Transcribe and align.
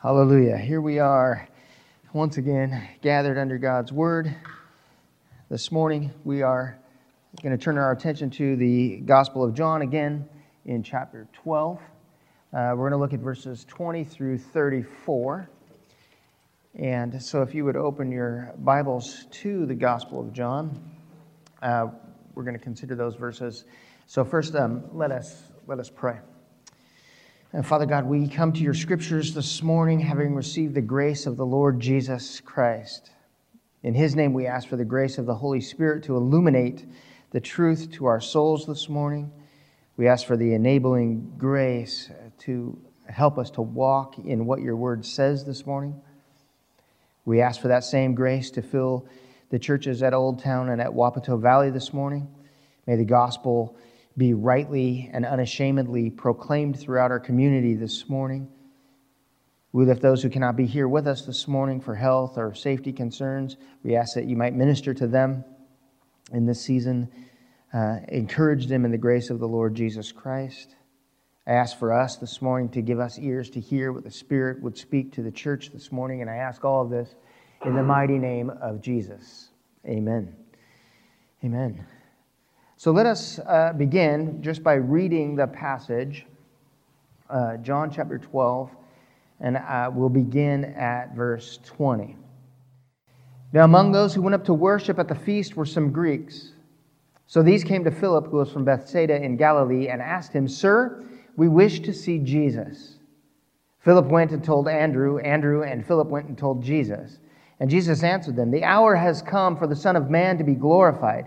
Hallelujah. 0.00 0.56
Here 0.56 0.80
we 0.80 1.00
are 1.00 1.48
once 2.12 2.36
again 2.36 2.88
gathered 3.02 3.36
under 3.36 3.58
God's 3.58 3.92
word. 3.92 4.32
This 5.50 5.72
morning 5.72 6.12
we 6.22 6.40
are 6.42 6.78
going 7.42 7.50
to 7.50 7.60
turn 7.60 7.76
our 7.76 7.90
attention 7.90 8.30
to 8.30 8.54
the 8.54 8.98
Gospel 8.98 9.42
of 9.42 9.54
John 9.54 9.82
again 9.82 10.28
in 10.66 10.84
chapter 10.84 11.26
12. 11.42 11.78
Uh, 11.78 11.82
we're 12.52 12.88
going 12.88 12.92
to 12.92 12.96
look 12.96 13.12
at 13.12 13.18
verses 13.18 13.64
20 13.64 14.04
through 14.04 14.38
34. 14.38 15.50
And 16.76 17.20
so 17.20 17.42
if 17.42 17.52
you 17.52 17.64
would 17.64 17.76
open 17.76 18.12
your 18.12 18.54
Bibles 18.58 19.26
to 19.42 19.66
the 19.66 19.74
Gospel 19.74 20.20
of 20.20 20.32
John, 20.32 20.80
uh, 21.60 21.86
we're 22.36 22.44
going 22.44 22.56
to 22.56 22.62
consider 22.62 22.94
those 22.94 23.16
verses. 23.16 23.64
So 24.06 24.24
first, 24.24 24.54
um, 24.54 24.84
let 24.92 25.10
us 25.10 25.42
let 25.66 25.80
us 25.80 25.90
pray. 25.90 26.20
And 27.50 27.66
Father 27.66 27.86
God, 27.86 28.04
we 28.04 28.28
come 28.28 28.52
to 28.52 28.60
your 28.60 28.74
scriptures 28.74 29.32
this 29.32 29.62
morning 29.62 30.00
having 30.00 30.34
received 30.34 30.74
the 30.74 30.82
grace 30.82 31.24
of 31.24 31.38
the 31.38 31.46
Lord 31.46 31.80
Jesus 31.80 32.40
Christ. 32.40 33.10
In 33.82 33.94
his 33.94 34.14
name, 34.14 34.34
we 34.34 34.46
ask 34.46 34.68
for 34.68 34.76
the 34.76 34.84
grace 34.84 35.16
of 35.16 35.24
the 35.24 35.34
Holy 35.34 35.62
Spirit 35.62 36.04
to 36.04 36.16
illuminate 36.16 36.84
the 37.30 37.40
truth 37.40 37.90
to 37.92 38.04
our 38.04 38.20
souls 38.20 38.66
this 38.66 38.90
morning. 38.90 39.32
We 39.96 40.08
ask 40.08 40.26
for 40.26 40.36
the 40.36 40.52
enabling 40.52 41.36
grace 41.38 42.10
to 42.40 42.78
help 43.08 43.38
us 43.38 43.50
to 43.52 43.62
walk 43.62 44.18
in 44.18 44.44
what 44.44 44.60
your 44.60 44.76
word 44.76 45.06
says 45.06 45.46
this 45.46 45.64
morning. 45.64 45.98
We 47.24 47.40
ask 47.40 47.62
for 47.62 47.68
that 47.68 47.84
same 47.84 48.14
grace 48.14 48.50
to 48.52 48.62
fill 48.62 49.08
the 49.48 49.58
churches 49.58 50.02
at 50.02 50.12
Old 50.12 50.42
Town 50.42 50.68
and 50.68 50.82
at 50.82 50.90
Wapato 50.90 51.40
Valley 51.40 51.70
this 51.70 51.94
morning. 51.94 52.28
May 52.86 52.96
the 52.96 53.06
gospel 53.06 53.74
be 54.18 54.34
rightly 54.34 55.08
and 55.12 55.24
unashamedly 55.24 56.10
proclaimed 56.10 56.78
throughout 56.78 57.10
our 57.10 57.20
community 57.20 57.74
this 57.74 58.08
morning. 58.08 58.48
We 59.72 59.84
lift 59.84 60.02
those 60.02 60.22
who 60.22 60.28
cannot 60.28 60.56
be 60.56 60.66
here 60.66 60.88
with 60.88 61.06
us 61.06 61.22
this 61.22 61.46
morning 61.46 61.80
for 61.80 61.94
health 61.94 62.36
or 62.36 62.54
safety 62.54 62.92
concerns. 62.92 63.56
We 63.84 63.94
ask 63.94 64.14
that 64.14 64.24
you 64.24 64.36
might 64.36 64.54
minister 64.54 64.92
to 64.94 65.06
them 65.06 65.44
in 66.32 66.46
this 66.46 66.60
season, 66.60 67.08
uh, 67.72 67.98
encourage 68.08 68.66
them 68.66 68.84
in 68.84 68.90
the 68.90 68.98
grace 68.98 69.30
of 69.30 69.38
the 69.38 69.48
Lord 69.48 69.74
Jesus 69.74 70.10
Christ. 70.10 70.74
I 71.46 71.52
ask 71.52 71.78
for 71.78 71.92
us 71.92 72.16
this 72.16 72.42
morning 72.42 72.68
to 72.70 72.82
give 72.82 72.98
us 72.98 73.18
ears 73.18 73.48
to 73.50 73.60
hear 73.60 73.92
what 73.92 74.04
the 74.04 74.10
Spirit 74.10 74.60
would 74.62 74.76
speak 74.76 75.12
to 75.12 75.22
the 75.22 75.30
church 75.30 75.70
this 75.70 75.92
morning, 75.92 76.22
and 76.22 76.30
I 76.30 76.36
ask 76.36 76.64
all 76.64 76.82
of 76.82 76.90
this 76.90 77.14
in 77.64 77.74
the 77.74 77.82
mighty 77.82 78.18
name 78.18 78.50
of 78.50 78.82
Jesus. 78.82 79.48
Amen. 79.86 80.34
Amen. 81.44 81.86
So 82.80 82.92
let 82.92 83.06
us 83.06 83.40
uh, 83.40 83.72
begin 83.72 84.40
just 84.40 84.62
by 84.62 84.74
reading 84.74 85.34
the 85.34 85.48
passage, 85.48 86.26
uh, 87.28 87.56
John 87.56 87.90
chapter 87.90 88.18
12, 88.18 88.70
and 89.40 89.56
uh, 89.56 89.90
we'll 89.92 90.08
begin 90.08 90.64
at 90.64 91.12
verse 91.12 91.58
20. 91.64 92.16
Now, 93.52 93.64
among 93.64 93.90
those 93.90 94.14
who 94.14 94.22
went 94.22 94.36
up 94.36 94.44
to 94.44 94.54
worship 94.54 95.00
at 95.00 95.08
the 95.08 95.16
feast 95.16 95.56
were 95.56 95.66
some 95.66 95.90
Greeks. 95.90 96.52
So 97.26 97.42
these 97.42 97.64
came 97.64 97.82
to 97.82 97.90
Philip, 97.90 98.28
who 98.28 98.36
was 98.36 98.52
from 98.52 98.64
Bethsaida 98.64 99.16
in 99.24 99.36
Galilee, 99.36 99.88
and 99.88 100.00
asked 100.00 100.32
him, 100.32 100.46
Sir, 100.46 101.04
we 101.36 101.48
wish 101.48 101.80
to 101.80 101.92
see 101.92 102.20
Jesus. 102.20 103.00
Philip 103.80 104.06
went 104.06 104.30
and 104.30 104.44
told 104.44 104.68
Andrew. 104.68 105.18
Andrew 105.18 105.64
and 105.64 105.84
Philip 105.84 106.06
went 106.06 106.28
and 106.28 106.38
told 106.38 106.62
Jesus. 106.62 107.18
And 107.58 107.68
Jesus 107.68 108.04
answered 108.04 108.36
them, 108.36 108.52
The 108.52 108.62
hour 108.62 108.94
has 108.94 109.20
come 109.20 109.56
for 109.56 109.66
the 109.66 109.74
Son 109.74 109.96
of 109.96 110.10
Man 110.10 110.38
to 110.38 110.44
be 110.44 110.54
glorified. 110.54 111.26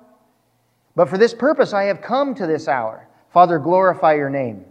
But 0.95 1.09
for 1.09 1.17
this 1.17 1.33
purpose 1.33 1.73
I 1.73 1.83
have 1.83 2.01
come 2.01 2.35
to 2.35 2.47
this 2.47 2.67
hour. 2.67 3.07
Father, 3.29 3.59
glorify 3.59 4.15
your 4.15 4.29
name. 4.29 4.65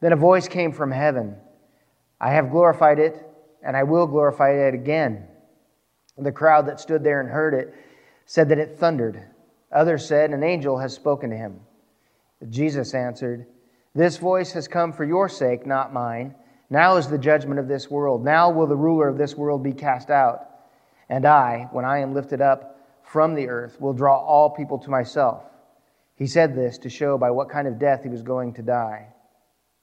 Then 0.00 0.12
a 0.12 0.16
voice 0.16 0.48
came 0.48 0.72
from 0.72 0.90
heaven 0.90 1.36
I 2.20 2.30
have 2.32 2.50
glorified 2.50 2.98
it, 2.98 3.24
and 3.62 3.76
I 3.76 3.84
will 3.84 4.06
glorify 4.06 4.50
it 4.50 4.74
again. 4.74 5.24
And 6.16 6.26
the 6.26 6.32
crowd 6.32 6.66
that 6.66 6.80
stood 6.80 7.04
there 7.04 7.20
and 7.20 7.30
heard 7.30 7.54
it 7.54 7.74
said 8.26 8.48
that 8.48 8.58
it 8.58 8.76
thundered. 8.76 9.22
Others 9.72 10.06
said, 10.06 10.30
An 10.30 10.42
angel 10.42 10.78
has 10.78 10.92
spoken 10.92 11.30
to 11.30 11.36
him. 11.36 11.60
Jesus 12.50 12.94
answered, 12.94 13.46
This 13.94 14.16
voice 14.16 14.52
has 14.52 14.66
come 14.66 14.92
for 14.92 15.04
your 15.04 15.28
sake, 15.28 15.66
not 15.66 15.92
mine. 15.92 16.34
Now 16.70 16.96
is 16.96 17.08
the 17.08 17.18
judgment 17.18 17.60
of 17.60 17.68
this 17.68 17.90
world. 17.90 18.24
Now 18.24 18.50
will 18.50 18.66
the 18.66 18.76
ruler 18.76 19.08
of 19.08 19.16
this 19.16 19.36
world 19.36 19.62
be 19.62 19.72
cast 19.72 20.10
out. 20.10 20.48
And 21.08 21.24
I, 21.24 21.68
when 21.72 21.84
I 21.84 22.00
am 22.00 22.14
lifted 22.14 22.40
up, 22.40 22.77
from 23.08 23.34
the 23.34 23.48
earth 23.48 23.80
will 23.80 23.94
draw 23.94 24.18
all 24.18 24.50
people 24.50 24.78
to 24.78 24.90
myself. 24.90 25.42
He 26.16 26.26
said 26.26 26.54
this 26.54 26.78
to 26.78 26.90
show 26.90 27.16
by 27.16 27.30
what 27.30 27.48
kind 27.48 27.66
of 27.66 27.78
death 27.78 28.02
he 28.02 28.08
was 28.08 28.22
going 28.22 28.52
to 28.54 28.62
die. 28.62 29.08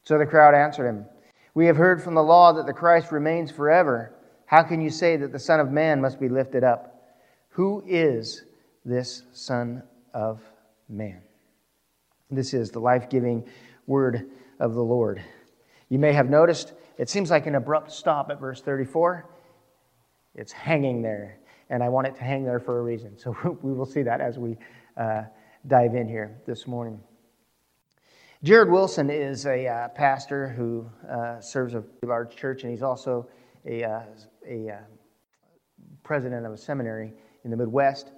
So 0.03 0.17
the 0.17 0.25
crowd 0.25 0.53
answered 0.53 0.87
him, 0.87 1.05
We 1.53 1.65
have 1.65 1.77
heard 1.77 2.03
from 2.03 2.13
the 2.13 2.23
law 2.23 2.53
that 2.53 2.67
the 2.67 2.73
Christ 2.73 3.11
remains 3.11 3.51
forever. 3.51 4.13
How 4.45 4.61
can 4.61 4.79
you 4.79 4.91
say 4.91 5.17
that 5.17 5.31
the 5.31 5.39
Son 5.39 5.59
of 5.59 5.71
Man 5.71 6.01
must 6.01 6.19
be 6.19 6.29
lifted 6.29 6.63
up? 6.63 7.03
Who 7.49 7.83
is 7.87 8.43
this 8.83 9.23
Son 9.33 9.81
of 10.13 10.41
Man? 10.87 11.21
This 12.29 12.53
is 12.53 12.69
the 12.69 12.79
life 12.79 13.09
giving 13.09 13.47
word 13.87 14.29
of 14.59 14.73
the 14.73 14.83
Lord. 14.83 15.21
You 15.89 15.97
may 15.97 16.13
have 16.13 16.29
noticed 16.29 16.73
it 16.97 17.09
seems 17.09 17.31
like 17.31 17.47
an 17.47 17.55
abrupt 17.55 17.91
stop 17.91 18.29
at 18.29 18.39
verse 18.39 18.61
34. 18.61 19.27
It's 20.35 20.51
hanging 20.51 21.01
there 21.01 21.39
and 21.69 21.83
I 21.83 21.89
want 21.89 22.07
it 22.07 22.15
to 22.15 22.23
hang 22.23 22.43
there 22.43 22.59
for 22.59 22.79
a 22.79 22.83
reason. 22.83 23.17
So 23.17 23.35
we 23.61 23.73
will 23.73 23.85
see 23.85 24.03
that 24.03 24.21
as 24.21 24.37
we 24.37 24.57
uh, 24.97 25.23
dive 25.67 25.95
in 25.95 26.07
here 26.07 26.37
this 26.45 26.67
morning. 26.67 26.99
Jared 28.43 28.69
Wilson 28.69 29.09
is 29.09 29.45
a 29.47 29.67
uh, 29.67 29.87
pastor 29.89 30.49
who 30.49 30.87
uh, 31.09 31.39
serves 31.39 31.73
a 31.73 31.83
large 32.03 32.35
church, 32.35 32.61
and 32.61 32.71
he's 32.71 32.83
also 32.83 33.27
a, 33.65 33.83
uh, 33.83 34.01
a 34.47 34.69
uh, 34.69 34.77
president 36.03 36.45
of 36.45 36.51
a 36.51 36.57
seminary 36.57 37.13
in 37.43 37.49
the 37.49 37.57
Midwest. 37.57 38.11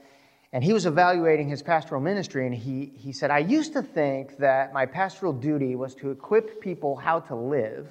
And 0.53 0.63
he 0.63 0.73
was 0.73 0.85
evaluating 0.85 1.47
his 1.47 1.61
pastoral 1.61 2.01
ministry, 2.01 2.45
and 2.45 2.55
he, 2.55 2.91
he 2.95 3.11
said, 3.11 3.31
I 3.31 3.39
used 3.39 3.73
to 3.73 3.81
think 3.81 4.37
that 4.37 4.73
my 4.73 4.85
pastoral 4.85 5.33
duty 5.33 5.75
was 5.75 5.93
to 5.95 6.11
equip 6.11 6.61
people 6.61 6.95
how 6.95 7.19
to 7.21 7.35
live. 7.35 7.87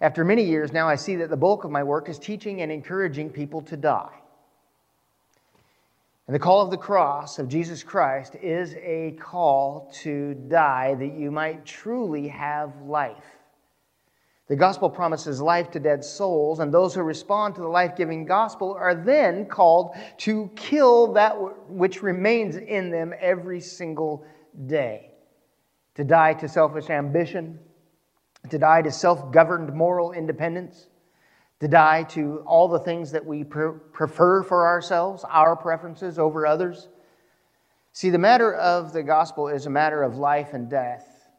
After 0.00 0.24
many 0.24 0.44
years, 0.44 0.72
now 0.72 0.88
I 0.88 0.96
see 0.96 1.16
that 1.16 1.30
the 1.30 1.36
bulk 1.36 1.64
of 1.64 1.70
my 1.70 1.82
work 1.82 2.08
is 2.08 2.18
teaching 2.18 2.60
and 2.60 2.70
encouraging 2.70 3.30
people 3.30 3.62
to 3.62 3.76
die. 3.76 4.14
And 6.26 6.34
the 6.34 6.40
call 6.40 6.60
of 6.60 6.72
the 6.72 6.76
cross 6.76 7.38
of 7.38 7.48
Jesus 7.48 7.84
Christ 7.84 8.34
is 8.42 8.74
a 8.74 9.16
call 9.20 9.88
to 10.02 10.34
die 10.34 10.94
that 10.94 11.14
you 11.14 11.30
might 11.30 11.64
truly 11.64 12.26
have 12.26 12.82
life. 12.82 13.24
The 14.48 14.56
gospel 14.56 14.90
promises 14.90 15.40
life 15.40 15.70
to 15.72 15.80
dead 15.80 16.04
souls, 16.04 16.58
and 16.58 16.72
those 16.72 16.94
who 16.94 17.02
respond 17.02 17.54
to 17.54 17.60
the 17.60 17.68
life 17.68 17.96
giving 17.96 18.24
gospel 18.24 18.76
are 18.78 18.94
then 18.94 19.46
called 19.46 19.96
to 20.18 20.50
kill 20.56 21.12
that 21.14 21.34
which 21.68 22.02
remains 22.02 22.56
in 22.56 22.90
them 22.90 23.12
every 23.20 23.60
single 23.60 24.24
day. 24.66 25.10
To 25.94 26.04
die 26.04 26.34
to 26.34 26.48
selfish 26.48 26.90
ambition, 26.90 27.58
to 28.50 28.58
die 28.58 28.82
to 28.82 28.90
self 28.90 29.32
governed 29.32 29.72
moral 29.72 30.12
independence 30.12 30.88
to 31.60 31.68
die 31.68 32.02
to 32.02 32.42
all 32.46 32.68
the 32.68 32.78
things 32.78 33.10
that 33.12 33.24
we 33.24 33.42
prefer 33.42 34.42
for 34.42 34.66
ourselves, 34.66 35.24
our 35.28 35.56
preferences 35.56 36.18
over 36.18 36.46
others. 36.46 36.88
See, 37.92 38.10
the 38.10 38.18
matter 38.18 38.54
of 38.54 38.92
the 38.92 39.02
gospel 39.02 39.48
is 39.48 39.64
a 39.64 39.70
matter 39.70 40.02
of 40.02 40.16
life 40.16 40.52
and 40.52 40.68
death. 40.68 41.30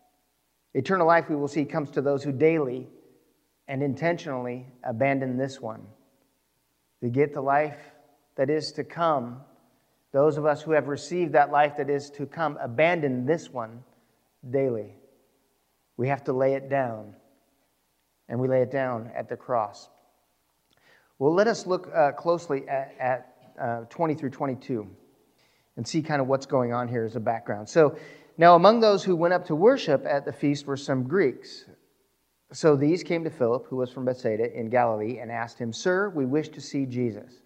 Eternal 0.73 1.05
life, 1.05 1.29
we 1.29 1.35
will 1.35 1.47
see, 1.47 1.65
comes 1.65 1.91
to 1.91 2.01
those 2.01 2.23
who 2.23 2.31
daily 2.31 2.87
and 3.67 3.83
intentionally 3.83 4.65
abandon 4.83 5.37
this 5.37 5.61
one. 5.61 5.85
To 7.03 7.09
get 7.09 7.33
the 7.33 7.41
life 7.41 7.77
that 8.37 8.49
is 8.49 8.71
to 8.73 8.83
come, 8.83 9.41
those 10.13 10.37
of 10.37 10.47
us 10.47 10.63
who 10.63 10.71
have 10.71 10.87
received 10.87 11.33
that 11.33 11.51
life 11.51 11.77
that 11.77 11.91
is 11.91 12.09
to 12.11 12.25
come 12.25 12.57
abandon 12.59 13.25
this 13.25 13.51
one 13.51 13.83
daily. 14.49 14.95
We 15.95 16.07
have 16.07 16.23
to 16.23 16.33
lay 16.33 16.55
it 16.55 16.69
down, 16.69 17.13
and 18.29 18.39
we 18.39 18.47
lay 18.47 18.61
it 18.61 18.71
down 18.71 19.11
at 19.15 19.29
the 19.29 19.37
cross. 19.37 19.89
Well, 21.19 21.33
let 21.33 21.47
us 21.47 21.65
look 21.65 21.89
uh, 21.93 22.11
closely 22.11 22.67
at, 22.67 22.93
at 22.99 23.33
uh, 23.59 23.81
20 23.89 24.13
through 24.13 24.29
22 24.29 24.87
and 25.75 25.87
see 25.87 26.01
kind 26.01 26.21
of 26.21 26.27
what's 26.27 26.45
going 26.45 26.73
on 26.73 26.87
here 26.87 27.05
as 27.05 27.15
a 27.15 27.19
background. 27.19 27.67
So, 27.69 27.97
now 28.37 28.55
among 28.55 28.81
those 28.81 29.03
who 29.03 29.15
went 29.15 29.33
up 29.33 29.45
to 29.47 29.55
worship 29.55 30.05
at 30.07 30.25
the 30.25 30.31
feast 30.31 30.67
were 30.67 30.77
some 30.77 31.03
Greeks. 31.03 31.65
So 32.51 32.75
these 32.75 33.03
came 33.03 33.23
to 33.23 33.29
Philip, 33.29 33.65
who 33.67 33.77
was 33.77 33.91
from 33.91 34.05
Bethsaida 34.05 34.57
in 34.57 34.69
Galilee, 34.69 35.19
and 35.19 35.31
asked 35.31 35.59
him, 35.59 35.73
Sir, 35.73 36.09
we 36.09 36.25
wish 36.25 36.49
to 36.49 36.61
see 36.61 36.85
Jesus. 36.85 37.41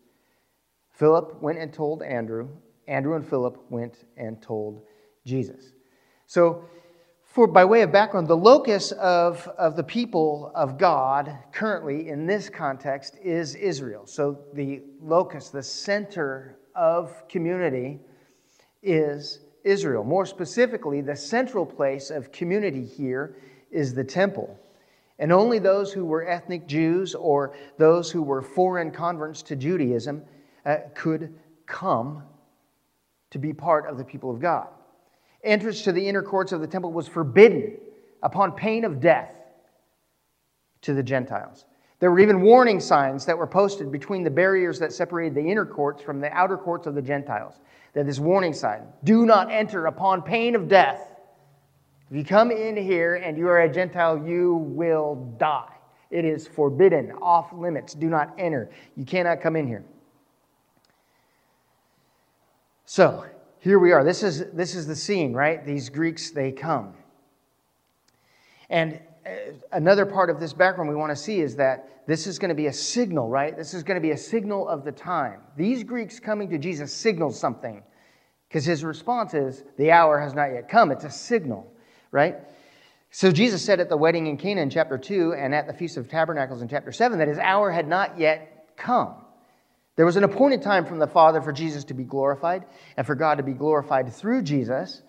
Philip 0.91 1.41
went 1.41 1.57
and 1.57 1.73
told 1.73 2.03
Andrew. 2.03 2.49
Andrew 2.87 3.15
and 3.15 3.27
Philip 3.27 3.57
went 3.69 4.03
and 4.17 4.41
told 4.41 4.83
Jesus. 5.25 5.71
So, 6.27 6.65
for 7.31 7.47
by 7.47 7.63
way 7.63 7.81
of 7.81 7.93
background, 7.93 8.27
the 8.27 8.35
locus 8.35 8.91
of, 8.91 9.47
of 9.57 9.77
the 9.77 9.83
people 9.83 10.51
of 10.53 10.77
God 10.77 11.33
currently 11.53 12.09
in 12.09 12.25
this 12.25 12.49
context 12.49 13.15
is 13.23 13.55
Israel. 13.55 14.05
So, 14.05 14.39
the 14.53 14.81
locus, 15.01 15.49
the 15.49 15.63
center 15.63 16.57
of 16.75 17.25
community 17.29 18.01
is 18.83 19.39
Israel. 19.63 20.03
More 20.03 20.25
specifically, 20.25 20.99
the 20.99 21.15
central 21.15 21.65
place 21.65 22.09
of 22.09 22.33
community 22.33 22.85
here 22.85 23.37
is 23.71 23.93
the 23.93 24.03
temple. 24.03 24.59
And 25.17 25.31
only 25.31 25.59
those 25.59 25.93
who 25.93 26.03
were 26.03 26.27
ethnic 26.27 26.67
Jews 26.67 27.15
or 27.15 27.55
those 27.77 28.11
who 28.11 28.23
were 28.23 28.41
foreign 28.41 28.91
converts 28.91 29.41
to 29.43 29.55
Judaism 29.55 30.23
uh, 30.65 30.77
could 30.95 31.33
come 31.65 32.23
to 33.29 33.39
be 33.39 33.53
part 33.53 33.87
of 33.87 33.97
the 33.97 34.03
people 34.03 34.31
of 34.31 34.41
God. 34.41 34.67
Entrance 35.43 35.81
to 35.83 35.91
the 35.91 36.07
inner 36.07 36.21
courts 36.21 36.51
of 36.51 36.61
the 36.61 36.67
temple 36.67 36.91
was 36.91 37.07
forbidden 37.07 37.77
upon 38.23 38.51
pain 38.51 38.85
of 38.85 38.99
death 38.99 39.33
to 40.81 40.93
the 40.93 41.03
Gentiles. 41.03 41.65
There 41.99 42.11
were 42.11 42.19
even 42.19 42.41
warning 42.41 42.79
signs 42.79 43.25
that 43.25 43.37
were 43.37 43.47
posted 43.47 43.91
between 43.91 44.23
the 44.23 44.29
barriers 44.29 44.79
that 44.79 44.91
separated 44.91 45.35
the 45.35 45.49
inner 45.49 45.65
courts 45.65 46.01
from 46.01 46.19
the 46.19 46.31
outer 46.31 46.57
courts 46.57 46.87
of 46.87 46.95
the 46.95 47.01
Gentiles. 47.01 47.59
That 47.93 48.05
this 48.05 48.19
warning 48.19 48.53
sign 48.53 48.83
do 49.03 49.25
not 49.25 49.51
enter 49.51 49.87
upon 49.87 50.21
pain 50.21 50.55
of 50.55 50.67
death 50.67 51.11
if 52.11 52.17
you 52.17 52.25
come 52.25 52.51
in 52.51 52.75
here 52.75 53.15
and 53.15 53.37
you 53.37 53.47
are 53.47 53.61
a 53.61 53.73
Gentile, 53.73 54.21
you 54.27 54.55
will 54.55 55.33
die. 55.39 55.71
It 56.09 56.25
is 56.25 56.45
forbidden, 56.45 57.13
off 57.21 57.53
limits. 57.53 57.93
Do 57.93 58.09
not 58.09 58.33
enter. 58.37 58.69
You 58.97 59.05
cannot 59.05 59.39
come 59.39 59.55
in 59.55 59.65
here. 59.65 59.85
So, 62.83 63.25
here 63.61 63.79
we 63.79 63.93
are. 63.93 64.03
This 64.03 64.21
is, 64.21 64.51
this 64.51 64.75
is 64.75 64.85
the 64.85 64.95
scene, 64.95 65.33
right? 65.33 65.65
These 65.65 65.89
Greeks, 65.89 66.31
they 66.31 66.51
come. 66.51 66.93
And 68.69 68.99
uh, 69.25 69.53
another 69.71 70.05
part 70.05 70.29
of 70.29 70.39
this 70.39 70.53
background 70.53 70.89
we 70.89 70.95
want 70.95 71.11
to 71.11 71.15
see 71.15 71.39
is 71.39 71.55
that 71.55 72.05
this 72.07 72.27
is 72.27 72.37
going 72.37 72.49
to 72.49 72.55
be 72.55 72.67
a 72.67 72.73
signal, 72.73 73.29
right? 73.29 73.55
This 73.55 73.73
is 73.73 73.83
going 73.83 73.95
to 73.95 74.01
be 74.01 74.11
a 74.11 74.17
signal 74.17 74.67
of 74.67 74.83
the 74.83 74.91
time. 74.91 75.39
These 75.55 75.83
Greeks 75.83 76.19
coming 76.19 76.49
to 76.49 76.57
Jesus 76.57 76.93
signals 76.93 77.39
something 77.39 77.81
because 78.49 78.65
his 78.65 78.83
response 78.83 79.33
is, 79.33 79.63
The 79.77 79.91
hour 79.91 80.19
has 80.19 80.33
not 80.33 80.51
yet 80.51 80.67
come. 80.67 80.91
It's 80.91 81.05
a 81.05 81.09
signal 81.09 81.71
right? 82.11 82.35
So 83.09 83.31
Jesus 83.31 83.63
said 83.63 83.79
at 83.79 83.89
the 83.89 83.97
wedding 83.97 84.27
in 84.27 84.37
Cana 84.37 84.61
in 84.61 84.69
chapter 84.69 84.97
2 84.97 85.33
and 85.33 85.55
at 85.55 85.67
the 85.67 85.73
Feast 85.73 85.97
of 85.97 86.07
Tabernacles 86.09 86.61
in 86.61 86.67
chapter 86.67 86.91
7 86.91 87.17
that 87.19 87.27
his 87.27 87.39
hour 87.39 87.71
had 87.71 87.87
not 87.87 88.19
yet 88.19 88.73
come. 88.77 89.15
There 89.95 90.05
was 90.05 90.15
an 90.15 90.23
appointed 90.23 90.61
time 90.61 90.85
from 90.85 90.99
the 90.99 91.07
Father 91.07 91.41
for 91.41 91.51
Jesus 91.51 91.83
to 91.85 91.93
be 91.93 92.03
glorified 92.03 92.65
and 92.97 93.05
for 93.05 93.15
God 93.15 93.35
to 93.35 93.43
be 93.43 93.53
glorified 93.53 94.11
through 94.13 94.43
Jesus. 94.43 95.03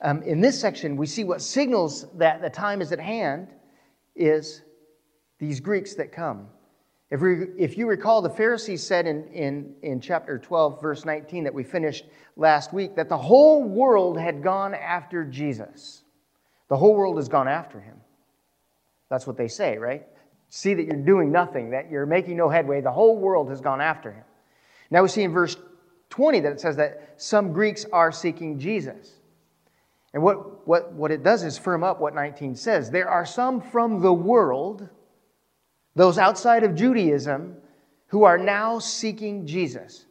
Um, 0.00 0.22
in 0.22 0.40
this 0.40 0.60
section, 0.60 0.96
we 0.96 1.06
see 1.06 1.24
what 1.24 1.40
signals 1.40 2.06
that 2.18 2.42
the 2.42 2.50
time 2.50 2.82
is 2.82 2.92
at 2.92 3.00
hand 3.00 3.48
is 4.16 4.62
these 5.38 5.60
Greeks 5.60 5.94
that 5.94 6.12
come. 6.12 6.48
If, 7.10 7.20
we, 7.20 7.46
if 7.56 7.78
you 7.78 7.86
recall, 7.86 8.22
the 8.22 8.30
Pharisees 8.30 8.82
said 8.82 9.06
in, 9.06 9.28
in, 9.28 9.74
in 9.82 10.00
chapter 10.00 10.38
12, 10.38 10.82
verse 10.82 11.04
19, 11.04 11.44
that 11.44 11.54
we 11.54 11.62
finished 11.62 12.06
last 12.36 12.72
week, 12.72 12.96
that 12.96 13.08
the 13.08 13.16
whole 13.16 13.62
world 13.62 14.18
had 14.18 14.42
gone 14.42 14.74
after 14.74 15.24
Jesus. 15.24 16.02
The 16.68 16.76
whole 16.76 16.94
world 16.94 17.16
has 17.18 17.28
gone 17.28 17.46
after 17.46 17.78
him. 17.78 17.96
That's 19.10 19.26
what 19.26 19.36
they 19.36 19.48
say, 19.48 19.78
right? 19.78 20.06
See 20.56 20.72
that 20.74 20.84
you're 20.84 20.94
doing 20.94 21.32
nothing, 21.32 21.70
that 21.70 21.90
you're 21.90 22.06
making 22.06 22.36
no 22.36 22.48
headway. 22.48 22.80
The 22.80 22.92
whole 22.92 23.18
world 23.18 23.50
has 23.50 23.60
gone 23.60 23.80
after 23.80 24.12
him. 24.12 24.22
Now 24.88 25.02
we 25.02 25.08
see 25.08 25.24
in 25.24 25.32
verse 25.32 25.56
20 26.10 26.38
that 26.38 26.52
it 26.52 26.60
says 26.60 26.76
that 26.76 27.14
some 27.16 27.52
Greeks 27.52 27.84
are 27.92 28.12
seeking 28.12 28.56
Jesus. 28.56 29.14
And 30.12 30.22
what, 30.22 30.64
what, 30.64 30.92
what 30.92 31.10
it 31.10 31.24
does 31.24 31.42
is 31.42 31.58
firm 31.58 31.82
up 31.82 32.00
what 32.00 32.14
19 32.14 32.54
says. 32.54 32.88
There 32.88 33.08
are 33.08 33.26
some 33.26 33.60
from 33.60 34.00
the 34.00 34.12
world, 34.12 34.88
those 35.96 36.18
outside 36.18 36.62
of 36.62 36.76
Judaism, 36.76 37.56
who 38.06 38.22
are 38.22 38.38
now 38.38 38.78
seeking 38.78 39.48
Jesus. 39.48 40.06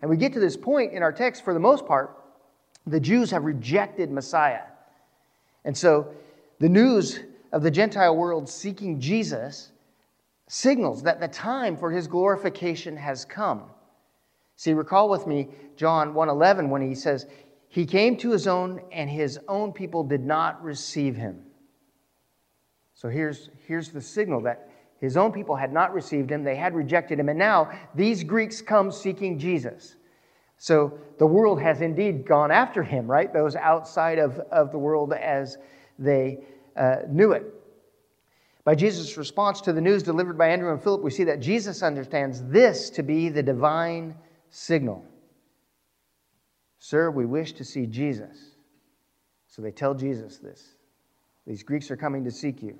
And 0.00 0.08
we 0.08 0.16
get 0.16 0.32
to 0.34 0.38
this 0.38 0.56
point 0.56 0.92
in 0.92 1.02
our 1.02 1.12
text, 1.12 1.42
for 1.44 1.52
the 1.52 1.58
most 1.58 1.86
part, 1.86 2.16
the 2.86 3.00
Jews 3.00 3.32
have 3.32 3.42
rejected 3.42 4.12
Messiah. 4.12 4.62
And 5.64 5.76
so 5.76 6.14
the 6.60 6.68
news 6.68 7.18
of 7.52 7.62
the 7.62 7.70
Gentile 7.70 8.16
world 8.16 8.48
seeking 8.48 9.00
Jesus 9.00 9.72
signals 10.48 11.02
that 11.02 11.20
the 11.20 11.28
time 11.28 11.76
for 11.76 11.90
his 11.90 12.06
glorification 12.06 12.96
has 12.96 13.24
come. 13.24 13.64
See, 14.56 14.72
recall 14.72 15.08
with 15.08 15.26
me 15.26 15.48
John 15.76 16.14
1:11 16.14 16.70
when 16.70 16.82
he 16.82 16.94
says, 16.94 17.26
"He 17.68 17.84
came 17.84 18.16
to 18.18 18.30
his 18.30 18.46
own 18.46 18.80
and 18.92 19.10
his 19.10 19.38
own 19.48 19.72
people 19.72 20.04
did 20.04 20.24
not 20.24 20.62
receive 20.62 21.16
him." 21.16 21.44
So 22.94 23.08
here's, 23.08 23.50
here's 23.66 23.90
the 23.90 24.00
signal 24.00 24.40
that 24.42 24.70
his 24.98 25.16
own 25.18 25.30
people 25.30 25.56
had 25.56 25.72
not 25.72 25.92
received 25.92 26.30
him, 26.30 26.42
they 26.42 26.56
had 26.56 26.74
rejected 26.74 27.20
him, 27.20 27.28
and 27.28 27.38
now 27.38 27.70
these 27.94 28.24
Greeks 28.24 28.62
come 28.62 28.90
seeking 28.90 29.38
Jesus. 29.38 29.96
So 30.56 30.98
the 31.18 31.26
world 31.26 31.60
has 31.60 31.82
indeed 31.82 32.26
gone 32.26 32.50
after 32.50 32.82
him, 32.82 33.06
right? 33.06 33.30
Those 33.30 33.56
outside 33.56 34.18
of, 34.18 34.38
of 34.50 34.72
the 34.72 34.78
world 34.78 35.12
as 35.12 35.58
they 35.98 36.38
uh, 36.76 36.96
knew 37.08 37.32
it. 37.32 37.44
By 38.64 38.74
Jesus' 38.74 39.16
response 39.16 39.60
to 39.62 39.72
the 39.72 39.80
news 39.80 40.02
delivered 40.02 40.36
by 40.36 40.48
Andrew 40.48 40.72
and 40.72 40.82
Philip, 40.82 41.02
we 41.02 41.10
see 41.10 41.24
that 41.24 41.40
Jesus 41.40 41.82
understands 41.82 42.42
this 42.44 42.90
to 42.90 43.02
be 43.02 43.28
the 43.28 43.42
divine 43.42 44.16
signal. 44.50 45.04
Sir, 46.78 47.10
we 47.10 47.26
wish 47.26 47.52
to 47.54 47.64
see 47.64 47.86
Jesus. 47.86 48.56
So 49.46 49.62
they 49.62 49.70
tell 49.70 49.94
Jesus 49.94 50.38
this. 50.38 50.76
These 51.46 51.62
Greeks 51.62 51.90
are 51.90 51.96
coming 51.96 52.24
to 52.24 52.30
seek 52.30 52.62
you. 52.62 52.76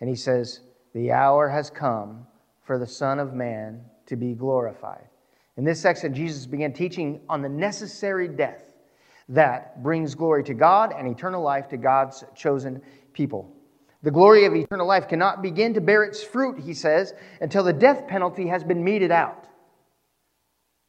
And 0.00 0.08
he 0.08 0.16
says, 0.16 0.60
The 0.92 1.12
hour 1.12 1.48
has 1.48 1.70
come 1.70 2.26
for 2.64 2.78
the 2.78 2.86
Son 2.86 3.18
of 3.18 3.32
Man 3.32 3.84
to 4.06 4.16
be 4.16 4.34
glorified. 4.34 5.08
In 5.56 5.64
this 5.64 5.80
section, 5.80 6.14
Jesus 6.14 6.46
began 6.46 6.72
teaching 6.72 7.20
on 7.28 7.42
the 7.42 7.48
necessary 7.48 8.28
death 8.28 8.69
that 9.30 9.82
brings 9.82 10.14
glory 10.14 10.44
to 10.44 10.54
God 10.54 10.92
and 10.96 11.08
eternal 11.08 11.42
life 11.42 11.68
to 11.68 11.76
God's 11.76 12.24
chosen 12.34 12.82
people. 13.12 13.56
The 14.02 14.10
glory 14.10 14.44
of 14.44 14.54
eternal 14.54 14.86
life 14.86 15.08
cannot 15.08 15.42
begin 15.42 15.74
to 15.74 15.80
bear 15.80 16.04
its 16.04 16.22
fruit, 16.22 16.58
he 16.58 16.74
says, 16.74 17.14
until 17.40 17.62
the 17.62 17.72
death 17.72 18.08
penalty 18.08 18.46
has 18.48 18.64
been 18.64 18.82
meted 18.82 19.10
out. 19.10 19.46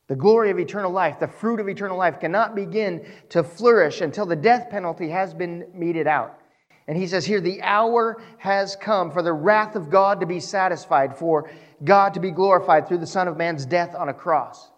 The 0.08 0.16
glory 0.16 0.50
of 0.50 0.60
eternal 0.60 0.92
life, 0.92 1.20
the 1.20 1.28
fruit 1.28 1.60
of 1.60 1.70
eternal 1.70 1.98
life, 1.98 2.20
cannot 2.20 2.56
begin 2.56 3.06
to 3.30 3.44
flourish 3.44 4.02
until 4.02 4.26
the 4.26 4.36
death 4.36 4.70
penalty 4.70 5.10
has 5.10 5.34
been 5.34 5.68
meted 5.74 6.08
out. 6.08 6.40
And 6.88 6.98
he 6.98 7.08
says 7.08 7.26
here, 7.26 7.42
the 7.42 7.62
hour 7.62 8.22
has 8.38 8.76
come 8.76 9.12
for 9.12 9.22
the 9.22 9.32
wrath 9.32 9.76
of 9.76 9.90
God 9.90 10.20
to 10.20 10.26
be 10.26 10.40
satisfied, 10.40 11.16
for 11.16 11.50
God 11.84 12.14
to 12.16 12.20
be 12.20 12.32
glorified 12.32 12.88
through 12.88 12.98
the 12.98 13.08
Son 13.08 13.28
of 13.28 13.38
Man's 13.38 13.66
death 13.66 13.94
on 13.94 14.10
a 14.10 14.14
cross. 14.14 14.72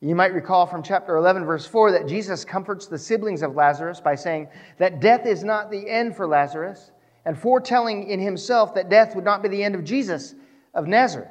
You 0.00 0.14
might 0.14 0.34
recall 0.34 0.66
from 0.66 0.82
chapter 0.82 1.16
11, 1.16 1.44
verse 1.44 1.66
4, 1.66 1.92
that 1.92 2.06
Jesus 2.06 2.44
comforts 2.44 2.86
the 2.86 2.98
siblings 2.98 3.42
of 3.42 3.54
Lazarus 3.54 4.00
by 4.00 4.14
saying 4.14 4.48
that 4.78 5.00
death 5.00 5.24
is 5.24 5.42
not 5.42 5.70
the 5.70 5.88
end 5.88 6.16
for 6.16 6.26
Lazarus, 6.26 6.90
and 7.24 7.36
foretelling 7.36 8.08
in 8.08 8.20
himself 8.20 8.74
that 8.74 8.90
death 8.90 9.16
would 9.16 9.24
not 9.24 9.42
be 9.42 9.48
the 9.48 9.64
end 9.64 9.74
of 9.74 9.84
Jesus 9.84 10.34
of 10.74 10.86
Nazareth. 10.86 11.30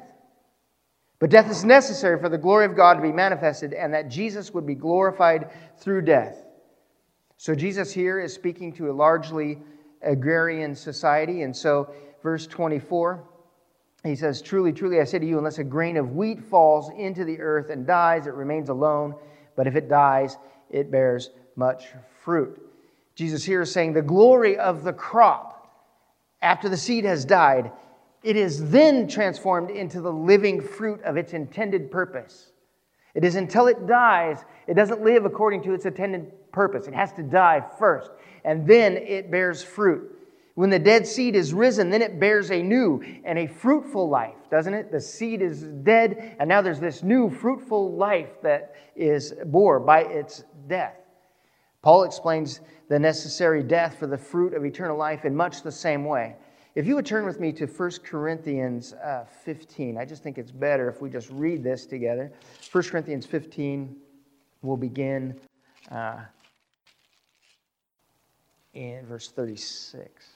But 1.18 1.30
death 1.30 1.50
is 1.50 1.64
necessary 1.64 2.20
for 2.20 2.28
the 2.28 2.36
glory 2.36 2.66
of 2.66 2.76
God 2.76 2.94
to 2.94 3.02
be 3.02 3.12
manifested, 3.12 3.72
and 3.72 3.94
that 3.94 4.10
Jesus 4.10 4.52
would 4.52 4.66
be 4.66 4.74
glorified 4.74 5.50
through 5.78 6.02
death. 6.02 6.44
So 7.38 7.54
Jesus 7.54 7.92
here 7.92 8.18
is 8.18 8.34
speaking 8.34 8.72
to 8.74 8.90
a 8.90 8.92
largely 8.92 9.58
agrarian 10.02 10.74
society, 10.74 11.42
and 11.42 11.56
so 11.56 11.94
verse 12.22 12.46
24 12.46 13.24
he 14.06 14.16
says, 14.16 14.42
Truly, 14.42 14.72
truly, 14.72 15.00
I 15.00 15.04
say 15.04 15.18
to 15.18 15.26
you, 15.26 15.38
unless 15.38 15.58
a 15.58 15.64
grain 15.64 15.96
of 15.96 16.12
wheat 16.12 16.42
falls 16.42 16.90
into 16.96 17.24
the 17.24 17.40
earth 17.40 17.70
and 17.70 17.86
dies, 17.86 18.26
it 18.26 18.34
remains 18.34 18.68
alone. 18.68 19.14
But 19.56 19.66
if 19.66 19.76
it 19.76 19.88
dies, 19.88 20.36
it 20.70 20.90
bears 20.90 21.30
much 21.56 21.86
fruit. 22.22 22.60
Jesus 23.14 23.44
here 23.44 23.62
is 23.62 23.72
saying 23.72 23.94
the 23.94 24.02
glory 24.02 24.58
of 24.58 24.84
the 24.84 24.92
crop 24.92 25.56
after 26.42 26.68
the 26.68 26.76
seed 26.76 27.04
has 27.04 27.24
died, 27.24 27.72
it 28.22 28.36
is 28.36 28.70
then 28.70 29.08
transformed 29.08 29.70
into 29.70 30.00
the 30.00 30.12
living 30.12 30.60
fruit 30.60 31.02
of 31.02 31.16
its 31.16 31.32
intended 31.32 31.90
purpose. 31.90 32.52
It 33.14 33.24
is 33.24 33.36
until 33.36 33.66
it 33.66 33.86
dies, 33.86 34.44
it 34.66 34.74
doesn't 34.74 35.02
live 35.02 35.24
according 35.24 35.62
to 35.64 35.72
its 35.72 35.86
intended 35.86 36.52
purpose. 36.52 36.86
It 36.86 36.94
has 36.94 37.12
to 37.14 37.22
die 37.22 37.64
first, 37.78 38.10
and 38.44 38.66
then 38.66 38.96
it 38.96 39.30
bears 39.30 39.62
fruit. 39.62 40.15
When 40.56 40.70
the 40.70 40.78
dead 40.78 41.06
seed 41.06 41.36
is 41.36 41.52
risen, 41.52 41.90
then 41.90 42.00
it 42.00 42.18
bears 42.18 42.50
a 42.50 42.62
new 42.62 43.02
and 43.24 43.38
a 43.38 43.46
fruitful 43.46 44.08
life, 44.08 44.48
doesn't 44.50 44.72
it? 44.72 44.90
The 44.90 45.02
seed 45.02 45.42
is 45.42 45.64
dead, 45.64 46.34
and 46.40 46.48
now 46.48 46.62
there's 46.62 46.80
this 46.80 47.02
new 47.02 47.28
fruitful 47.28 47.94
life 47.94 48.40
that 48.42 48.74
is 48.96 49.34
bore 49.44 49.78
by 49.78 50.04
its 50.04 50.44
death. 50.66 50.96
Paul 51.82 52.04
explains 52.04 52.62
the 52.88 52.98
necessary 52.98 53.62
death 53.62 53.98
for 53.98 54.06
the 54.06 54.16
fruit 54.16 54.54
of 54.54 54.64
eternal 54.64 54.96
life 54.96 55.26
in 55.26 55.36
much 55.36 55.60
the 55.60 55.70
same 55.70 56.06
way. 56.06 56.36
If 56.74 56.86
you 56.86 56.94
would 56.94 57.04
turn 57.04 57.26
with 57.26 57.38
me 57.38 57.52
to 57.52 57.66
1 57.66 57.90
Corinthians 58.02 58.94
uh, 58.94 59.26
15, 59.44 59.98
I 59.98 60.06
just 60.06 60.22
think 60.22 60.38
it's 60.38 60.52
better 60.52 60.88
if 60.88 61.02
we 61.02 61.10
just 61.10 61.28
read 61.32 61.62
this 61.62 61.84
together. 61.84 62.32
1 62.72 62.84
Corinthians 62.84 63.26
15 63.26 63.94
will 64.62 64.78
begin 64.78 65.38
uh, 65.90 66.20
in 68.72 69.04
verse 69.04 69.28
36. 69.28 70.35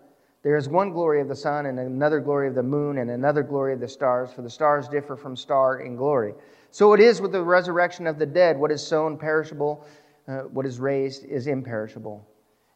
There 0.43 0.57
is 0.57 0.67
one 0.67 0.91
glory 0.91 1.21
of 1.21 1.27
the 1.27 1.35
sun, 1.35 1.67
and 1.67 1.79
another 1.79 2.19
glory 2.19 2.47
of 2.47 2.55
the 2.55 2.63
moon, 2.63 2.97
and 2.97 3.11
another 3.11 3.43
glory 3.43 3.73
of 3.73 3.79
the 3.79 3.87
stars, 3.87 4.33
for 4.33 4.41
the 4.41 4.49
stars 4.49 4.87
differ 4.87 5.15
from 5.15 5.35
star 5.35 5.81
in 5.81 5.95
glory. 5.95 6.33
So 6.71 6.93
it 6.93 6.99
is 6.99 7.21
with 7.21 7.31
the 7.31 7.43
resurrection 7.43 8.07
of 8.07 8.17
the 8.17 8.25
dead. 8.25 8.57
What 8.57 8.71
is 8.71 8.85
sown 8.85 9.17
perishable, 9.17 9.85
uh, 10.27 10.39
what 10.43 10.65
is 10.65 10.79
raised 10.79 11.25
is 11.25 11.47
imperishable. 11.47 12.27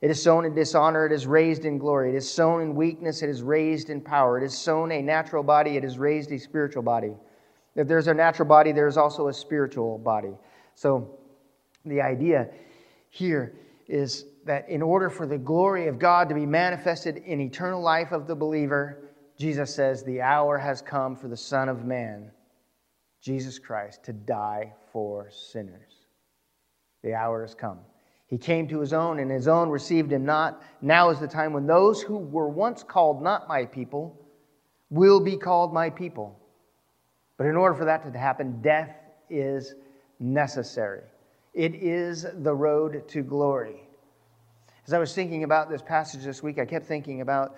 It 0.01 0.11
is 0.11 0.21
sown 0.21 0.45
in 0.45 0.53
dishonor, 0.53 1.07
it 1.07 1.11
is 1.11 1.25
raised 1.25 1.65
in 1.65 1.79
glory. 1.79 2.11
It 2.11 2.15
is 2.15 2.29
sown 2.29 2.61
in 2.61 2.75
weakness, 2.75 3.23
it 3.23 3.29
is 3.29 3.41
raised 3.41 3.89
in 3.89 4.01
power. 4.01 4.37
It 4.37 4.43
is 4.43 4.55
sown 4.55 4.91
a 4.91 5.01
natural 5.01 5.41
body, 5.41 5.77
it 5.77 5.83
is 5.83 5.97
raised 5.97 6.31
a 6.31 6.37
spiritual 6.37 6.83
body. 6.83 7.15
If 7.75 7.87
there's 7.87 8.07
a 8.07 8.13
natural 8.13 8.47
body, 8.47 8.71
there's 8.71 8.97
also 8.97 9.29
a 9.29 9.33
spiritual 9.33 9.97
body. 9.97 10.33
So 10.75 11.17
the 11.85 12.01
idea 12.01 12.49
here 13.09 13.55
is 13.87 14.25
that 14.45 14.69
in 14.69 14.81
order 14.81 15.09
for 15.09 15.25
the 15.25 15.37
glory 15.37 15.87
of 15.87 15.99
God 15.99 16.29
to 16.29 16.35
be 16.35 16.45
manifested 16.45 17.17
in 17.17 17.41
eternal 17.41 17.81
life 17.81 18.11
of 18.11 18.27
the 18.27 18.35
believer, 18.35 19.09
Jesus 19.37 19.73
says, 19.73 20.03
The 20.03 20.21
hour 20.21 20.57
has 20.57 20.81
come 20.81 21.15
for 21.15 21.27
the 21.27 21.37
Son 21.37 21.67
of 21.67 21.83
Man, 21.83 22.31
Jesus 23.21 23.59
Christ, 23.59 24.03
to 24.03 24.13
die 24.13 24.73
for 24.93 25.29
sinners. 25.31 25.93
The 27.03 27.15
hour 27.15 27.41
has 27.41 27.55
come. 27.55 27.79
He 28.27 28.37
came 28.37 28.67
to 28.69 28.79
his 28.79 28.93
own, 28.93 29.19
and 29.19 29.29
his 29.29 29.47
own 29.47 29.69
received 29.69 30.11
him 30.11 30.25
not. 30.25 30.61
Now 30.81 31.09
is 31.09 31.19
the 31.19 31.27
time 31.27 31.53
when 31.53 31.67
those 31.67 32.01
who 32.01 32.17
were 32.17 32.49
once 32.49 32.83
called 32.83 33.21
not 33.21 33.47
my 33.47 33.65
people 33.65 34.19
will 34.89 35.19
be 35.19 35.37
called 35.37 35.73
my 35.73 35.89
people. 35.89 36.39
But 37.37 37.47
in 37.47 37.55
order 37.55 37.75
for 37.75 37.85
that 37.85 38.11
to 38.11 38.17
happen, 38.17 38.61
death 38.61 38.95
is 39.29 39.75
necessary. 40.19 41.01
It 41.53 41.75
is 41.75 42.25
the 42.41 42.53
road 42.53 43.07
to 43.09 43.21
glory. 43.21 43.84
As 44.87 44.93
I 44.93 44.99
was 44.99 45.15
thinking 45.15 45.43
about 45.43 45.69
this 45.69 45.81
passage 45.81 46.23
this 46.23 46.43
week, 46.43 46.59
I 46.59 46.65
kept 46.65 46.85
thinking 46.85 47.21
about, 47.21 47.55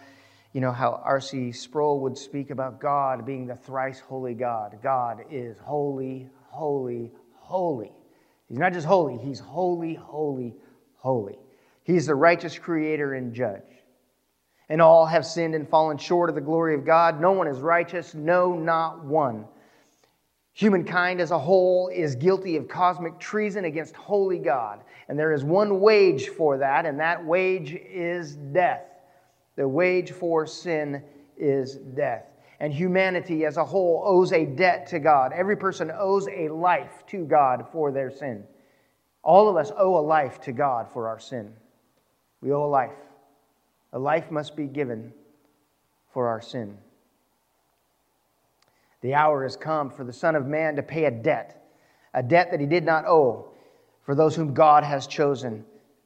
you 0.53 0.61
know, 0.61 0.71
how 0.71 1.01
R.C. 1.03 1.51
Sproul 1.51 1.99
would 2.01 2.17
speak 2.17 2.51
about 2.51 2.79
God 2.79 3.25
being 3.25 3.47
the 3.47 3.55
thrice 3.55 3.99
holy 3.99 4.33
God. 4.33 4.77
God 4.81 5.25
is 5.29 5.57
holy, 5.59 6.29
holy, 6.47 7.11
holy. 7.33 7.91
He's 8.47 8.57
not 8.57 8.71
just 8.71 8.87
holy, 8.87 9.17
he's 9.17 9.39
holy, 9.39 9.95
holy, 9.95 10.55
holy. 10.95 11.37
He's 11.83 12.05
the 12.05 12.15
righteous 12.15 12.57
creator 12.57 13.13
and 13.13 13.33
judge. 13.33 13.61
And 14.69 14.81
all 14.81 15.05
have 15.05 15.25
sinned 15.25 15.53
and 15.53 15.67
fallen 15.67 15.97
short 15.97 16.29
of 16.29 16.35
the 16.35 16.41
glory 16.41 16.75
of 16.75 16.85
God. 16.85 17.19
No 17.19 17.33
one 17.33 17.47
is 17.47 17.59
righteous, 17.59 18.13
no, 18.13 18.53
not 18.53 19.03
one. 19.03 19.45
Humankind 20.57 21.21
as 21.21 21.29
a 21.29 21.37
whole 21.37 21.87
is 21.89 22.15
guilty 22.15 22.55
of 22.55 22.67
cosmic 22.67 23.19
treason 23.19 23.65
against 23.65 23.95
holy 23.95 24.39
God. 24.39 24.79
And 25.07 25.17
there 25.17 25.31
is 25.31 25.43
one 25.43 25.79
wage 25.79 26.29
for 26.29 26.57
that, 26.57 26.87
and 26.87 26.99
that 26.99 27.23
wage 27.23 27.73
is 27.75 28.37
death. 28.37 28.81
The 29.55 29.67
wage 29.67 30.09
for 30.09 30.47
sin 30.47 31.03
is 31.37 31.75
death. 31.75 32.25
And 32.59 32.73
humanity 32.73 33.45
as 33.45 33.57
a 33.57 33.63
whole 33.63 34.01
owes 34.03 34.33
a 34.33 34.45
debt 34.45 34.87
to 34.87 34.97
God. 34.97 35.31
Every 35.31 35.55
person 35.55 35.91
owes 35.95 36.27
a 36.27 36.49
life 36.49 37.03
to 37.09 37.23
God 37.23 37.67
for 37.71 37.91
their 37.91 38.09
sin. 38.09 38.43
All 39.21 39.47
of 39.49 39.57
us 39.57 39.71
owe 39.77 39.99
a 39.99 40.01
life 40.01 40.41
to 40.41 40.53
God 40.53 40.91
for 40.91 41.07
our 41.07 41.19
sin. 41.19 41.53
We 42.41 42.51
owe 42.51 42.65
a 42.65 42.65
life. 42.65 42.97
A 43.93 43.99
life 43.99 44.31
must 44.31 44.55
be 44.55 44.65
given 44.65 45.13
for 46.11 46.27
our 46.27 46.41
sin. 46.41 46.79
The 49.07 49.13
hour 49.13 49.43
has 49.43 49.55
come 49.55 49.89
for 49.89 50.03
the 50.03 50.11
Son 50.11 50.35
of 50.35 50.47
Man 50.47 50.75
to 50.75 50.83
pay 50.83 51.05
a 51.05 51.11
debt, 51.11 51.65
a 52.13 52.21
debt 52.21 52.51
that 52.51 52.59
he 52.59 52.65
did 52.65 52.83
not 52.83 53.05
owe, 53.05 53.53
for 54.01 54.13
those 54.13 54.35
whom 54.35 54.53
God 54.53 54.83
has 54.83 55.07
chosen 55.07 55.63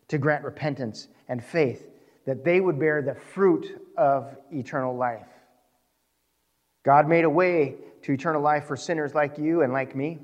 to 0.09 0.19
grant 0.19 0.43
repentance 0.43 1.07
and 1.27 1.43
faith, 1.43 1.89
that 2.27 2.45
they 2.45 2.61
would 2.61 2.77
bear 2.77 3.01
the 3.01 3.15
fruit 3.15 3.81
of 3.97 4.37
eternal 4.51 4.95
life. 4.95 5.25
God 6.85 7.09
made 7.09 7.23
a 7.23 7.29
way 7.29 7.77
to 8.03 8.11
eternal 8.11 8.39
life 8.39 8.65
for 8.65 8.75
sinners 8.75 9.15
like 9.15 9.39
you 9.39 9.63
and 9.63 9.73
like 9.73 9.95
me. 9.95 10.19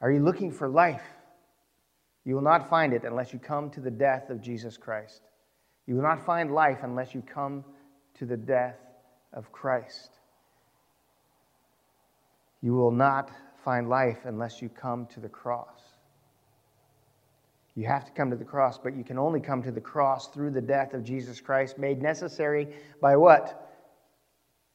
Are 0.00 0.10
you 0.10 0.20
looking 0.20 0.50
for 0.50 0.70
life? 0.70 1.04
You 2.24 2.34
will 2.34 2.40
not 2.40 2.70
find 2.70 2.94
it 2.94 3.04
unless 3.04 3.34
you 3.34 3.38
come 3.38 3.68
to 3.72 3.80
the 3.80 3.90
death 3.90 4.30
of 4.30 4.40
Jesus 4.40 4.78
Christ. 4.78 5.20
You 5.86 5.96
will 5.96 6.02
not 6.02 6.24
find 6.24 6.54
life 6.54 6.78
unless 6.82 7.14
you 7.14 7.20
come 7.20 7.62
to 8.14 8.24
the 8.24 8.38
death 8.38 8.78
of 9.34 9.52
Christ. 9.52 10.15
You 12.62 12.74
will 12.74 12.90
not 12.90 13.30
find 13.64 13.88
life 13.88 14.18
unless 14.24 14.62
you 14.62 14.68
come 14.68 15.06
to 15.06 15.20
the 15.20 15.28
cross. 15.28 15.80
You 17.74 17.86
have 17.86 18.06
to 18.06 18.12
come 18.12 18.30
to 18.30 18.36
the 18.36 18.44
cross, 18.44 18.78
but 18.78 18.96
you 18.96 19.04
can 19.04 19.18
only 19.18 19.40
come 19.40 19.62
to 19.62 19.70
the 19.70 19.80
cross 19.80 20.28
through 20.28 20.52
the 20.52 20.62
death 20.62 20.94
of 20.94 21.04
Jesus 21.04 21.40
Christ, 21.40 21.78
made 21.78 22.00
necessary 22.00 22.68
by 23.02 23.16
what? 23.16 23.70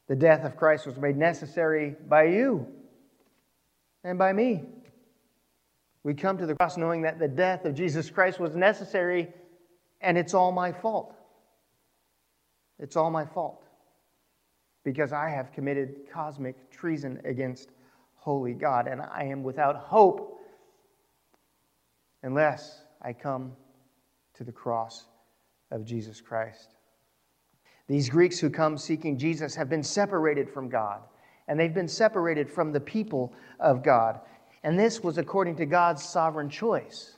The 0.08 0.14
death 0.14 0.44
of 0.44 0.56
Christ 0.56 0.86
was 0.86 0.96
made 0.98 1.16
necessary 1.16 1.96
by 2.08 2.24
you 2.24 2.66
and 4.04 4.18
by 4.18 4.32
me. 4.32 4.62
We 6.04 6.14
come 6.14 6.38
to 6.38 6.46
the 6.46 6.54
cross 6.54 6.76
knowing 6.76 7.02
that 7.02 7.18
the 7.18 7.28
death 7.28 7.64
of 7.64 7.74
Jesus 7.74 8.10
Christ 8.10 8.38
was 8.38 8.54
necessary, 8.54 9.32
and 10.00 10.16
it's 10.16 10.34
all 10.34 10.52
my 10.52 10.72
fault. 10.72 11.14
It's 12.78 12.96
all 12.96 13.10
my 13.10 13.24
fault 13.24 13.61
because 14.84 15.12
I 15.12 15.28
have 15.28 15.52
committed 15.52 16.10
cosmic 16.12 16.70
treason 16.70 17.20
against 17.24 17.70
holy 18.14 18.52
God, 18.52 18.86
and 18.86 19.00
I 19.00 19.24
am 19.24 19.42
without 19.42 19.76
hope 19.76 20.40
unless 22.22 22.82
I 23.00 23.12
come 23.12 23.52
to 24.34 24.44
the 24.44 24.52
cross 24.52 25.04
of 25.70 25.84
Jesus 25.84 26.20
Christ. 26.20 26.76
These 27.88 28.08
Greeks 28.08 28.38
who 28.38 28.48
come 28.48 28.78
seeking 28.78 29.18
Jesus 29.18 29.54
have 29.54 29.68
been 29.68 29.82
separated 29.82 30.48
from 30.48 30.68
God, 30.68 31.00
and 31.48 31.58
they've 31.58 31.74
been 31.74 31.88
separated 31.88 32.48
from 32.48 32.72
the 32.72 32.80
people 32.80 33.32
of 33.58 33.82
God. 33.82 34.20
And 34.62 34.78
this 34.78 35.02
was 35.02 35.18
according 35.18 35.56
to 35.56 35.66
God's 35.66 36.02
sovereign 36.04 36.48
choice. 36.48 37.16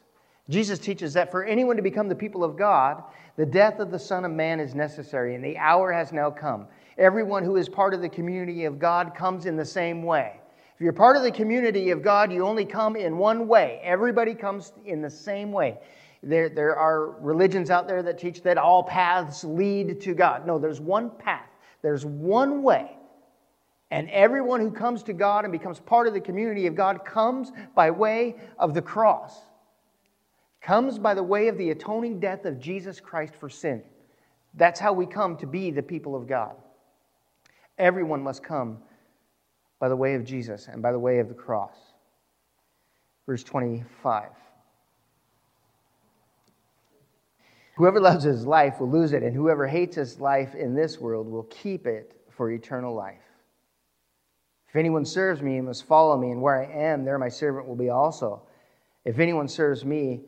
Jesus 0.48 0.78
teaches 0.78 1.12
that 1.14 1.30
for 1.30 1.44
anyone 1.44 1.76
to 1.76 1.82
become 1.82 2.08
the 2.08 2.14
people 2.14 2.44
of 2.44 2.56
God, 2.56 3.02
the 3.36 3.46
death 3.46 3.78
of 3.78 3.90
the 3.90 3.98
Son 3.98 4.24
of 4.24 4.30
Man 4.30 4.60
is 4.60 4.74
necessary, 4.74 5.34
and 5.34 5.44
the 5.44 5.58
hour 5.58 5.92
has 5.92 6.12
now 6.12 6.30
come. 6.30 6.66
Everyone 6.96 7.42
who 7.42 7.56
is 7.56 7.68
part 7.68 7.94
of 7.94 8.00
the 8.00 8.08
community 8.08 8.64
of 8.64 8.78
God 8.78 9.14
comes 9.14 9.46
in 9.46 9.56
the 9.56 9.64
same 9.64 10.02
way. 10.02 10.40
If 10.74 10.80
you're 10.80 10.92
part 10.92 11.16
of 11.16 11.22
the 11.22 11.30
community 11.30 11.90
of 11.90 12.02
God, 12.02 12.32
you 12.32 12.44
only 12.44 12.64
come 12.64 12.96
in 12.96 13.16
one 13.16 13.46
way. 13.46 13.80
Everybody 13.82 14.34
comes 14.34 14.72
in 14.84 15.02
the 15.02 15.10
same 15.10 15.52
way. 15.52 15.78
There, 16.22 16.48
there 16.48 16.76
are 16.76 17.10
religions 17.20 17.70
out 17.70 17.86
there 17.86 18.02
that 18.02 18.18
teach 18.18 18.42
that 18.42 18.58
all 18.58 18.82
paths 18.82 19.44
lead 19.44 20.00
to 20.00 20.14
God. 20.14 20.46
No, 20.46 20.58
there's 20.58 20.80
one 20.80 21.10
path, 21.10 21.48
there's 21.82 22.04
one 22.04 22.62
way. 22.62 22.96
And 23.90 24.10
everyone 24.10 24.60
who 24.60 24.72
comes 24.72 25.02
to 25.04 25.12
God 25.12 25.44
and 25.44 25.52
becomes 25.52 25.78
part 25.78 26.08
of 26.08 26.14
the 26.14 26.20
community 26.20 26.66
of 26.66 26.74
God 26.74 27.04
comes 27.04 27.52
by 27.76 27.90
way 27.90 28.36
of 28.58 28.74
the 28.74 28.82
cross, 28.82 29.38
comes 30.60 30.98
by 30.98 31.14
the 31.14 31.22
way 31.22 31.46
of 31.48 31.58
the 31.58 31.70
atoning 31.70 32.18
death 32.18 32.46
of 32.46 32.58
Jesus 32.58 32.98
Christ 32.98 33.34
for 33.38 33.48
sin. 33.48 33.82
That's 34.54 34.80
how 34.80 34.92
we 34.92 35.06
come 35.06 35.36
to 35.36 35.46
be 35.46 35.70
the 35.70 35.82
people 35.82 36.16
of 36.16 36.26
God. 36.26 36.56
Everyone 37.78 38.22
must 38.22 38.42
come 38.42 38.78
by 39.80 39.88
the 39.88 39.96
way 39.96 40.14
of 40.14 40.24
Jesus 40.24 40.68
and 40.68 40.80
by 40.80 40.92
the 40.92 40.98
way 40.98 41.18
of 41.18 41.28
the 41.28 41.34
cross. 41.34 41.76
Verse 43.26 43.42
25. 43.42 44.28
Whoever 47.76 48.00
loves 48.00 48.22
his 48.22 48.46
life 48.46 48.78
will 48.78 48.90
lose 48.90 49.12
it, 49.12 49.22
and 49.22 49.34
whoever 49.34 49.66
hates 49.66 49.96
his 49.96 50.20
life 50.20 50.54
in 50.54 50.74
this 50.74 51.00
world 51.00 51.28
will 51.28 51.42
keep 51.44 51.86
it 51.86 52.20
for 52.30 52.50
eternal 52.50 52.94
life. 52.94 53.22
If 54.68 54.76
anyone 54.76 55.04
serves 55.04 55.42
me, 55.42 55.54
he 55.54 55.60
must 55.60 55.84
follow 55.84 56.16
me, 56.16 56.30
and 56.30 56.40
where 56.40 56.60
I 56.60 56.66
am, 56.66 57.04
there 57.04 57.18
my 57.18 57.28
servant 57.28 57.66
will 57.66 57.76
be 57.76 57.90
also. 57.90 58.42
If 59.04 59.18
anyone 59.18 59.48
serves 59.48 59.84
me, 59.84 60.20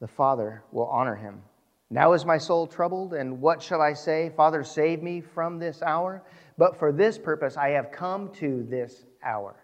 the 0.00 0.08
Father 0.08 0.62
will 0.72 0.86
honor 0.86 1.14
him. 1.14 1.42
Now 1.90 2.14
is 2.14 2.24
my 2.24 2.38
soul 2.38 2.66
troubled, 2.66 3.14
and 3.14 3.40
what 3.40 3.62
shall 3.62 3.80
I 3.80 3.92
say? 3.92 4.32
Father, 4.36 4.64
save 4.64 5.02
me 5.02 5.20
from 5.20 5.58
this 5.58 5.82
hour. 5.82 6.22
But 6.58 6.78
for 6.78 6.92
this 6.92 7.18
purpose 7.18 7.56
I 7.56 7.70
have 7.70 7.90
come 7.90 8.32
to 8.34 8.66
this 8.68 9.04
hour. 9.22 9.56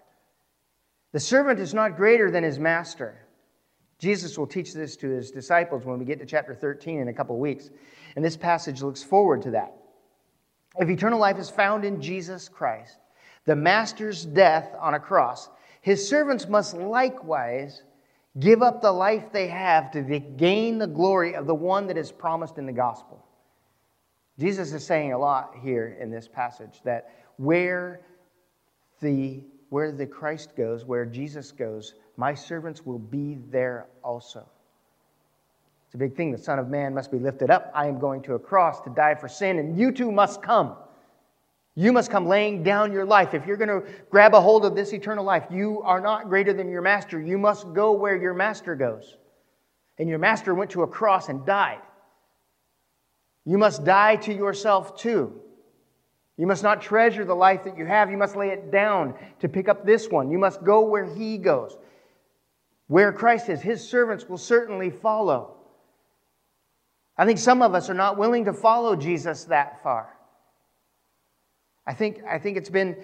The 1.13 1.21
servant 1.21 1.61
is 1.61 1.75
not 1.75 1.97
greater 1.97 2.31
than 2.31 2.45
his 2.45 2.59
master. 2.59 3.27
Jesus 3.99 4.37
will 4.37 4.47
teach 4.47 4.73
this 4.73 4.97
to 4.97 5.09
his 5.09 5.31
disciples 5.31 5.85
when 5.85 5.99
we 5.99 6.05
get 6.05 6.19
to 6.21 6.27
chapter 6.27 6.55
13 6.55 7.01
in 7.01 7.09
a 7.09 7.13
couple 7.13 7.39
weeks. 7.39 7.71
And 8.17 8.25
this 8.25 8.37
passage 8.37 8.83
looks 8.83 9.03
forward 9.03 9.43
to 9.43 9.53
that. 9.53 9.75
If 10.79 10.89
eternal 10.89 11.21
life 11.21 11.39
is 11.39 11.51
found 11.51 11.85
in 11.85 12.01
Jesus 12.01 12.49
Christ, 12.49 12.99
the 13.45 13.55
master's 13.57 14.25
death 14.25 14.75
on 14.81 14.95
a 14.95 15.01
cross, 15.01 15.51
his 15.83 16.09
servants 16.09 16.49
must 16.49 16.75
likewise 16.75 17.83
give 18.39 18.63
up 18.63 18.81
the 18.81 18.93
life 18.93 19.31
they 19.33 19.49
have 19.49 19.91
to 19.93 20.03
gain 20.03 20.79
the 20.79 20.87
glory 20.87 21.35
of 21.35 21.47
the 21.47 21.55
one 21.55 21.87
that 21.89 21.99
is 21.99 22.11
promised 22.11 22.57
in 22.57 22.67
the 22.67 22.73
gospel. 22.73 23.22
Jesus 24.43 24.73
is 24.73 24.85
saying 24.85 25.13
a 25.13 25.19
lot 25.19 25.55
here 25.63 25.97
in 26.01 26.11
this 26.11 26.27
passage 26.27 26.81
that 26.83 27.13
where 27.37 28.01
the 29.01 29.45
where 29.69 29.93
the 29.93 30.05
Christ 30.05 30.57
goes, 30.57 30.85
where 30.85 31.07
Jesus 31.07 31.53
goes, 31.53 31.95
my 32.17 32.35
servants 32.35 32.85
will 32.85 32.99
be 32.99 33.39
there 33.51 33.87
also. 34.03 34.45
It's 35.87 35.95
a 35.95 35.99
big 35.99 36.17
thing. 36.17 36.33
The 36.33 36.39
Son 36.39 36.59
of 36.59 36.69
Man 36.69 36.93
must 36.93 37.13
be 37.13 37.21
lifted 37.21 37.51
up. 37.51 37.71
I 37.73 37.87
am 37.87 38.01
going 38.01 38.21
to 38.23 38.35
a 38.35 38.39
cross 38.41 38.81
to 38.81 38.91
die 38.91 39.15
for 39.15 39.29
sin, 39.29 39.61
and 39.61 39.79
you 39.79 39.93
too 39.93 40.11
must 40.11 40.43
come. 40.43 40.75
You 41.77 41.93
must 41.93 42.11
come 42.11 42.27
laying 42.27 42.65
down 42.65 42.93
your 42.93 43.05
life. 43.05 43.33
If 43.33 43.47
you're 43.47 43.57
going 43.57 43.69
to 43.69 43.89
grab 44.11 44.35
a 44.35 44.41
hold 44.41 44.65
of 44.65 44.75
this 44.75 44.93
eternal 44.93 45.25
life, 45.25 45.45
you 45.53 45.83
are 45.83 46.01
not 46.01 46.29
greater 46.29 46.53
than 46.53 46.69
your 46.69 46.83
master. 46.83 47.21
You 47.21 47.39
must 47.39 47.73
go 47.73 47.93
where 47.93 48.21
your 48.21 48.35
master 48.35 48.75
goes. 48.75 49.17
And 50.01 50.09
your 50.09 50.19
master 50.19 50.53
went 50.53 50.73
to 50.73 50.83
a 50.83 50.87
cross 50.89 51.29
and 51.29 51.47
died. 51.47 51.81
You 53.45 53.59
must 53.59 53.85
die 53.85 54.17
to 54.17 54.33
yourself 54.33 54.97
too. 54.97 55.41
You 56.37 56.47
must 56.47 56.63
not 56.63 56.81
treasure 56.81 57.25
the 57.25 57.35
life 57.35 57.65
that 57.65 57.77
you 57.77 57.85
have. 57.85 58.11
You 58.11 58.17
must 58.17 58.37
lay 58.37 58.49
it 58.49 58.71
down 58.71 59.15
to 59.41 59.49
pick 59.49 59.69
up 59.69 59.85
this 59.85 60.09
one. 60.09 60.31
You 60.31 60.39
must 60.39 60.65
go 60.65 60.83
where 60.83 61.05
he 61.05 61.39
goes. 61.39 61.77
Where 62.87 63.13
Christ 63.13 63.49
is, 63.49 63.61
his 63.61 63.87
servants 63.87 64.29
will 64.29 64.39
certainly 64.39 64.91
follow. 64.91 65.57
I 67.17 67.27
think 67.27 67.39
some 67.39 67.63
of 67.63 67.75
us 67.75 67.91
are 67.91 67.95
not 67.95 68.17
willing 68.17 68.47
to 68.47 68.53
follow 68.53 68.97
Jesus 68.97 69.45
that 69.45 69.83
far. 69.83 70.17
I 71.87 71.95
think, 71.95 72.23
I 72.29 72.39
think 72.39 72.57
it's 72.57 72.71
been 72.71 72.97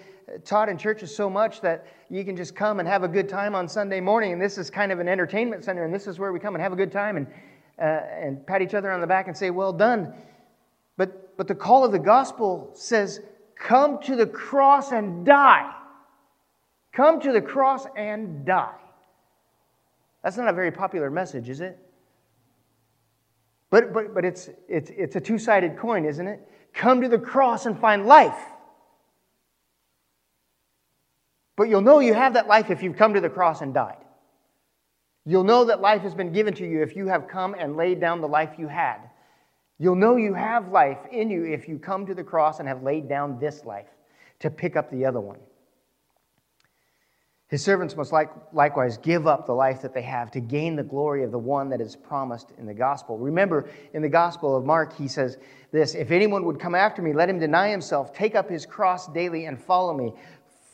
taught 0.44 0.68
in 0.68 0.78
churches 0.78 1.14
so 1.14 1.28
much 1.28 1.60
that 1.62 1.86
you 2.08 2.24
can 2.24 2.36
just 2.36 2.54
come 2.54 2.80
and 2.80 2.88
have 2.88 3.02
a 3.02 3.08
good 3.08 3.28
time 3.28 3.54
on 3.54 3.68
Sunday 3.68 4.00
morning, 4.00 4.32
and 4.32 4.40
this 4.40 4.56
is 4.56 4.70
kind 4.70 4.92
of 4.92 5.00
an 5.00 5.08
entertainment 5.08 5.64
center, 5.64 5.84
and 5.84 5.92
this 5.92 6.06
is 6.06 6.18
where 6.18 6.32
we 6.32 6.38
come 6.38 6.54
and 6.54 6.62
have 6.62 6.72
a 6.72 6.76
good 6.76 6.92
time 6.92 7.16
and, 7.16 7.26
uh, 7.80 7.84
and 7.84 8.46
pat 8.46 8.62
each 8.62 8.74
other 8.74 8.90
on 8.90 9.00
the 9.00 9.06
back 9.06 9.28
and 9.28 9.36
say, 9.36 9.50
Well 9.50 9.72
done. 9.72 10.14
But, 10.96 11.36
but 11.36 11.46
the 11.46 11.54
call 11.54 11.84
of 11.84 11.92
the 11.92 11.98
gospel 11.98 12.70
says, 12.74 13.20
Come 13.54 14.00
to 14.02 14.16
the 14.16 14.26
cross 14.26 14.92
and 14.92 15.24
die. 15.24 15.72
Come 16.92 17.20
to 17.20 17.32
the 17.32 17.40
cross 17.40 17.86
and 17.96 18.44
die. 18.44 18.74
That's 20.22 20.36
not 20.36 20.48
a 20.48 20.52
very 20.52 20.72
popular 20.72 21.10
message, 21.10 21.48
is 21.48 21.60
it? 21.60 21.78
But, 23.70 23.92
but, 23.92 24.14
but 24.14 24.24
it's, 24.24 24.48
it's, 24.68 24.90
it's 24.90 25.16
a 25.16 25.20
two 25.20 25.38
sided 25.38 25.76
coin, 25.76 26.04
isn't 26.04 26.26
it? 26.26 26.40
Come 26.72 27.02
to 27.02 27.08
the 27.08 27.18
cross 27.18 27.66
and 27.66 27.78
find 27.78 28.06
life. 28.06 28.38
But 31.56 31.68
you'll 31.68 31.82
know 31.82 31.98
you 31.98 32.14
have 32.14 32.34
that 32.34 32.46
life 32.46 32.70
if 32.70 32.82
you've 32.82 32.96
come 32.96 33.14
to 33.14 33.20
the 33.20 33.28
cross 33.28 33.60
and 33.60 33.74
died. 33.74 33.98
You'll 35.28 35.44
know 35.44 35.66
that 35.66 35.82
life 35.82 36.00
has 36.02 36.14
been 36.14 36.32
given 36.32 36.54
to 36.54 36.66
you 36.66 36.80
if 36.80 36.96
you 36.96 37.06
have 37.08 37.28
come 37.28 37.54
and 37.54 37.76
laid 37.76 38.00
down 38.00 38.22
the 38.22 38.26
life 38.26 38.54
you 38.56 38.66
had. 38.66 38.96
You'll 39.78 39.94
know 39.94 40.16
you 40.16 40.32
have 40.32 40.68
life 40.68 41.00
in 41.12 41.28
you 41.28 41.44
if 41.44 41.68
you 41.68 41.78
come 41.78 42.06
to 42.06 42.14
the 42.14 42.24
cross 42.24 42.60
and 42.60 42.66
have 42.66 42.82
laid 42.82 43.10
down 43.10 43.38
this 43.38 43.66
life 43.66 43.88
to 44.38 44.48
pick 44.48 44.74
up 44.74 44.90
the 44.90 45.04
other 45.04 45.20
one. 45.20 45.36
His 47.48 47.62
servants 47.62 47.94
must 47.94 48.10
like, 48.10 48.30
likewise 48.54 48.96
give 48.96 49.26
up 49.26 49.44
the 49.44 49.52
life 49.52 49.82
that 49.82 49.92
they 49.92 50.02
have 50.02 50.30
to 50.30 50.40
gain 50.40 50.76
the 50.76 50.82
glory 50.82 51.24
of 51.24 51.30
the 51.30 51.38
one 51.38 51.68
that 51.70 51.82
is 51.82 51.94
promised 51.94 52.52
in 52.56 52.64
the 52.64 52.72
gospel. 52.72 53.18
Remember, 53.18 53.68
in 53.92 54.00
the 54.00 54.08
gospel 54.08 54.56
of 54.56 54.64
Mark, 54.64 54.96
he 54.96 55.08
says 55.08 55.36
this 55.72 55.94
If 55.94 56.10
anyone 56.10 56.46
would 56.46 56.58
come 56.58 56.74
after 56.74 57.02
me, 57.02 57.12
let 57.12 57.28
him 57.28 57.38
deny 57.38 57.68
himself, 57.68 58.14
take 58.14 58.34
up 58.34 58.48
his 58.48 58.64
cross 58.64 59.08
daily, 59.08 59.44
and 59.44 59.62
follow 59.62 59.94
me. 59.94 60.14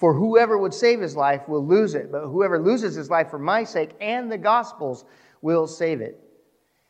For 0.04 0.12
whoever 0.12 0.58
would 0.58 0.74
save 0.74 1.00
his 1.00 1.16
life 1.16 1.48
will 1.48 1.66
lose 1.66 1.94
it, 1.94 2.12
but 2.12 2.26
whoever 2.26 2.58
loses 2.58 2.94
his 2.94 3.08
life 3.08 3.30
for 3.30 3.38
my 3.38 3.64
sake 3.64 3.92
and 4.02 4.30
the 4.30 4.36
gospel's 4.36 5.06
will 5.40 5.66
save 5.66 6.02
it. 6.02 6.22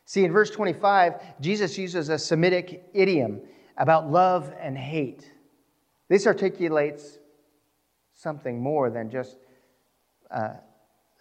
See, 0.04 0.24
in 0.24 0.32
verse 0.32 0.50
25, 0.50 1.40
Jesus 1.40 1.78
uses 1.78 2.08
a 2.08 2.18
Semitic 2.18 2.90
idiom 2.92 3.40
about 3.76 4.10
love 4.10 4.52
and 4.58 4.76
hate. 4.76 5.30
This 6.08 6.26
articulates 6.26 7.20
something 8.14 8.60
more 8.60 8.90
than 8.90 9.08
just 9.10 9.36
uh, 10.32 10.54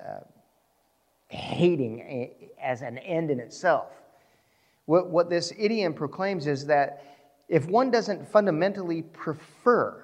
uh, 0.03 0.21
hating 1.27 2.49
as 2.59 2.81
an 2.81 2.97
end 2.97 3.29
in 3.29 3.39
itself. 3.39 3.91
What, 4.85 5.11
what 5.11 5.29
this 5.29 5.53
idiom 5.55 5.93
proclaims 5.93 6.47
is 6.47 6.65
that 6.65 7.03
if 7.49 7.67
one 7.67 7.91
doesn't 7.91 8.27
fundamentally 8.27 9.03
prefer 9.03 10.03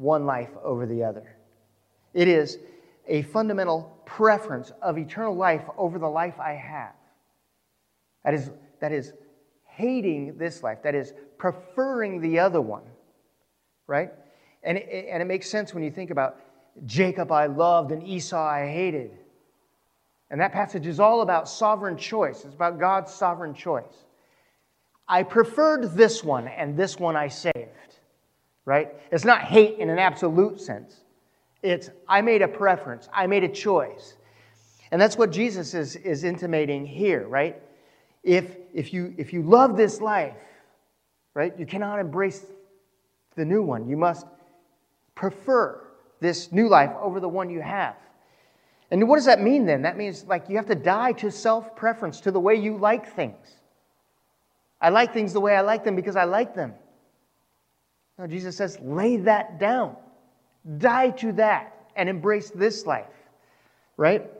one 0.00 0.24
life 0.24 0.48
over 0.64 0.86
the 0.86 1.04
other. 1.04 1.36
It 2.14 2.26
is 2.26 2.58
a 3.06 3.22
fundamental 3.22 3.98
preference 4.06 4.72
of 4.80 4.96
eternal 4.96 5.36
life 5.36 5.62
over 5.76 5.98
the 5.98 6.08
life 6.08 6.40
I 6.40 6.54
have. 6.54 6.94
That 8.24 8.32
is, 8.34 8.50
that 8.80 8.92
is 8.92 9.12
hating 9.66 10.38
this 10.38 10.62
life, 10.62 10.82
that 10.82 10.94
is 10.94 11.12
preferring 11.36 12.20
the 12.20 12.38
other 12.38 12.62
one, 12.62 12.82
right? 13.86 14.10
And 14.62 14.78
it, 14.78 15.06
and 15.10 15.22
it 15.22 15.26
makes 15.26 15.50
sense 15.50 15.74
when 15.74 15.82
you 15.82 15.90
think 15.90 16.10
about 16.10 16.36
Jacob 16.86 17.30
I 17.30 17.46
loved 17.46 17.92
and 17.92 18.02
Esau 18.02 18.42
I 18.42 18.66
hated. 18.66 19.10
And 20.30 20.40
that 20.40 20.52
passage 20.52 20.86
is 20.86 20.98
all 20.98 21.20
about 21.20 21.48
sovereign 21.48 21.96
choice. 21.96 22.44
It's 22.44 22.54
about 22.54 22.78
God's 22.78 23.12
sovereign 23.12 23.52
choice. 23.52 24.04
I 25.08 25.24
preferred 25.24 25.94
this 25.94 26.22
one, 26.22 26.46
and 26.46 26.76
this 26.76 26.98
one 26.98 27.16
I 27.16 27.28
saved 27.28 27.68
right? 28.64 28.88
It's 29.10 29.24
not 29.24 29.42
hate 29.42 29.78
in 29.78 29.90
an 29.90 29.98
absolute 29.98 30.60
sense. 30.60 31.00
It's, 31.62 31.90
I 32.08 32.20
made 32.22 32.42
a 32.42 32.48
preference, 32.48 33.08
I 33.12 33.26
made 33.26 33.44
a 33.44 33.48
choice. 33.48 34.14
And 34.90 35.00
that's 35.00 35.16
what 35.16 35.30
Jesus 35.30 35.74
is, 35.74 35.96
is 35.96 36.24
intimating 36.24 36.84
here, 36.84 37.26
right? 37.28 37.60
If, 38.22 38.56
if, 38.74 38.92
you, 38.92 39.14
if 39.16 39.32
you 39.32 39.42
love 39.42 39.76
this 39.76 40.00
life, 40.00 40.34
right, 41.34 41.56
you 41.58 41.66
cannot 41.66 41.98
embrace 41.98 42.44
the 43.36 43.44
new 43.44 43.62
one. 43.62 43.88
You 43.88 43.96
must 43.96 44.26
prefer 45.14 45.86
this 46.20 46.50
new 46.52 46.68
life 46.68 46.90
over 47.00 47.20
the 47.20 47.28
one 47.28 47.50
you 47.50 47.60
have. 47.60 47.96
And 48.90 49.08
what 49.08 49.16
does 49.16 49.26
that 49.26 49.40
mean 49.40 49.66
then? 49.66 49.82
That 49.82 49.96
means 49.96 50.24
like 50.24 50.48
you 50.48 50.56
have 50.56 50.66
to 50.66 50.74
die 50.74 51.12
to 51.12 51.30
self 51.30 51.76
preference, 51.76 52.20
to 52.22 52.30
the 52.30 52.40
way 52.40 52.56
you 52.56 52.76
like 52.76 53.14
things. 53.14 53.56
I 54.80 54.88
like 54.88 55.12
things 55.12 55.32
the 55.32 55.40
way 55.40 55.54
I 55.54 55.60
like 55.60 55.84
them 55.84 55.94
because 55.94 56.16
I 56.16 56.24
like 56.24 56.54
them. 56.54 56.74
Jesus 58.26 58.56
says, 58.56 58.78
lay 58.80 59.16
that 59.18 59.58
down. 59.58 59.96
Die 60.78 61.10
to 61.10 61.32
that 61.32 61.88
and 61.96 62.08
embrace 62.08 62.50
this 62.50 62.86
life, 62.86 63.06
right? 63.96 64.30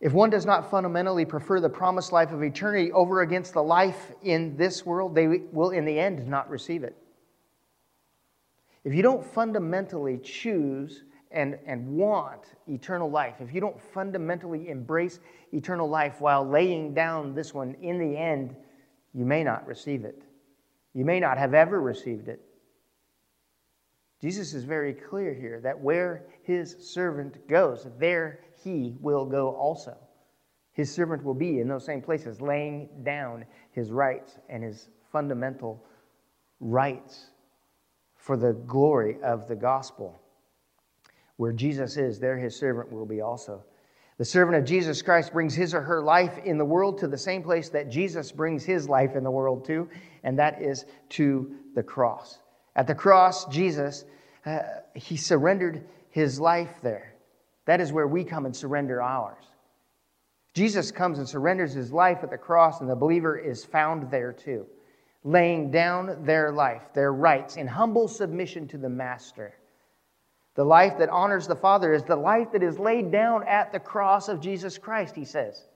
If 0.00 0.12
one 0.12 0.30
does 0.30 0.46
not 0.46 0.70
fundamentally 0.70 1.24
prefer 1.24 1.60
the 1.60 1.68
promised 1.68 2.12
life 2.12 2.30
of 2.30 2.42
eternity 2.42 2.92
over 2.92 3.22
against 3.22 3.52
the 3.52 3.62
life 3.62 4.12
in 4.22 4.56
this 4.56 4.86
world, 4.86 5.14
they 5.14 5.26
will, 5.26 5.70
in 5.70 5.84
the 5.84 5.98
end, 5.98 6.26
not 6.28 6.48
receive 6.48 6.84
it. 6.84 6.96
If 8.84 8.94
you 8.94 9.02
don't 9.02 9.24
fundamentally 9.24 10.18
choose 10.18 11.02
and, 11.32 11.58
and 11.66 11.96
want 11.96 12.54
eternal 12.68 13.10
life, 13.10 13.34
if 13.40 13.52
you 13.52 13.60
don't 13.60 13.80
fundamentally 13.92 14.68
embrace 14.68 15.18
eternal 15.52 15.88
life 15.88 16.20
while 16.20 16.48
laying 16.48 16.94
down 16.94 17.34
this 17.34 17.52
one, 17.52 17.74
in 17.82 17.98
the 17.98 18.16
end, 18.16 18.54
you 19.12 19.24
may 19.24 19.42
not 19.42 19.66
receive 19.66 20.04
it. 20.04 20.22
You 20.94 21.04
may 21.04 21.20
not 21.20 21.38
have 21.38 21.54
ever 21.54 21.80
received 21.80 22.28
it. 22.28 22.40
Jesus 24.20 24.52
is 24.52 24.64
very 24.64 24.92
clear 24.92 25.32
here 25.32 25.60
that 25.60 25.78
where 25.78 26.26
his 26.42 26.76
servant 26.80 27.46
goes, 27.48 27.86
there 27.98 28.40
he 28.64 28.96
will 29.00 29.24
go 29.24 29.54
also. 29.54 29.96
His 30.72 30.92
servant 30.92 31.24
will 31.24 31.34
be 31.34 31.60
in 31.60 31.68
those 31.68 31.84
same 31.84 32.02
places, 32.02 32.40
laying 32.40 32.88
down 33.02 33.44
his 33.72 33.90
rights 33.90 34.38
and 34.48 34.62
his 34.62 34.88
fundamental 35.12 35.84
rights 36.60 37.30
for 38.16 38.36
the 38.36 38.52
glory 38.52 39.18
of 39.22 39.48
the 39.48 39.56
gospel. 39.56 40.20
Where 41.36 41.52
Jesus 41.52 41.96
is, 41.96 42.18
there 42.18 42.36
his 42.36 42.56
servant 42.56 42.90
will 42.92 43.06
be 43.06 43.20
also. 43.20 43.64
The 44.18 44.24
servant 44.24 44.58
of 44.58 44.64
Jesus 44.64 45.00
Christ 45.00 45.32
brings 45.32 45.54
his 45.54 45.74
or 45.74 45.80
her 45.80 46.02
life 46.02 46.38
in 46.44 46.58
the 46.58 46.64
world 46.64 46.98
to 46.98 47.06
the 47.06 47.16
same 47.16 47.42
place 47.42 47.68
that 47.68 47.88
Jesus 47.88 48.32
brings 48.32 48.64
his 48.64 48.88
life 48.88 49.14
in 49.14 49.22
the 49.22 49.30
world 49.30 49.64
to, 49.66 49.88
and 50.24 50.36
that 50.38 50.60
is 50.60 50.86
to 51.10 51.54
the 51.76 51.84
cross. 51.84 52.38
At 52.74 52.88
the 52.88 52.96
cross, 52.96 53.44
Jesus, 53.46 54.04
uh, 54.44 54.60
he 54.94 55.16
surrendered 55.16 55.84
his 56.10 56.40
life 56.40 56.80
there. 56.82 57.14
That 57.66 57.80
is 57.80 57.92
where 57.92 58.08
we 58.08 58.24
come 58.24 58.44
and 58.44 58.56
surrender 58.56 59.00
ours. 59.00 59.44
Jesus 60.52 60.90
comes 60.90 61.18
and 61.18 61.28
surrenders 61.28 61.72
his 61.72 61.92
life 61.92 62.18
at 62.24 62.30
the 62.30 62.38
cross, 62.38 62.80
and 62.80 62.90
the 62.90 62.96
believer 62.96 63.38
is 63.38 63.64
found 63.64 64.10
there 64.10 64.32
too, 64.32 64.66
laying 65.22 65.70
down 65.70 66.24
their 66.24 66.50
life, 66.50 66.82
their 66.92 67.12
rights, 67.12 67.56
in 67.56 67.68
humble 67.68 68.08
submission 68.08 68.66
to 68.66 68.78
the 68.78 68.88
Master. 68.88 69.54
The 70.58 70.64
life 70.64 70.98
that 70.98 71.08
honors 71.10 71.46
the 71.46 71.54
Father 71.54 71.94
is 71.94 72.02
the 72.02 72.16
life 72.16 72.50
that 72.50 72.64
is 72.64 72.80
laid 72.80 73.12
down 73.12 73.46
at 73.46 73.70
the 73.70 73.78
cross 73.78 74.28
of 74.28 74.40
Jesus 74.40 74.76
Christ, 74.76 75.14
he 75.14 75.24
says. 75.24 75.68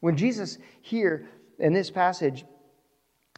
When 0.00 0.16
Jesus 0.16 0.56
here 0.80 1.28
in 1.58 1.74
this 1.74 1.90
passage 1.90 2.46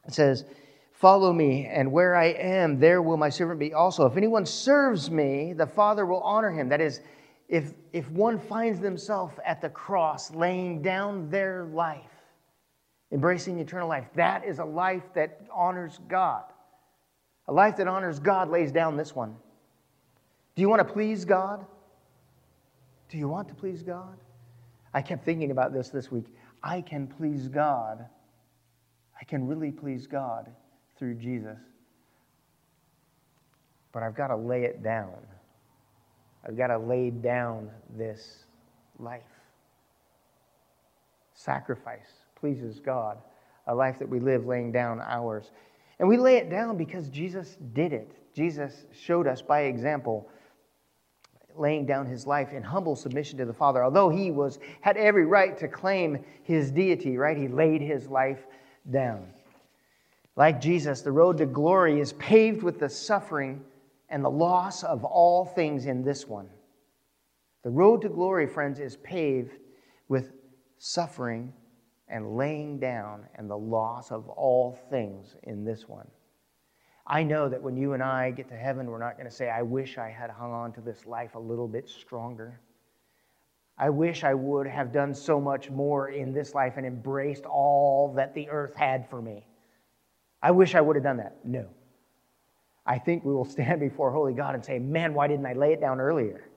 says, 0.07 0.45
Follow 0.93 1.33
me, 1.33 1.67
and 1.67 1.91
where 1.91 2.15
I 2.15 2.27
am, 2.27 2.79
there 2.79 3.03
will 3.03 3.17
my 3.17 3.31
servant 3.31 3.59
be 3.59 3.75
also. 3.75 4.07
If 4.07 4.17
anyone 4.17 4.47
serves 4.47 5.11
me, 5.11 5.55
the 5.55 5.67
Father 5.67 6.07
will 6.07 6.21
honor 6.21 6.53
him. 6.53 6.69
That 6.69 6.81
is, 6.81 7.01
if, 7.49 7.75
if 7.93 8.09
one 8.09 8.39
finds 8.39 8.79
themselves 8.79 9.35
at 9.45 9.61
the 9.61 9.71
cross, 9.71 10.31
laying 10.31 10.83
down 10.83 11.31
their 11.31 11.65
life, 11.65 12.13
embracing 13.11 13.59
eternal 13.59 13.89
life, 13.89 14.07
that 14.15 14.45
is 14.45 14.61
a 14.61 14.65
life 14.65 15.03
that 15.17 15.41
honors 15.53 15.99
God. 16.07 16.45
A 17.49 17.53
life 17.53 17.77
that 17.79 17.89
honors 17.89 18.21
God 18.21 18.51
lays 18.51 18.71
down 18.71 18.97
this 18.97 19.17
one. 19.17 19.35
Do 20.61 20.63
you 20.63 20.69
want 20.69 20.87
to 20.87 20.93
please 20.93 21.25
God? 21.25 21.65
Do 23.09 23.17
you 23.17 23.29
want 23.29 23.49
to 23.49 23.55
please 23.55 23.83
God? 23.83 24.19
I 24.93 25.01
kept 25.01 25.25
thinking 25.25 25.53
about 25.53 25.73
this 25.73 25.89
this 25.89 26.13
week. 26.13 26.27
I 26.63 26.83
can 26.83 27.07
please 27.07 27.49
God. 27.49 28.05
I 29.19 29.25
can 29.25 29.49
really 29.49 29.71
please 29.71 30.07
God 30.07 30.51
through 30.99 31.15
Jesus. 31.15 31.57
But 33.93 34.03
I've 34.03 34.15
got 34.15 34.27
to 34.27 34.37
lay 34.37 34.65
it 34.65 34.83
down. 34.83 35.15
I've 36.47 36.59
got 36.59 36.67
to 36.67 36.77
lay 36.77 37.09
down 37.09 37.71
this 37.97 38.45
life. 38.99 39.23
Sacrifice 41.33 42.11
pleases 42.39 42.81
God, 42.81 43.17
a 43.67 43.75
life 43.75 43.99
that 43.99 44.11
we 44.11 44.21
live 44.21 44.45
laying 44.45 44.73
down 44.73 45.01
ours. 45.01 45.53
And 46.01 46.07
we 46.07 46.19
lay 46.19 46.37
it 46.37 46.51
down 46.51 46.77
because 46.77 47.09
Jesus 47.09 47.57
did 47.73 47.95
it. 47.95 48.13
Jesus 48.35 48.85
showed 48.93 49.27
us 49.27 49.41
by 49.41 49.63
example 49.63 50.29
laying 51.57 51.87
down 51.87 52.07
his 52.07 52.27
life 52.27 52.53
in 52.53 52.63
humble 52.63 52.97
submission 52.97 53.39
to 53.39 53.45
the 53.45 53.53
Father. 53.53 53.85
Although 53.85 54.09
he 54.09 54.31
was, 54.31 54.59
had 54.81 54.97
every 54.97 55.27
right 55.27 55.57
to 55.59 55.69
claim 55.69 56.25
his 56.43 56.71
deity, 56.71 57.17
right? 57.17 57.37
He 57.37 57.49
laid 57.49 57.81
his 57.81 58.09
life 58.09 58.47
down. 58.91 59.27
Like 60.37 60.61
Jesus, 60.61 61.03
the 61.03 61.13
road 61.13 61.39
to 61.39 61.47
glory 61.47 62.01
is 62.01 62.13
paved 62.15 62.63
with 62.63 62.79
the 62.79 62.89
suffering 62.89 63.63
and 64.09 64.25
the 64.25 64.31
loss 64.31 64.83
of 64.83 65.05
all 65.05 65.45
things 65.45 65.87
in 65.87 66.03
this 66.03 66.27
one. 66.27 66.49
The 67.63 67.71
road 67.71 68.03
to 68.03 68.09
glory, 68.09 68.47
friends, 68.47 68.81
is 68.81 68.97
paved 68.97 69.53
with 70.09 70.33
suffering 70.79 71.53
and 72.09 72.37
laying 72.37 72.79
down 72.79 73.27
and 73.37 73.49
the 73.49 73.59
loss 73.59 74.11
of 74.11 74.29
all 74.29 74.79
things 74.91 75.37
in 75.45 75.65
this 75.65 75.89
one. 75.89 76.09
I 77.07 77.23
know 77.23 77.49
that 77.49 77.63
when 77.63 77.77
you 77.77 77.93
and 77.93 78.03
I 78.03 78.31
get 78.31 78.49
to 78.49 78.57
heaven, 78.57 78.87
we're 78.87 78.99
not 78.99 79.17
going 79.17 79.29
to 79.29 79.35
say, 79.35 79.51
I 79.51 79.63
wish 79.63 79.99
I 79.99 80.09
had 80.09 80.31
hung 80.31 80.53
on 80.53 80.73
to 80.73 80.81
this 80.81 81.07
life 81.07 81.35
a 81.35 81.39
little 81.39 81.69
bit 81.69 81.89
stronger. 81.89 82.61
I 83.77 83.89
wish 83.89 84.25
I 84.25 84.35
would 84.35 84.67
have 84.67 84.93
done 84.93 85.15
so 85.15 85.41
much 85.41 85.71
more 85.71 86.11
in 86.11 86.35
this 86.35 86.55
life 86.55 86.75
and 86.77 86.87
embraced 86.87 87.47
all 87.47 88.13
that 88.15 88.35
the 88.35 88.49
earth 88.51 88.77
had 88.77 89.09
for 89.09 89.23
me. 89.23 89.47
I 90.43 90.51
wish 90.51 90.75
I 90.75 90.81
would 90.81 90.97
have 90.97 91.03
done 91.03 91.17
that. 91.17 91.37
No. 91.45 91.67
I 92.87 92.99
think 92.99 93.25
we 93.25 93.33
will 93.33 93.45
stand 93.45 93.81
before 93.89 94.11
Holy 94.11 94.35
God 94.35 94.55
and 94.55 94.65
say, 94.65 94.79
Man, 94.79 95.15
why 95.15 95.29
didn't 95.29 95.47
I 95.47 95.55
lay 95.55 95.73
it 95.73 95.81
down 95.81 96.01
earlier? 96.01 96.49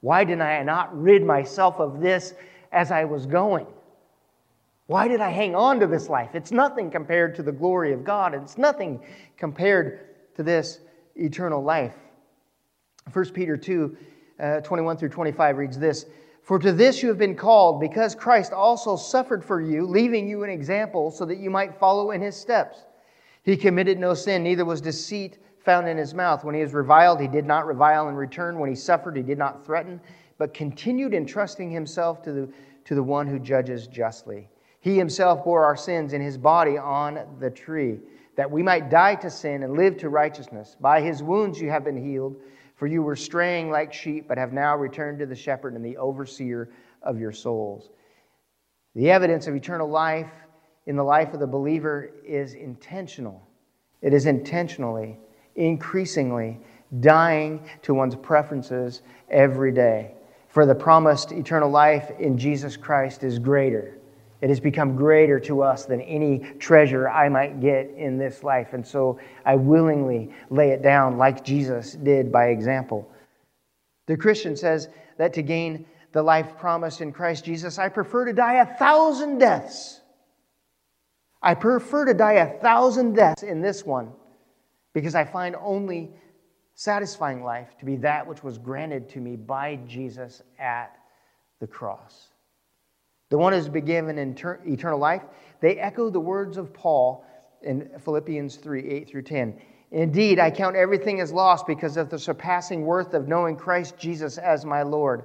Why 0.00 0.24
didn't 0.24 0.42
I 0.42 0.62
not 0.62 0.96
rid 1.00 1.24
myself 1.24 1.80
of 1.80 2.00
this 2.00 2.34
as 2.72 2.90
I 2.90 3.04
was 3.04 3.26
going? 3.26 3.66
Why 4.88 5.06
did 5.06 5.20
I 5.20 5.28
hang 5.28 5.54
on 5.54 5.80
to 5.80 5.86
this 5.86 6.08
life? 6.08 6.30
It's 6.32 6.50
nothing 6.50 6.90
compared 6.90 7.34
to 7.34 7.42
the 7.42 7.52
glory 7.52 7.92
of 7.92 8.04
God. 8.04 8.32
It's 8.32 8.56
nothing 8.56 9.04
compared 9.36 10.34
to 10.36 10.42
this 10.42 10.80
eternal 11.14 11.62
life. 11.62 11.94
1 13.12 13.30
Peter 13.32 13.58
2 13.58 13.96
uh, 14.40 14.60
21 14.60 14.96
through 14.96 15.10
25 15.10 15.58
reads 15.58 15.78
this 15.78 16.06
For 16.42 16.58
to 16.58 16.72
this 16.72 17.02
you 17.02 17.10
have 17.10 17.18
been 17.18 17.36
called, 17.36 17.80
because 17.80 18.14
Christ 18.14 18.54
also 18.54 18.96
suffered 18.96 19.44
for 19.44 19.60
you, 19.60 19.84
leaving 19.84 20.26
you 20.26 20.42
an 20.42 20.48
example 20.48 21.10
so 21.10 21.26
that 21.26 21.36
you 21.36 21.50
might 21.50 21.78
follow 21.78 22.12
in 22.12 22.22
his 22.22 22.34
steps. 22.34 22.86
He 23.42 23.58
committed 23.58 23.98
no 23.98 24.14
sin, 24.14 24.42
neither 24.42 24.64
was 24.64 24.80
deceit 24.80 25.36
found 25.66 25.86
in 25.86 25.98
his 25.98 26.14
mouth. 26.14 26.44
When 26.44 26.54
he 26.54 26.62
was 26.62 26.72
reviled, 26.72 27.20
he 27.20 27.28
did 27.28 27.44
not 27.44 27.66
revile 27.66 28.08
in 28.08 28.14
return. 28.14 28.58
When 28.58 28.70
he 28.70 28.74
suffered, 28.74 29.18
he 29.18 29.22
did 29.22 29.36
not 29.36 29.66
threaten, 29.66 30.00
but 30.38 30.54
continued 30.54 31.12
entrusting 31.12 31.70
himself 31.70 32.22
to 32.22 32.32
the, 32.32 32.48
to 32.86 32.94
the 32.94 33.02
one 33.02 33.26
who 33.26 33.38
judges 33.38 33.86
justly. 33.86 34.48
He 34.80 34.96
himself 34.96 35.44
bore 35.44 35.64
our 35.64 35.76
sins 35.76 36.12
in 36.12 36.20
his 36.20 36.38
body 36.38 36.78
on 36.78 37.20
the 37.40 37.50
tree, 37.50 37.98
that 38.36 38.50
we 38.50 38.62
might 38.62 38.90
die 38.90 39.16
to 39.16 39.30
sin 39.30 39.62
and 39.62 39.76
live 39.76 39.96
to 39.98 40.08
righteousness. 40.08 40.76
By 40.80 41.00
his 41.00 41.22
wounds 41.22 41.60
you 41.60 41.70
have 41.70 41.84
been 41.84 41.96
healed, 41.96 42.36
for 42.76 42.86
you 42.86 43.02
were 43.02 43.16
straying 43.16 43.70
like 43.70 43.92
sheep, 43.92 44.28
but 44.28 44.38
have 44.38 44.52
now 44.52 44.76
returned 44.76 45.18
to 45.18 45.26
the 45.26 45.34
shepherd 45.34 45.74
and 45.74 45.84
the 45.84 45.96
overseer 45.96 46.70
of 47.02 47.18
your 47.18 47.32
souls. 47.32 47.90
The 48.94 49.10
evidence 49.10 49.48
of 49.48 49.56
eternal 49.56 49.88
life 49.88 50.30
in 50.86 50.94
the 50.94 51.04
life 51.04 51.34
of 51.34 51.40
the 51.40 51.46
believer 51.46 52.12
is 52.24 52.54
intentional. 52.54 53.42
It 54.00 54.14
is 54.14 54.26
intentionally, 54.26 55.18
increasingly 55.56 56.60
dying 57.00 57.68
to 57.82 57.94
one's 57.94 58.14
preferences 58.14 59.02
every 59.28 59.72
day. 59.72 60.14
For 60.46 60.64
the 60.64 60.74
promised 60.74 61.32
eternal 61.32 61.68
life 61.68 62.12
in 62.18 62.38
Jesus 62.38 62.76
Christ 62.76 63.24
is 63.24 63.38
greater 63.40 63.98
it 64.40 64.48
has 64.48 64.60
become 64.60 64.94
greater 64.94 65.40
to 65.40 65.62
us 65.62 65.84
than 65.84 66.00
any 66.02 66.38
treasure 66.58 67.08
I 67.08 67.28
might 67.28 67.60
get 67.60 67.90
in 67.96 68.18
this 68.18 68.44
life. 68.44 68.72
And 68.72 68.86
so 68.86 69.18
I 69.44 69.56
willingly 69.56 70.32
lay 70.50 70.70
it 70.70 70.82
down 70.82 71.18
like 71.18 71.44
Jesus 71.44 71.94
did 71.94 72.30
by 72.30 72.48
example. 72.48 73.10
The 74.06 74.16
Christian 74.16 74.56
says 74.56 74.88
that 75.16 75.32
to 75.34 75.42
gain 75.42 75.86
the 76.12 76.22
life 76.22 76.56
promised 76.56 77.00
in 77.00 77.12
Christ 77.12 77.44
Jesus, 77.44 77.78
I 77.78 77.88
prefer 77.88 78.26
to 78.26 78.32
die 78.32 78.54
a 78.54 78.78
thousand 78.78 79.38
deaths. 79.38 80.00
I 81.42 81.54
prefer 81.54 82.04
to 82.06 82.14
die 82.14 82.34
a 82.34 82.58
thousand 82.60 83.14
deaths 83.14 83.42
in 83.42 83.60
this 83.60 83.84
one 83.84 84.12
because 84.94 85.14
I 85.14 85.24
find 85.24 85.56
only 85.60 86.10
satisfying 86.74 87.42
life 87.42 87.76
to 87.78 87.84
be 87.84 87.96
that 87.96 88.26
which 88.26 88.44
was 88.44 88.56
granted 88.56 89.08
to 89.10 89.18
me 89.18 89.34
by 89.36 89.80
Jesus 89.86 90.42
at 90.60 90.96
the 91.60 91.66
cross 91.66 92.28
the 93.30 93.38
one 93.38 93.52
who's 93.52 93.68
been 93.68 93.84
given 93.84 94.18
eternal 94.18 94.98
life, 94.98 95.22
they 95.60 95.78
echo 95.78 96.10
the 96.10 96.20
words 96.20 96.56
of 96.56 96.72
Paul 96.72 97.24
in 97.62 97.90
Philippians 97.98 98.56
3 98.56 98.88
8 98.88 99.08
through 99.08 99.22
10. 99.22 99.60
Indeed, 99.90 100.38
I 100.38 100.50
count 100.50 100.76
everything 100.76 101.20
as 101.20 101.32
lost 101.32 101.66
because 101.66 101.96
of 101.96 102.10
the 102.10 102.18
surpassing 102.18 102.84
worth 102.84 103.14
of 103.14 103.28
knowing 103.28 103.56
Christ 103.56 103.96
Jesus 103.98 104.38
as 104.38 104.64
my 104.64 104.82
Lord. 104.82 105.24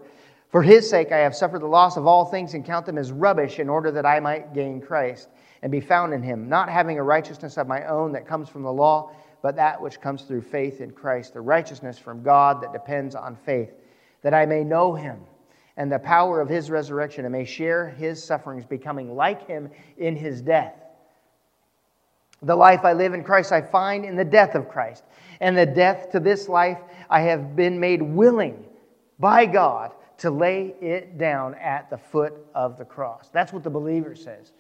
For 0.50 0.62
his 0.62 0.90
sake, 0.90 1.12
I 1.12 1.18
have 1.18 1.36
suffered 1.36 1.62
the 1.62 1.68
loss 1.68 1.98
of 1.98 2.08
all 2.08 2.26
things 2.26 2.54
and 2.54 2.66
count 2.66 2.86
them 2.86 2.98
as 2.98 3.12
rubbish 3.12 3.60
in 3.60 3.70
order 3.70 3.92
that 3.92 4.06
I 4.06 4.20
might 4.20 4.54
gain 4.54 4.80
Christ 4.80 5.30
and 5.62 5.72
be 5.72 5.82
found 5.82 6.14
in 6.14 6.22
him, 6.22 6.48
not 6.48 6.70
having 6.70 7.00
a 7.00 7.04
righteousness 7.04 7.58
of 7.58 7.68
my 7.68 7.86
own 7.86 8.12
that 8.14 8.28
comes 8.28 8.50
from 8.50 8.64
the 8.64 8.72
law, 8.72 9.12
but 9.42 9.56
that 9.56 9.82
which 9.82 10.00
comes 10.00 10.24
through 10.24 10.42
faith 10.42 10.80
in 10.80 10.92
Christ, 10.92 11.34
the 11.34 11.42
righteousness 11.42 11.98
from 11.98 12.24
God 12.24 12.62
that 12.62 12.72
depends 12.72 13.16
on 13.16 13.36
faith, 13.36 13.74
that 14.22 14.34
I 14.34 14.46
may 14.46 14.64
know 14.64 14.94
him 14.94 15.20
and 15.78 15.92
the 15.92 16.00
power 16.00 16.40
of 16.40 16.50
his 16.50 16.70
resurrection 16.70 17.26
and 17.26 17.32
may 17.32 17.46
share 17.46 17.90
his 17.90 18.24
sufferings, 18.24 18.66
becoming 18.66 19.16
like 19.16 19.48
him 19.48 19.70
in 19.98 20.16
his 20.16 20.42
death. 20.42 20.76
The 22.44 22.56
life 22.56 22.82
I 22.84 22.94
live 22.94 23.14
in 23.14 23.24
Christ 23.24 23.52
I 23.52 23.62
find 23.62 24.06
in 24.06 24.16
the 24.16 24.26
death 24.26 24.54
of 24.56 24.70
Christ. 24.70 25.04
And 25.40 25.58
the 25.58 25.66
death 25.66 26.12
to 26.12 26.20
this 26.20 26.48
life 26.50 26.78
I 27.10 27.22
have 27.22 27.56
been 27.56 27.80
made 27.80 28.02
willing 28.02 28.66
by 29.18 29.46
God 29.46 29.92
to 30.18 30.30
lay 30.30 30.76
it 30.82 31.18
down 31.18 31.56
at 31.56 31.90
the 31.90 31.98
foot 31.98 32.34
of 32.54 32.78
the 32.78 32.86
cross. 32.86 33.30
That's 33.34 33.52
what 33.52 33.64
the 33.64 33.70
believer 33.70 34.16
says. 34.16 34.52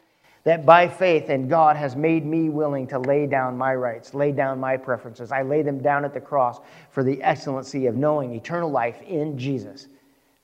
That 0.45 0.65
by 0.65 0.87
faith 0.89 1.29
and 1.29 1.49
God 1.49 1.77
has 1.77 1.95
made 1.95 2.25
me 2.25 2.49
willing 2.49 2.87
to 2.87 2.99
lay 2.99 3.27
down 3.27 3.57
my 3.57 3.75
rights, 3.75 4.13
lay 4.13 4.31
down 4.31 4.59
my 4.59 4.75
preferences. 4.75 5.31
I 5.31 5.41
lay 5.43 5.61
them 5.61 5.81
down 5.81 6.03
at 6.03 6.13
the 6.13 6.19
cross 6.19 6.59
for 6.89 7.03
the 7.03 7.21
excellency 7.21 7.85
of 7.85 7.95
knowing 7.95 8.33
eternal 8.33 8.69
life 8.69 9.01
in 9.03 9.37
Jesus. 9.37 9.87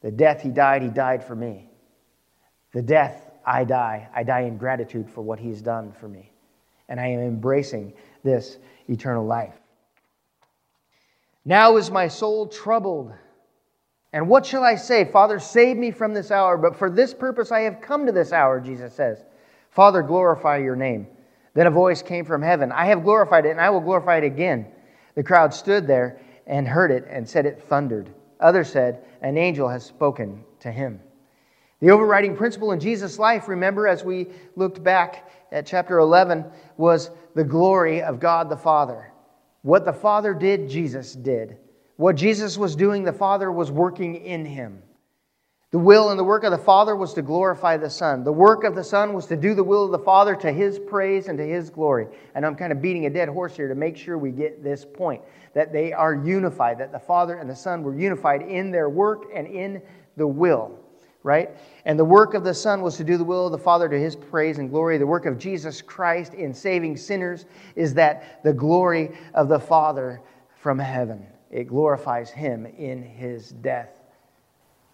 The 0.02 0.12
death 0.12 0.42
he 0.42 0.50
died, 0.50 0.82
he 0.82 0.90
died 0.90 1.24
for 1.24 1.36
me. 1.36 1.70
The 2.74 2.82
death 2.82 3.30
I 3.46 3.64
die, 3.64 4.08
I 4.14 4.24
die 4.24 4.42
in 4.42 4.58
gratitude 4.58 5.10
for 5.10 5.22
what 5.22 5.40
he's 5.40 5.62
done 5.62 5.92
for 5.92 6.08
me. 6.08 6.32
And 6.88 7.00
I 7.00 7.08
am 7.08 7.20
embracing 7.20 7.94
this 8.24 8.58
eternal 8.88 9.26
life. 9.26 9.56
Now 11.46 11.78
is 11.78 11.92
my 11.92 12.08
soul 12.08 12.48
troubled. 12.48 13.12
And 14.14 14.28
what 14.28 14.46
shall 14.46 14.64
I 14.64 14.76
say? 14.76 15.06
Father, 15.06 15.40
save 15.40 15.78
me 15.78 15.92
from 15.92 16.14
this 16.14 16.32
hour. 16.32 16.58
But 16.58 16.76
for 16.76 16.90
this 16.90 17.14
purpose 17.14 17.52
I 17.52 17.62
have 17.62 17.82
come 17.82 18.06
to 18.06 18.12
this 18.12 18.32
hour, 18.32 18.60
Jesus 18.60 18.94
says. 18.94 19.24
Father, 19.72 20.02
glorify 20.02 20.58
your 20.58 20.76
name. 20.76 21.08
Then 21.54 21.68
a 21.68 21.72
voice 21.72 22.02
came 22.02 22.26
from 22.26 22.42
heaven 22.42 22.72
I 22.72 22.86
have 22.86 23.04
glorified 23.04 23.46
it, 23.46 23.52
and 23.52 23.62
I 23.62 23.70
will 23.70 23.82
glorify 23.82 24.18
it 24.18 24.24
again. 24.24 24.68
The 25.16 25.24
crowd 25.24 25.54
stood 25.54 25.88
there 25.88 26.20
and 26.48 26.68
heard 26.68 26.92
it 26.92 27.06
and 27.10 27.28
said 27.28 27.46
it 27.46 27.64
thundered. 27.64 28.10
Others 28.40 28.72
said, 28.72 29.04
An 29.22 29.38
angel 29.38 29.68
has 29.68 29.86
spoken 29.86 30.44
to 30.62 30.72
him. 30.72 31.00
The 31.80 31.92
overriding 31.92 32.36
principle 32.36 32.72
in 32.72 32.80
Jesus' 32.80 33.20
life, 33.20 33.48
remember, 33.48 33.88
as 33.88 34.04
we 34.04 34.28
looked 34.56 34.84
back 34.84 35.30
at 35.52 35.66
chapter 35.66 36.00
11, 36.00 36.46
was 36.78 37.12
the 37.36 37.44
glory 37.44 38.02
of 38.02 38.20
God 38.20 38.50
the 38.50 38.58
Father. 38.58 39.14
What 39.62 39.86
the 39.86 39.94
Father 39.94 40.34
did, 40.34 40.70
Jesus 40.70 41.14
did. 41.14 41.58
What 41.96 42.16
Jesus 42.16 42.58
was 42.58 42.76
doing, 42.76 43.04
the 43.04 43.14
Father 43.14 43.52
was 43.52 43.72
working 43.72 44.16
in 44.16 44.46
him. 44.46 44.82
The 45.72 45.78
will 45.78 46.10
and 46.10 46.18
the 46.18 46.24
work 46.24 46.44
of 46.44 46.52
the 46.52 46.58
Father 46.58 46.96
was 46.96 47.14
to 47.14 47.22
glorify 47.22 47.78
the 47.78 47.92
Son. 47.92 48.24
The 48.24 48.32
work 48.32 48.64
of 48.64 48.74
the 48.74 48.84
Son 48.84 49.14
was 49.14 49.28
to 49.28 49.36
do 49.36 49.54
the 49.54 49.64
will 49.64 49.86
of 49.86 49.92
the 49.92 50.00
Father 50.00 50.36
to 50.38 50.52
His 50.52 50.80
praise 50.80 51.28
and 51.28 51.38
to 51.38 51.46
His 51.46 51.70
glory. 51.70 52.08
And 52.34 52.44
I'm 52.44 52.56
kind 52.56 52.72
of 52.72 52.82
beating 52.82 53.06
a 53.06 53.10
dead 53.12 53.30
horse 53.30 53.56
here 53.56 53.68
to 53.68 53.76
make 53.76 53.96
sure 53.96 54.18
we 54.18 54.32
get 54.32 54.64
this 54.64 54.84
point 54.84 55.22
that 55.54 55.72
they 55.72 55.94
are 55.94 56.16
unified, 56.16 56.80
that 56.80 56.92
the 56.92 57.00
Father 57.00 57.36
and 57.36 57.48
the 57.48 57.56
Son 57.56 57.84
were 57.84 57.96
unified 57.96 58.42
in 58.42 58.72
their 58.72 58.90
work 58.90 59.26
and 59.32 59.46
in 59.46 59.80
the 60.18 60.26
will, 60.26 60.80
right? 61.22 61.52
And 61.86 62.00
the 62.00 62.06
work 62.06 62.34
of 62.34 62.44
the 62.44 62.54
Son 62.56 62.82
was 62.82 62.98
to 62.98 63.04
do 63.04 63.18
the 63.18 63.24
will 63.24 63.46
of 63.46 63.52
the 63.52 63.60
Father 63.60 63.88
to 63.90 64.00
His 64.00 64.16
praise 64.16 64.58
and 64.58 64.72
glory. 64.72 64.98
The 64.98 65.06
work 65.06 65.28
of 65.28 65.38
Jesus 65.38 65.84
Christ 65.84 66.34
in 66.34 66.52
saving 66.52 66.98
sinners 66.98 67.46
is 67.76 67.94
that 67.94 68.44
the 68.44 68.54
glory 68.54 69.16
of 69.36 69.50
the 69.50 69.60
Father 69.60 70.20
from 70.56 70.80
heaven. 70.80 71.28
It 71.52 71.66
glorifies 71.66 72.32
Him 72.32 72.66
in 72.66 73.04
His 73.04 73.52
death 73.52 73.99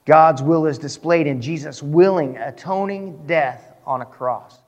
God's 0.05 0.43
will 0.43 0.67
is 0.67 0.77
displayed 0.77 1.25
in 1.25 1.41
Jesus' 1.41 1.81
willing, 1.81 2.37
atoning 2.37 3.25
death 3.25 3.73
on 3.85 4.01
a 4.01 4.05
cross. 4.05 4.59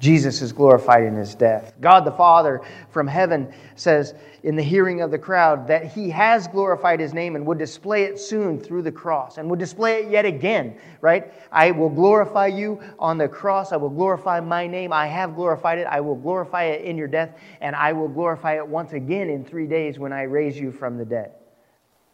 Jesus 0.00 0.42
is 0.42 0.52
glorified 0.52 1.04
in 1.04 1.16
his 1.16 1.34
death. 1.34 1.74
God 1.80 2.04
the 2.04 2.12
Father 2.12 2.60
from 2.90 3.06
heaven 3.06 3.52
says 3.74 4.14
in 4.44 4.54
the 4.54 4.62
hearing 4.62 5.00
of 5.00 5.10
the 5.10 5.18
crowd 5.18 5.66
that 5.66 5.86
he 5.86 6.08
has 6.10 6.46
glorified 6.46 7.00
his 7.00 7.12
name 7.12 7.34
and 7.34 7.44
would 7.46 7.58
display 7.58 8.04
it 8.04 8.18
soon 8.18 8.60
through 8.60 8.82
the 8.82 8.92
cross 8.92 9.38
and 9.38 9.50
would 9.50 9.58
display 9.58 10.02
it 10.02 10.10
yet 10.10 10.24
again, 10.24 10.78
right? 11.00 11.32
I 11.50 11.72
will 11.72 11.88
glorify 11.88 12.46
you 12.46 12.80
on 12.98 13.18
the 13.18 13.28
cross. 13.28 13.72
I 13.72 13.76
will 13.76 13.90
glorify 13.90 14.38
my 14.40 14.66
name. 14.68 14.92
I 14.92 15.06
have 15.06 15.34
glorified 15.34 15.78
it. 15.78 15.86
I 15.88 16.00
will 16.00 16.16
glorify 16.16 16.64
it 16.64 16.84
in 16.84 16.96
your 16.96 17.08
death, 17.08 17.36
and 17.60 17.74
I 17.74 17.92
will 17.92 18.08
glorify 18.08 18.56
it 18.56 18.66
once 18.66 18.92
again 18.92 19.28
in 19.28 19.44
three 19.44 19.66
days 19.66 19.98
when 19.98 20.12
I 20.12 20.22
raise 20.22 20.58
you 20.58 20.70
from 20.70 20.96
the 20.96 21.04
dead 21.04 21.32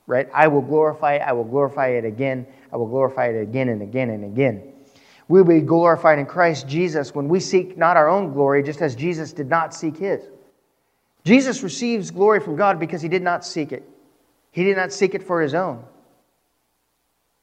right? 0.06 0.28
I 0.32 0.48
will 0.48 0.62
glorify 0.62 1.14
it. 1.14 1.22
I 1.22 1.32
will 1.32 1.44
glorify 1.44 1.88
it 1.88 2.04
again. 2.04 2.46
I 2.72 2.76
will 2.76 2.88
glorify 2.88 3.28
it 3.28 3.40
again 3.40 3.68
and 3.68 3.82
again 3.82 4.10
and 4.10 4.24
again. 4.24 4.72
We 5.28 5.40
will 5.40 5.48
be 5.48 5.60
glorified 5.60 6.18
in 6.18 6.26
Christ 6.26 6.68
Jesus 6.68 7.14
when 7.14 7.28
we 7.28 7.40
seek 7.40 7.78
not 7.78 7.96
our 7.96 8.08
own 8.08 8.32
glory, 8.32 8.62
just 8.62 8.82
as 8.82 8.94
Jesus 8.94 9.32
did 9.32 9.48
not 9.48 9.74
seek 9.74 9.96
his. 9.96 10.22
Jesus 11.24 11.62
receives 11.62 12.10
glory 12.10 12.40
from 12.40 12.56
God 12.56 12.78
because 12.78 13.00
he 13.00 13.08
did 13.08 13.22
not 13.22 13.44
seek 13.44 13.72
it. 13.72 13.88
He 14.50 14.64
did 14.64 14.76
not 14.76 14.92
seek 14.92 15.14
it 15.14 15.22
for 15.22 15.40
his 15.40 15.54
own. 15.54 15.82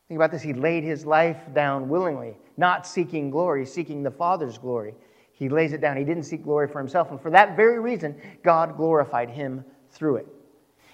Think 0.08 0.18
about 0.18 0.32
this. 0.32 0.42
He 0.42 0.54
laid 0.54 0.84
his 0.84 1.06
life 1.06 1.38
down 1.54 1.90
willingly, 1.90 2.36
not 2.58 2.86
seeking 2.86 3.32
glory, 3.32 3.66
seeking 3.66 4.04
the 4.04 4.12
Father's 4.12 4.58
glory. 4.58 4.94
He 5.32 5.50
lays 5.50 5.74
it 5.74 5.82
down. 5.82 5.98
He 5.98 6.04
didn't 6.04 6.24
seek 6.24 6.44
glory 6.44 6.68
for 6.68 6.78
himself. 6.78 7.10
And 7.10 7.20
for 7.20 7.32
that 7.32 7.56
very 7.56 7.80
reason, 7.80 8.16
God 8.44 8.78
glorified 8.78 9.30
him 9.30 9.66
through 9.90 10.18
it. 10.18 10.28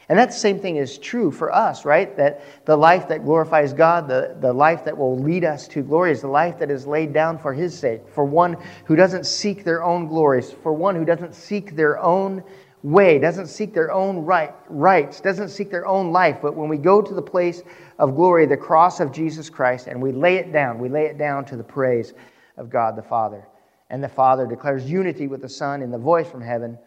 And 0.09 0.17
that 0.17 0.33
same 0.33 0.59
thing 0.59 0.77
is 0.77 0.97
true 0.97 1.31
for 1.31 1.53
us, 1.53 1.83
right? 1.83 2.15
That 2.15 2.41
the 2.65 2.77
life 2.77 3.09
that 3.09 3.25
glorifies 3.25 3.73
God, 3.73 4.07
the, 4.07 4.37
the 4.39 4.53
life 4.53 4.85
that 4.85 4.97
will 4.97 5.19
lead 5.19 5.43
us 5.43 5.67
to 5.69 5.81
glory, 5.81 6.11
is 6.11 6.21
the 6.21 6.29
life 6.29 6.57
that 6.59 6.71
is 6.71 6.87
laid 6.87 7.11
down 7.11 7.37
for 7.37 7.53
His 7.53 7.77
sake, 7.77 8.07
for 8.13 8.23
one 8.23 8.55
who 8.85 8.95
doesn't 8.95 9.25
seek 9.25 9.65
their 9.65 9.83
own 9.83 10.07
glories, 10.07 10.51
for 10.63 10.71
one 10.71 10.95
who 10.95 11.03
doesn't 11.03 11.35
seek 11.35 11.75
their 11.75 11.99
own 11.99 12.41
way, 12.83 13.19
doesn't 13.19 13.47
seek 13.47 13.73
their 13.73 13.91
own 13.91 14.19
right, 14.19 14.53
rights, 14.69 15.19
doesn't 15.19 15.49
seek 15.49 15.69
their 15.69 15.85
own 15.85 16.13
life. 16.13 16.37
But 16.41 16.55
when 16.55 16.69
we 16.69 16.77
go 16.77 17.01
to 17.01 17.13
the 17.13 17.21
place 17.21 17.61
of 17.99 18.15
glory, 18.15 18.45
the 18.45 18.55
cross 18.55 19.01
of 19.01 19.11
Jesus 19.11 19.49
Christ, 19.49 19.87
and 19.87 20.01
we 20.01 20.13
lay 20.13 20.37
it 20.37 20.53
down, 20.53 20.79
we 20.79 20.87
lay 20.87 21.05
it 21.07 21.17
down 21.17 21.43
to 21.45 21.57
the 21.57 21.63
praise 21.63 22.13
of 22.55 22.69
God 22.69 22.95
the 22.95 23.03
Father. 23.03 23.45
And 23.89 24.01
the 24.01 24.09
Father 24.09 24.47
declares 24.47 24.89
unity 24.89 25.27
with 25.27 25.41
the 25.41 25.49
Son 25.49 25.81
in 25.81 25.91
the 25.91 25.97
voice 25.97 26.29
from 26.29 26.41
heaven 26.41 26.77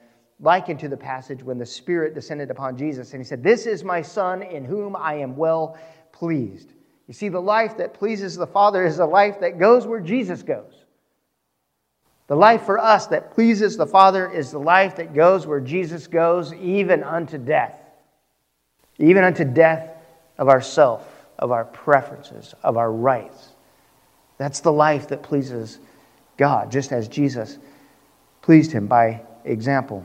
likened 0.41 0.81
to 0.81 0.89
the 0.89 0.97
passage 0.97 1.43
when 1.43 1.59
the 1.59 1.67
Spirit 1.67 2.15
descended 2.15 2.51
upon 2.51 2.77
Jesus 2.77 3.13
and 3.13 3.21
he 3.21 3.25
said, 3.27 3.43
This 3.43 3.67
is 3.67 3.85
my 3.85 4.03
Son 4.03 4.43
in 4.43 4.65
whom 4.65 4.97
I 4.97 5.15
am 5.15 5.37
well 5.37 5.79
pleased. 6.13 6.73
You 7.07 7.15
see, 7.15 7.29
the 7.29 7.41
life 7.41 7.77
that 7.79 7.95
pleases 7.95 8.37
the 8.37 8.47
Father 8.47 8.85
is 8.85 8.99
a 8.99 9.05
life 9.05 9.41
that 9.41 9.59
goes 9.59 9.87
where 9.87 10.01
Jesus 10.01 10.43
goes. 10.43 10.73
The 12.29 12.37
life 12.37 12.63
for 12.63 12.79
us 12.79 13.09
that 13.09 13.33
pleases 13.33 13.77
the 13.77 13.87
Father 13.87 14.31
is 14.31 14.53
the 14.53 14.61
life 14.61 14.97
that 14.97 15.15
goes 15.15 15.47
where 15.47 15.61
Jesus 15.61 16.07
goes, 16.07 16.55
even 16.55 17.03
unto 17.03 17.39
death. 17.39 17.75
Even 18.99 19.25
unto 19.25 19.45
death 19.45 19.91
of 20.39 20.49
ourself, 20.49 21.27
of 21.39 21.51
our 21.51 21.65
preferences, 21.65 22.55
of 22.63 22.77
our 22.77 22.93
rights. 22.93 23.49
That's 24.39 24.61
the 24.61 24.73
life 24.73 25.09
that 25.09 25.23
pleases 25.23 25.81
God, 26.37 26.71
just 26.71 26.93
as 26.93 27.09
Jesus 27.09 27.59
pleased 28.41 28.71
him 28.71 28.87
by 28.87 29.23
example. 29.45 30.05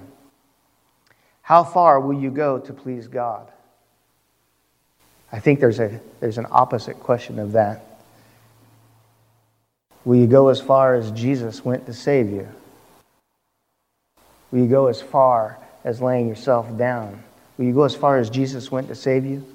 How 1.46 1.64
far 1.64 2.00
will 2.00 2.20
you 2.20 2.32
go 2.32 2.58
to 2.58 2.74
please 2.74 3.08
God? 3.08 3.48
I 5.32 5.40
think 5.40 5.60
there's, 5.60 5.80
a, 5.80 6.00
there's 6.20 6.40
an 6.40 6.48
opposite 6.50 7.00
question 7.00 7.38
of 7.38 7.52
that. 7.52 7.86
Will 10.06 10.16
you 10.16 10.26
go 10.26 10.48
as 10.48 10.60
far 10.60 10.96
as 10.96 11.12
Jesus 11.12 11.64
went 11.64 11.86
to 11.86 11.94
save 11.94 12.32
you? 12.32 12.48
Will 14.50 14.62
you 14.62 14.68
go 14.68 14.88
as 14.88 15.04
far 15.04 15.60
as 15.84 16.02
laying 16.02 16.28
yourself 16.28 16.76
down? 16.80 17.22
Will 17.60 17.66
you 17.66 17.74
go 17.74 17.84
as 17.84 17.94
far 17.94 18.18
as 18.18 18.32
Jesus 18.32 18.72
went 18.72 18.88
to 18.88 18.96
save 18.96 19.24
you? 19.24 19.46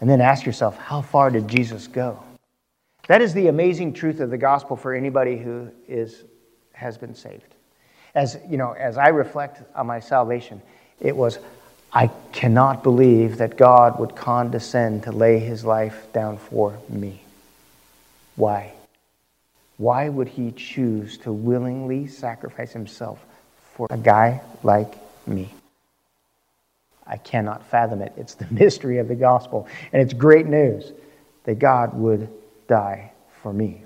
And 0.00 0.10
then 0.10 0.20
ask 0.20 0.44
yourself, 0.44 0.76
how 0.78 1.00
far 1.00 1.30
did 1.30 1.46
Jesus 1.46 1.86
go? 1.86 2.20
That 3.06 3.22
is 3.22 3.34
the 3.34 3.46
amazing 3.46 3.92
truth 3.92 4.18
of 4.18 4.30
the 4.30 4.38
gospel 4.38 4.76
for 4.76 4.94
anybody 4.94 5.36
who 5.36 5.70
is, 5.86 6.24
has 6.72 6.98
been 6.98 7.14
saved 7.14 7.54
as 8.14 8.38
you 8.48 8.56
know, 8.56 8.72
as 8.72 8.98
I 8.98 9.08
reflect 9.08 9.62
on 9.74 9.86
my 9.86 10.00
salvation, 10.00 10.60
it 11.02 11.16
was 11.16 11.38
I 11.92 12.06
cannot 12.32 12.82
believe 12.82 13.36
that 13.38 13.58
God 13.58 13.98
would 13.98 14.16
condescend 14.16 15.02
to 15.02 15.12
lay 15.12 15.38
his 15.38 15.62
life 15.62 16.10
down 16.14 16.38
for 16.38 16.78
me. 16.88 17.20
Why? 18.36 18.72
Why 19.76 20.08
would 20.08 20.28
he 20.28 20.52
choose 20.52 21.18
to 21.18 21.32
willingly 21.32 22.06
sacrifice 22.06 22.72
himself 22.72 23.22
for 23.74 23.88
a 23.90 23.98
guy 23.98 24.40
like 24.62 24.94
me? 25.26 25.52
I 27.06 27.18
cannot 27.18 27.66
fathom 27.66 28.00
it. 28.00 28.14
It's 28.16 28.34
the 28.34 28.46
mystery 28.50 28.96
of 28.98 29.08
the 29.08 29.14
gospel. 29.14 29.68
And 29.92 30.00
it's 30.00 30.14
great 30.14 30.46
news 30.46 30.92
that 31.44 31.58
God 31.58 31.92
would 31.94 32.28
die 32.68 33.12
for 33.42 33.52
me. 33.52 33.82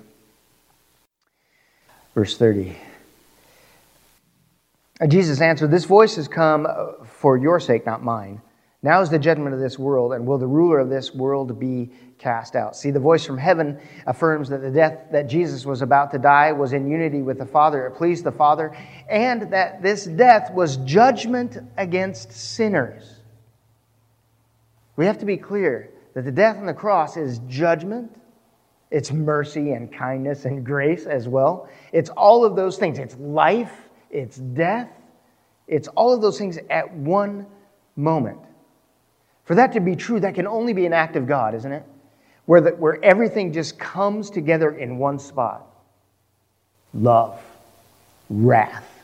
Verse 2.15 2.37
30. 2.37 2.77
Jesus 5.05 5.41
answered, 5.41 5.69
This 5.69 5.85
voice 5.85 6.15
has 6.15 6.27
come 6.27 6.65
uh, 6.65 7.05
for 7.05 7.37
your 7.37 7.59
sake, 7.59 7.85
not 7.85 8.03
mine. 8.03 8.41
Now 8.83 9.01
is 9.01 9.09
the 9.09 9.19
judgment 9.19 9.53
of 9.53 9.59
this 9.59 9.77
world, 9.77 10.13
and 10.13 10.25
will 10.25 10.37
the 10.37 10.47
ruler 10.47 10.79
of 10.79 10.89
this 10.89 11.13
world 11.13 11.59
be 11.59 11.91
cast 12.19 12.55
out? 12.55 12.75
See, 12.75 12.91
the 12.91 12.99
voice 12.99 13.25
from 13.25 13.37
heaven 13.37 13.79
affirms 14.05 14.49
that 14.49 14.61
the 14.61 14.69
death 14.69 14.99
that 15.11 15.27
Jesus 15.27 15.65
was 15.65 15.81
about 15.81 16.11
to 16.11 16.19
die 16.19 16.51
was 16.51 16.73
in 16.73 16.89
unity 16.89 17.21
with 17.21 17.37
the 17.37 17.45
Father. 17.45 17.87
It 17.87 17.95
pleased 17.95 18.23
the 18.23 18.31
Father, 18.31 18.75
and 19.09 19.51
that 19.51 19.81
this 19.81 20.05
death 20.05 20.51
was 20.53 20.77
judgment 20.77 21.57
against 21.77 22.31
sinners. 22.31 23.21
We 24.95 25.05
have 25.05 25.17
to 25.19 25.25
be 25.25 25.37
clear 25.37 25.91
that 26.13 26.25
the 26.25 26.31
death 26.31 26.57
on 26.57 26.65
the 26.65 26.73
cross 26.73 27.17
is 27.17 27.39
judgment, 27.47 28.15
it's 28.89 29.11
mercy 29.11 29.71
and 29.71 29.91
kindness 29.91 30.45
and 30.45 30.65
grace 30.65 31.05
as 31.05 31.27
well. 31.27 31.67
It's 31.91 32.09
all 32.11 32.45
of 32.45 32.55
those 32.55 32.77
things. 32.77 32.99
It's 32.99 33.15
life 33.17 33.86
it's 34.09 34.37
death, 34.37 34.89
it's 35.67 35.87
all 35.89 36.13
of 36.13 36.21
those 36.21 36.37
things 36.37 36.57
at 36.69 36.91
one 36.93 37.45
moment. 37.95 38.39
For 39.45 39.55
that 39.55 39.73
to 39.73 39.79
be 39.79 39.95
true, 39.95 40.19
that 40.19 40.35
can 40.35 40.47
only 40.47 40.73
be 40.73 40.85
an 40.85 40.93
act 40.93 41.15
of 41.15 41.27
God, 41.27 41.55
isn't 41.55 41.71
it? 41.71 41.83
Where, 42.45 42.61
the, 42.61 42.71
where 42.71 43.03
everything 43.03 43.51
just 43.51 43.77
comes 43.77 44.29
together 44.29 44.71
in 44.71 44.97
one 44.97 45.19
spot 45.19 45.65
love, 46.93 47.39
wrath, 48.29 49.03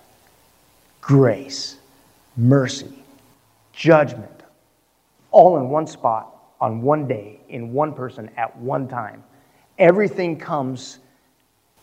grace, 1.02 1.78
mercy, 2.38 3.04
judgment, 3.74 4.44
all 5.32 5.58
in 5.58 5.70
one 5.70 5.86
spot, 5.86 6.30
on 6.62 6.82
one 6.82 7.08
day, 7.08 7.40
in 7.50 7.74
one 7.74 7.94
person, 7.94 8.30
at 8.38 8.56
one 8.58 8.88
time. 8.88 9.24
Everything 9.78 10.40
comes 10.40 11.00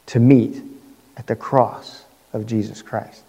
to 0.07 0.19
meet 0.19 0.63
at 1.19 1.27
the 1.27 1.37
cross 1.37 2.05
of 2.33 2.47
Jesus 2.47 2.83
Christ. 2.83 3.23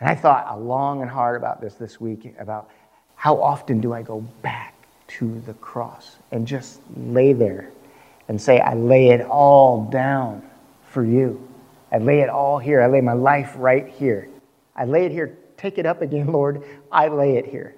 And 0.00 0.08
I 0.08 0.14
thought 0.14 0.46
a 0.48 0.58
long 0.58 1.02
and 1.02 1.10
hard 1.10 1.36
about 1.36 1.60
this 1.60 1.74
this 1.74 2.00
week 2.00 2.34
about 2.38 2.70
how 3.14 3.40
often 3.40 3.80
do 3.80 3.92
I 3.92 4.02
go 4.02 4.20
back 4.42 4.74
to 5.08 5.40
the 5.46 5.54
cross 5.54 6.16
and 6.32 6.46
just 6.46 6.80
lay 6.96 7.32
there 7.32 7.70
and 8.28 8.40
say, 8.40 8.58
I 8.60 8.74
lay 8.74 9.08
it 9.08 9.22
all 9.22 9.84
down 9.84 10.42
for 10.90 11.04
you. 11.04 11.46
I 11.92 11.98
lay 11.98 12.20
it 12.20 12.28
all 12.28 12.58
here. 12.58 12.82
I 12.82 12.88
lay 12.88 13.00
my 13.00 13.12
life 13.12 13.54
right 13.56 13.88
here. 13.88 14.28
I 14.74 14.84
lay 14.84 15.06
it 15.06 15.12
here. 15.12 15.38
Take 15.56 15.78
it 15.78 15.86
up 15.86 16.02
again, 16.02 16.26
Lord. 16.32 16.62
I 16.90 17.08
lay 17.08 17.36
it 17.36 17.46
here. 17.46 17.74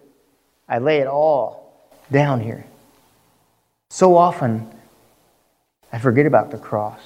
I 0.69 0.79
lay 0.79 0.99
it 0.99 1.07
all 1.07 1.91
down 2.11 2.41
here. 2.41 2.65
So 3.91 4.17
often, 4.17 4.71
I 5.93 5.99
forget 5.99 6.27
about 6.27 6.51
the 6.51 6.59
cross. 6.59 7.01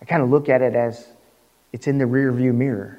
I 0.00 0.04
kind 0.04 0.22
of 0.22 0.30
look 0.30 0.48
at 0.48 0.62
it 0.62 0.74
as 0.74 1.08
it's 1.72 1.86
in 1.86 1.98
the 1.98 2.04
rearview 2.04 2.54
mirror. 2.54 2.98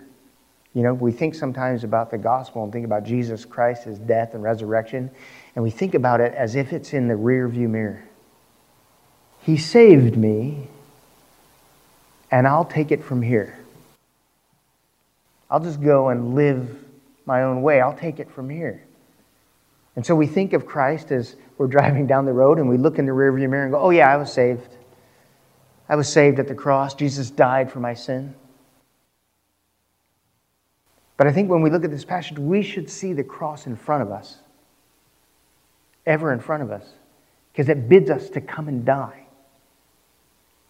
You 0.74 0.84
know, 0.84 0.94
we 0.94 1.12
think 1.12 1.34
sometimes 1.34 1.84
about 1.84 2.12
the 2.12 2.18
gospel 2.18 2.64
and 2.64 2.72
think 2.72 2.86
about 2.86 3.04
Jesus 3.04 3.44
Christ, 3.44 3.86
his 3.86 3.98
death 3.98 4.34
and 4.34 4.44
resurrection, 4.44 5.10
and 5.56 5.64
we 5.64 5.72
think 5.72 5.96
about 5.96 6.22
it 6.22 6.34
as 6.36 6.56
if 6.56 6.74
it's 6.74 6.94
in 6.94 7.08
the 7.08 7.16
rearview 7.16 7.70
mirror. 7.70 8.04
He 9.42 9.58
saved 9.58 10.16
me, 10.16 10.68
and 12.30 12.48
I'll 12.48 12.66
take 12.66 12.92
it 12.92 13.04
from 13.04 13.22
here. 13.22 13.58
I'll 15.50 15.60
just 15.60 15.82
go 15.82 16.10
and 16.10 16.36
live 16.36 16.78
my 17.26 17.44
own 17.44 17.62
way. 17.62 17.82
I'll 17.82 17.98
take 17.98 18.20
it 18.20 18.30
from 18.32 18.50
here. 18.50 18.84
And 19.96 20.06
so 20.06 20.16
we 20.16 20.28
think 20.28 20.54
of 20.54 20.66
Christ 20.66 21.12
as 21.12 21.36
we're 21.58 21.68
driving 21.78 22.06
down 22.06 22.26
the 22.26 22.34
road 22.34 22.60
and 22.60 22.70
we 22.70 22.78
look 22.78 23.00
in 23.00 23.06
the 23.06 23.12
rearview 23.12 23.50
mirror 23.50 23.64
and 23.64 23.72
go, 23.72 23.80
oh, 23.80 23.90
yeah, 23.90 24.12
I 24.12 24.18
was 24.18 24.32
saved. 24.32 24.76
I 25.90 25.96
was 25.96 26.08
saved 26.08 26.40
at 26.40 26.48
the 26.48 26.56
cross. 26.56 26.94
Jesus 26.94 27.32
died 27.32 27.72
for 27.72 27.80
my 27.80 27.96
sin. 27.96 28.36
But 31.18 31.28
I 31.28 31.34
think 31.34 31.50
when 31.50 31.62
we 31.62 31.70
look 31.70 31.84
at 31.84 31.92
this 31.92 32.06
passage, 32.06 32.40
we 32.40 32.62
should 32.62 32.90
see 32.90 33.12
the 33.12 33.24
cross 33.24 33.66
in 33.66 33.76
front 33.76 34.04
of 34.04 34.12
us, 34.12 34.38
ever 36.06 36.32
in 36.32 36.40
front 36.40 36.64
of 36.64 36.72
us, 36.72 36.88
because 37.52 37.68
it 37.68 37.90
bids 37.90 38.10
us 38.10 38.30
to 38.30 38.42
come 38.42 38.70
and 38.70 38.86
die. 38.86 39.26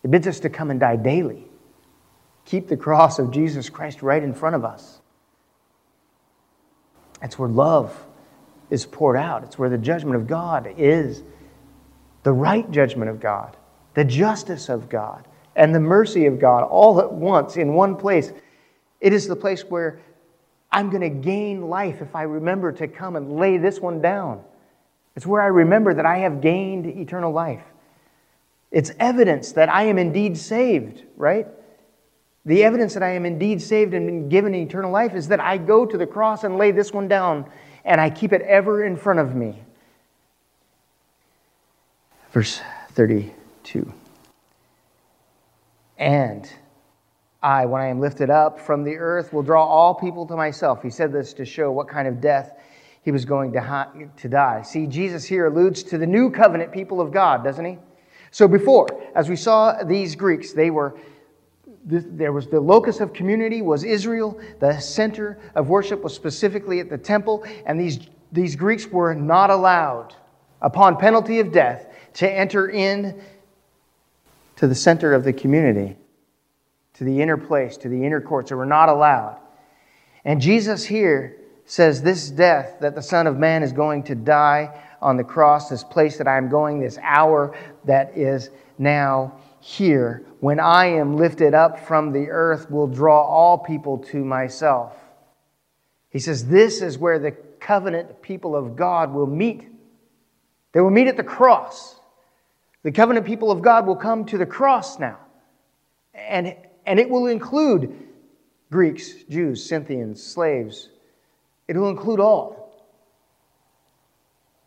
It 0.03 0.09
bids 0.09 0.25
us 0.25 0.39
to 0.39 0.49
come 0.49 0.71
and 0.71 0.79
die 0.79 0.95
daily. 0.95 1.45
Keep 2.45 2.67
the 2.67 2.77
cross 2.77 3.19
of 3.19 3.29
Jesus 3.29 3.69
Christ 3.69 4.01
right 4.01 4.23
in 4.23 4.33
front 4.33 4.55
of 4.55 4.65
us. 4.65 5.01
That's 7.21 7.37
where 7.37 7.49
love 7.49 7.95
is 8.69 8.85
poured 8.85 9.17
out. 9.17 9.43
It's 9.43 9.59
where 9.59 9.69
the 9.69 9.77
judgment 9.77 10.15
of 10.15 10.25
God 10.25 10.73
is 10.77 11.21
the 12.23 12.31
right 12.31 12.69
judgment 12.71 13.11
of 13.11 13.19
God, 13.19 13.55
the 13.93 14.03
justice 14.03 14.69
of 14.69 14.89
God, 14.89 15.27
and 15.55 15.75
the 15.75 15.79
mercy 15.79 16.25
of 16.25 16.39
God 16.39 16.63
all 16.63 16.99
at 17.01 17.11
once 17.11 17.57
in 17.57 17.73
one 17.73 17.95
place. 17.95 18.31
It 19.01 19.13
is 19.13 19.27
the 19.27 19.35
place 19.35 19.63
where 19.63 19.99
I'm 20.71 20.89
going 20.89 21.01
to 21.01 21.09
gain 21.09 21.69
life 21.69 22.01
if 22.01 22.15
I 22.15 22.23
remember 22.23 22.71
to 22.73 22.87
come 22.87 23.15
and 23.15 23.37
lay 23.37 23.57
this 23.57 23.79
one 23.79 24.01
down. 24.01 24.41
It's 25.15 25.25
where 25.25 25.41
I 25.41 25.47
remember 25.47 25.93
that 25.93 26.05
I 26.05 26.19
have 26.19 26.41
gained 26.41 26.85
eternal 26.85 27.31
life. 27.31 27.63
It's 28.71 28.91
evidence 28.99 29.53
that 29.53 29.67
I 29.67 29.83
am 29.83 29.97
indeed 29.97 30.37
saved, 30.37 31.03
right? 31.17 31.47
The 32.45 32.63
evidence 32.63 32.93
that 32.93 33.03
I 33.03 33.11
am 33.11 33.25
indeed 33.25 33.61
saved 33.61 33.93
and 33.93 34.05
been 34.05 34.29
given 34.29 34.55
eternal 34.55 34.91
life 34.91 35.15
is 35.15 35.27
that 35.29 35.39
I 35.39 35.57
go 35.57 35.85
to 35.85 35.97
the 35.97 36.07
cross 36.07 36.43
and 36.43 36.57
lay 36.57 36.71
this 36.71 36.93
one 36.93 37.07
down 37.07 37.49
and 37.83 37.99
I 37.99 38.09
keep 38.09 38.31
it 38.31 38.41
ever 38.43 38.85
in 38.85 38.95
front 38.95 39.19
of 39.19 39.35
me. 39.35 39.61
Verse 42.31 42.61
32. 43.63 43.91
And 45.97 46.51
I, 47.41 47.65
when 47.65 47.81
I 47.81 47.87
am 47.87 47.99
lifted 47.99 48.29
up 48.29 48.59
from 48.59 48.83
the 48.83 48.95
earth, 48.95 49.33
will 49.33 49.43
draw 49.43 49.65
all 49.65 49.93
people 49.93 50.25
to 50.27 50.35
myself. 50.35 50.81
He 50.81 50.89
said 50.89 51.11
this 51.11 51.33
to 51.33 51.45
show 51.45 51.71
what 51.71 51.87
kind 51.87 52.07
of 52.07 52.21
death 52.21 52.57
he 53.01 53.11
was 53.11 53.25
going 53.25 53.51
to, 53.53 54.09
to 54.17 54.29
die. 54.29 54.61
See, 54.61 54.87
Jesus 54.87 55.25
here 55.25 55.47
alludes 55.47 55.83
to 55.83 55.97
the 55.97 56.07
new 56.07 56.29
covenant 56.29 56.71
people 56.71 57.01
of 57.01 57.11
God, 57.11 57.43
doesn't 57.43 57.65
he? 57.65 57.77
So 58.31 58.47
before, 58.47 58.87
as 59.15 59.29
we 59.29 59.35
saw 59.35 59.83
these 59.83 60.15
Greeks, 60.15 60.53
they 60.53 60.69
were 60.69 60.97
there 61.85 62.33
was 62.33 62.45
the 62.47 62.59
locus 62.59 62.99
of 62.99 63.13
community 63.13 63.63
was 63.63 63.83
Israel. 63.83 64.39
The 64.59 64.79
center 64.79 65.39
of 65.55 65.69
worship 65.69 66.03
was 66.03 66.13
specifically 66.13 66.79
at 66.81 66.89
the 66.89 66.97
temple, 66.97 67.43
and 67.65 67.79
these, 67.79 67.99
these 68.31 68.55
Greeks 68.55 68.85
were 68.87 69.15
not 69.15 69.49
allowed, 69.49 70.13
upon 70.61 70.97
penalty 70.97 71.39
of 71.39 71.51
death, 71.51 71.87
to 72.15 72.29
enter 72.29 72.69
in 72.69 73.19
to 74.59 74.67
the 74.67 74.75
center 74.75 75.13
of 75.13 75.23
the 75.23 75.31
community, 75.31 75.95
to 76.93 77.05
the 77.05 77.21
inner 77.21 77.37
place, 77.37 77.77
to 77.77 77.87
the 77.87 78.05
inner 78.05 78.19
courts. 78.19 78.49
They 78.49 78.57
were 78.57 78.65
not 78.65 78.89
allowed. 78.89 79.37
And 80.25 80.41
Jesus 80.41 80.83
here 80.83 81.37
says, 81.63 82.01
This 82.01 82.29
death 82.29 82.75
that 82.81 82.93
the 82.93 83.01
Son 83.01 83.25
of 83.25 83.37
Man 83.37 83.63
is 83.63 83.71
going 83.71 84.03
to 84.03 84.15
die 84.15 84.77
on 85.01 85.15
the 85.15 85.23
cross, 85.23 85.69
this 85.69 85.85
place 85.85 86.17
that 86.17 86.27
I 86.27 86.37
am 86.37 86.49
going, 86.49 86.81
this 86.81 86.97
hour 87.01 87.55
that 87.85 88.17
is 88.17 88.49
now 88.77 89.39
here, 89.61 90.25
when 90.41 90.59
I 90.59 90.87
am 90.87 91.15
lifted 91.15 91.53
up 91.53 91.79
from 91.79 92.11
the 92.11 92.27
earth, 92.29 92.69
will 92.69 92.87
draw 92.87 93.23
all 93.23 93.59
people 93.59 93.99
to 94.09 94.25
myself. 94.25 94.93
He 96.09 96.19
says, 96.19 96.45
This 96.47 96.81
is 96.81 96.97
where 96.97 97.17
the 97.17 97.31
covenant 97.31 98.21
people 98.21 98.57
of 98.57 98.75
God 98.75 99.13
will 99.13 99.25
meet. 99.25 99.69
They 100.73 100.81
will 100.81 100.91
meet 100.91 101.07
at 101.07 101.15
the 101.15 101.23
cross. 101.23 101.98
The 102.83 102.91
covenant 102.91 103.25
people 103.25 103.51
of 103.51 103.61
God 103.61 103.85
will 103.85 103.95
come 103.95 104.25
to 104.25 104.37
the 104.37 104.45
cross 104.45 104.99
now. 104.99 105.19
And, 106.13 106.55
and 106.85 106.99
it 106.99 107.09
will 107.09 107.27
include 107.27 108.07
Greeks, 108.71 109.23
Jews, 109.29 109.67
Scythians, 109.67 110.23
slaves. 110.23 110.89
It 111.67 111.75
will 111.75 111.89
include 111.89 112.19
all. 112.19 112.59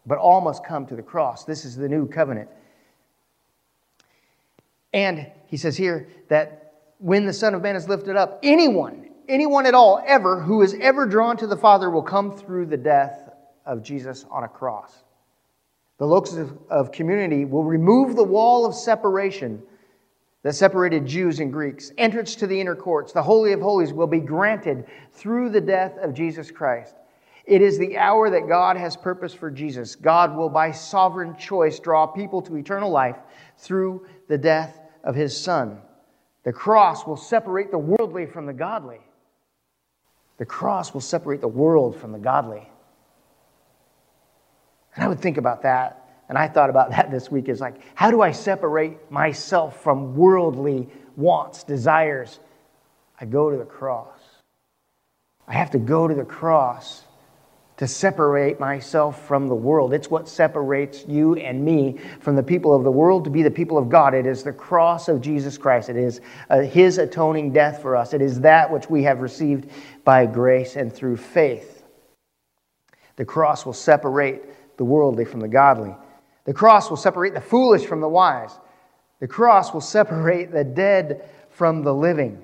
But 0.05 0.19
all 0.19 0.41
must 0.41 0.65
come 0.65 0.87
to 0.87 0.97
the 0.97 1.03
cross. 1.03 1.45
This 1.45 1.65
is 1.65 1.77
the 1.77 1.89
new 1.89 2.07
covenant. 2.07 2.51
And 4.93 5.31
he 5.47 5.57
says 5.57 5.77
here 5.77 6.09
that 6.29 6.75
when 6.99 7.25
the 7.25 7.33
Son 7.33 7.55
of 7.55 7.63
Man 7.63 7.77
is 7.77 7.89
lifted 7.89 8.17
up, 8.17 8.41
anyone, 8.43 9.09
anyone 9.29 9.67
at 9.67 9.75
all, 9.75 10.03
ever, 10.07 10.41
who 10.41 10.63
is 10.63 10.75
ever 10.81 11.07
drawn 11.07 11.37
to 11.39 11.47
the 11.47 11.57
Father 11.57 11.89
will 11.89 12.03
come 12.03 12.37
through 12.37 12.67
the 12.67 12.77
death 12.77 13.31
of 13.65 13.83
Jesus 13.83 14.27
on 14.31 14.45
a 14.45 14.49
cross. 14.49 15.02
The 16.03 16.09
locus 16.09 16.35
of, 16.35 16.59
of 16.69 16.91
community 16.91 17.45
will 17.45 17.63
remove 17.63 18.17
the 18.17 18.25
wall 18.25 18.67
of 18.67 18.75
separation 18.75 19.63
that 20.43 20.57
separated 20.57 21.07
Jews 21.07 21.39
and 21.39 21.53
Greeks. 21.53 21.93
Entrance 21.97 22.35
to 22.35 22.49
the 22.49 22.61
inner 22.61 22.75
courts, 22.75 23.13
the 23.13 23.23
Holy 23.23 23.53
of 23.53 23.61
Holies, 23.61 23.93
will 23.93 24.09
be 24.09 24.19
granted 24.19 24.87
through 25.13 25.51
the 25.51 25.61
death 25.61 25.97
of 25.99 26.13
Jesus 26.13 26.51
Christ. 26.51 26.97
It 27.45 27.63
is 27.63 27.79
the 27.79 27.97
hour 27.99 28.31
that 28.31 28.49
God 28.49 28.77
has 28.77 28.97
purposed 28.97 29.37
for 29.37 29.49
Jesus. 29.49 29.95
God 29.95 30.37
will, 30.37 30.49
by 30.49 30.73
sovereign 30.73 31.37
choice, 31.37 31.79
draw 31.79 32.05
people 32.09 32.43
to 32.43 32.57
eternal 32.57 32.91
life 32.91 33.19
through 33.57 34.05
the 34.27 34.39
death 34.39 34.81
of 35.05 35.15
his 35.15 35.41
son. 35.41 35.79
The 36.43 36.53
cross 36.53 37.07
will 37.07 37.17
separate 37.17 37.71
the 37.71 37.79
worldly 37.79 38.27
from 38.27 38.47
the 38.47 38.53
godly. 38.53 38.99
The 40.39 40.47
cross 40.47 40.93
will 40.93 41.01
separate 41.01 41.41
the 41.41 41.47
world 41.47 41.95
from 41.95 42.11
the 42.11 42.19
godly. 42.19 42.72
And 44.95 45.05
I 45.05 45.09
would 45.09 45.21
think 45.21 45.37
about 45.37 45.63
that. 45.63 45.99
And 46.29 46.39
I 46.39 46.49
thought 46.49 46.71
about 46.71 46.91
that 46.93 47.11
this 47.11 47.31
week 47.31 47.49
is 47.49 47.61
like, 47.61 47.81
how 47.95 48.11
do 48.11 48.23
I 48.23 48.33
separate 48.33 49.11
myself 49.11 49.83
from 49.83 50.17
worldly 50.17 50.89
wants, 51.17 51.65
desires? 51.65 52.39
I 53.21 53.25
go 53.25 53.51
to 53.51 53.57
the 53.57 53.65
cross. 53.65 54.19
I 55.47 55.55
have 55.55 55.71
to 55.73 55.79
go 55.79 56.09
to 56.09 56.15
the 56.15 56.25
cross 56.25 57.05
to 57.79 57.89
separate 57.89 58.61
myself 58.61 59.27
from 59.27 59.49
the 59.49 59.55
world. 59.55 59.93
It's 59.93 60.11
what 60.11 60.29
separates 60.29 61.05
you 61.09 61.35
and 61.35 61.65
me 61.65 61.99
from 62.21 62.37
the 62.37 62.43
people 62.43 62.77
of 62.77 62.85
the 62.85 62.91
world 62.91 63.25
to 63.25 63.31
be 63.31 63.43
the 63.43 63.51
people 63.51 63.77
of 63.77 63.89
God. 63.89 64.15
It 64.15 64.27
is 64.27 64.43
the 64.43 64.53
cross 64.53 65.09
of 65.09 65.21
Jesus 65.21 65.59
Christ. 65.59 65.89
It 65.89 65.97
is 65.97 66.21
uh, 66.49 66.61
His 66.61 66.99
atoning 66.99 67.53
death 67.53 67.83
for 67.83 67.97
us. 67.97 68.13
It 68.15 68.23
is 68.23 68.41
that 68.41 68.71
which 68.71 68.89
we 68.89 69.03
have 69.03 69.21
received 69.21 69.71
by 70.05 70.27
grace 70.27 70.77
and 70.77 70.93
through 70.93 71.17
faith. 71.17 71.83
The 73.17 73.25
cross 73.25 73.67
will 73.67 73.73
separate 73.73 74.45
the 74.77 74.85
worldly 74.85 75.25
from 75.25 75.41
the 75.41 75.49
godly. 75.49 75.95
The 76.45 76.53
cross 76.53 76.91
will 76.91 76.97
separate 76.97 77.35
the 77.35 77.41
foolish 77.41 77.87
from 77.87 78.01
the 78.01 78.09
wise. 78.09 78.51
The 79.21 79.29
cross 79.29 79.73
will 79.73 79.81
separate 79.81 80.51
the 80.51 80.65
dead 80.65 81.29
from 81.51 81.83
the 81.83 81.95
living. 81.95 82.43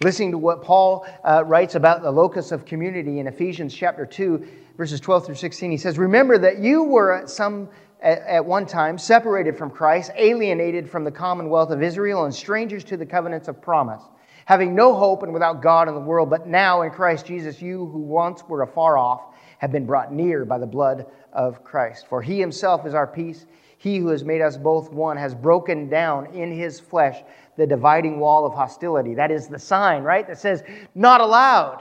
Listening 0.00 0.32
to 0.32 0.38
what 0.38 0.62
Paul 0.62 1.06
uh, 1.22 1.44
writes 1.44 1.74
about 1.74 2.02
the 2.02 2.10
locus 2.10 2.50
of 2.50 2.64
community 2.64 3.18
in 3.18 3.26
Ephesians 3.26 3.74
chapter 3.74 4.06
2, 4.06 4.46
verses 4.76 5.00
12 5.00 5.26
through 5.26 5.34
16, 5.34 5.70
he 5.70 5.76
says, 5.76 5.98
Remember 5.98 6.38
that 6.38 6.58
you 6.58 6.84
were 6.84 7.12
at 7.12 7.30
some 7.30 7.68
at, 8.02 8.44
one 8.44 8.66
time 8.66 8.98
separated 8.98 9.56
from 9.56 9.70
Christ, 9.70 10.10
alienated 10.16 10.90
from 10.90 11.04
the 11.04 11.10
commonwealth 11.10 11.70
of 11.70 11.82
Israel, 11.82 12.24
and 12.24 12.34
strangers 12.34 12.84
to 12.84 12.96
the 12.96 13.06
covenants 13.06 13.48
of 13.48 13.62
promise, 13.62 14.02
having 14.44 14.74
no 14.74 14.94
hope 14.94 15.22
and 15.22 15.32
without 15.32 15.62
God 15.62 15.88
in 15.88 15.94
the 15.94 16.00
world. 16.00 16.28
But 16.28 16.48
now 16.48 16.82
in 16.82 16.90
Christ 16.90 17.26
Jesus, 17.26 17.62
you 17.62 17.86
who 17.86 18.00
once 18.00 18.42
were 18.48 18.62
afar 18.62 18.98
off 18.98 19.31
have 19.62 19.70
been 19.70 19.86
brought 19.86 20.12
near 20.12 20.44
by 20.44 20.58
the 20.58 20.66
blood 20.66 21.06
of 21.32 21.62
Christ. 21.62 22.08
For 22.08 22.20
he 22.20 22.40
himself 22.40 22.84
is 22.84 22.94
our 22.94 23.06
peace. 23.06 23.46
He 23.78 23.98
who 23.98 24.08
has 24.08 24.24
made 24.24 24.42
us 24.42 24.56
both 24.56 24.92
one 24.92 25.16
has 25.16 25.36
broken 25.36 25.88
down 25.88 26.26
in 26.34 26.50
his 26.50 26.80
flesh 26.80 27.22
the 27.56 27.66
dividing 27.66 28.18
wall 28.18 28.44
of 28.44 28.54
hostility. 28.54 29.14
That 29.14 29.30
is 29.30 29.46
the 29.46 29.60
sign, 29.60 30.02
right? 30.02 30.26
That 30.26 30.38
says, 30.38 30.64
not 30.96 31.20
allowed. 31.20 31.80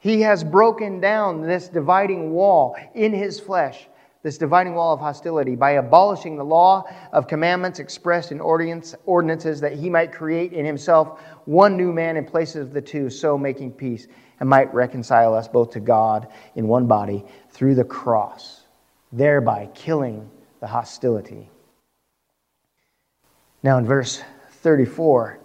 He 0.00 0.20
has 0.20 0.44
broken 0.44 1.00
down 1.00 1.40
this 1.40 1.68
dividing 1.68 2.32
wall 2.32 2.76
in 2.94 3.14
his 3.14 3.40
flesh, 3.40 3.88
this 4.22 4.36
dividing 4.36 4.74
wall 4.74 4.92
of 4.92 5.00
hostility, 5.00 5.56
by 5.56 5.72
abolishing 5.72 6.36
the 6.36 6.44
law 6.44 6.84
of 7.12 7.26
commandments 7.26 7.78
expressed 7.78 8.32
in 8.32 8.40
ordinances 8.40 9.60
that 9.62 9.72
he 9.72 9.88
might 9.88 10.12
create 10.12 10.52
in 10.52 10.66
himself 10.66 11.22
one 11.46 11.74
new 11.74 11.90
man 11.90 12.18
in 12.18 12.26
place 12.26 12.54
of 12.54 12.74
the 12.74 12.82
two, 12.82 13.08
so 13.08 13.38
making 13.38 13.72
peace, 13.72 14.08
and 14.40 14.48
might 14.48 14.72
reconcile 14.74 15.34
us 15.34 15.48
both 15.48 15.70
to 15.72 15.80
God 15.80 16.28
in 16.54 16.68
one 16.68 16.86
body 16.86 17.24
through 17.50 17.74
the 17.74 17.84
cross, 17.84 18.62
thereby 19.12 19.68
killing 19.74 20.30
the 20.60 20.66
hostility. 20.66 21.48
Now, 23.62 23.78
in 23.78 23.86
verse 23.86 24.22
34, 24.62 25.38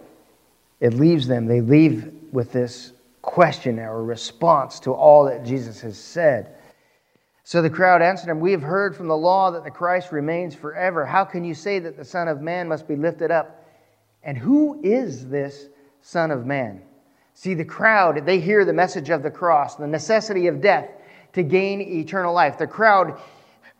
it 0.80 0.94
leaves 0.94 1.26
them, 1.26 1.46
they 1.46 1.60
leave 1.60 2.12
with 2.32 2.52
this 2.52 2.92
question 3.22 3.78
or 3.78 4.02
response 4.02 4.80
to 4.80 4.92
all 4.92 5.24
that 5.24 5.44
Jesus 5.44 5.80
has 5.80 5.98
said. 5.98 6.56
So 7.44 7.62
the 7.62 7.70
crowd 7.70 8.02
answered 8.02 8.30
him, 8.30 8.40
We 8.40 8.52
have 8.52 8.62
heard 8.62 8.96
from 8.96 9.08
the 9.08 9.16
law 9.16 9.50
that 9.50 9.64
the 9.64 9.70
Christ 9.70 10.12
remains 10.12 10.54
forever. 10.54 11.04
How 11.04 11.24
can 11.24 11.44
you 11.44 11.54
say 11.54 11.78
that 11.80 11.96
the 11.96 12.04
Son 12.04 12.28
of 12.28 12.40
Man 12.40 12.68
must 12.68 12.86
be 12.86 12.96
lifted 12.96 13.30
up? 13.30 13.66
And 14.22 14.36
who 14.36 14.80
is 14.82 15.28
this 15.28 15.68
Son 16.00 16.30
of 16.30 16.46
Man? 16.46 16.82
See, 17.34 17.54
the 17.54 17.64
crowd, 17.64 18.26
they 18.26 18.40
hear 18.40 18.64
the 18.64 18.72
message 18.72 19.10
of 19.10 19.22
the 19.22 19.30
cross, 19.30 19.76
the 19.76 19.86
necessity 19.86 20.46
of 20.46 20.60
death 20.60 20.90
to 21.32 21.42
gain 21.42 21.80
eternal 21.80 22.34
life. 22.34 22.58
The 22.58 22.66
crowd 22.66 23.20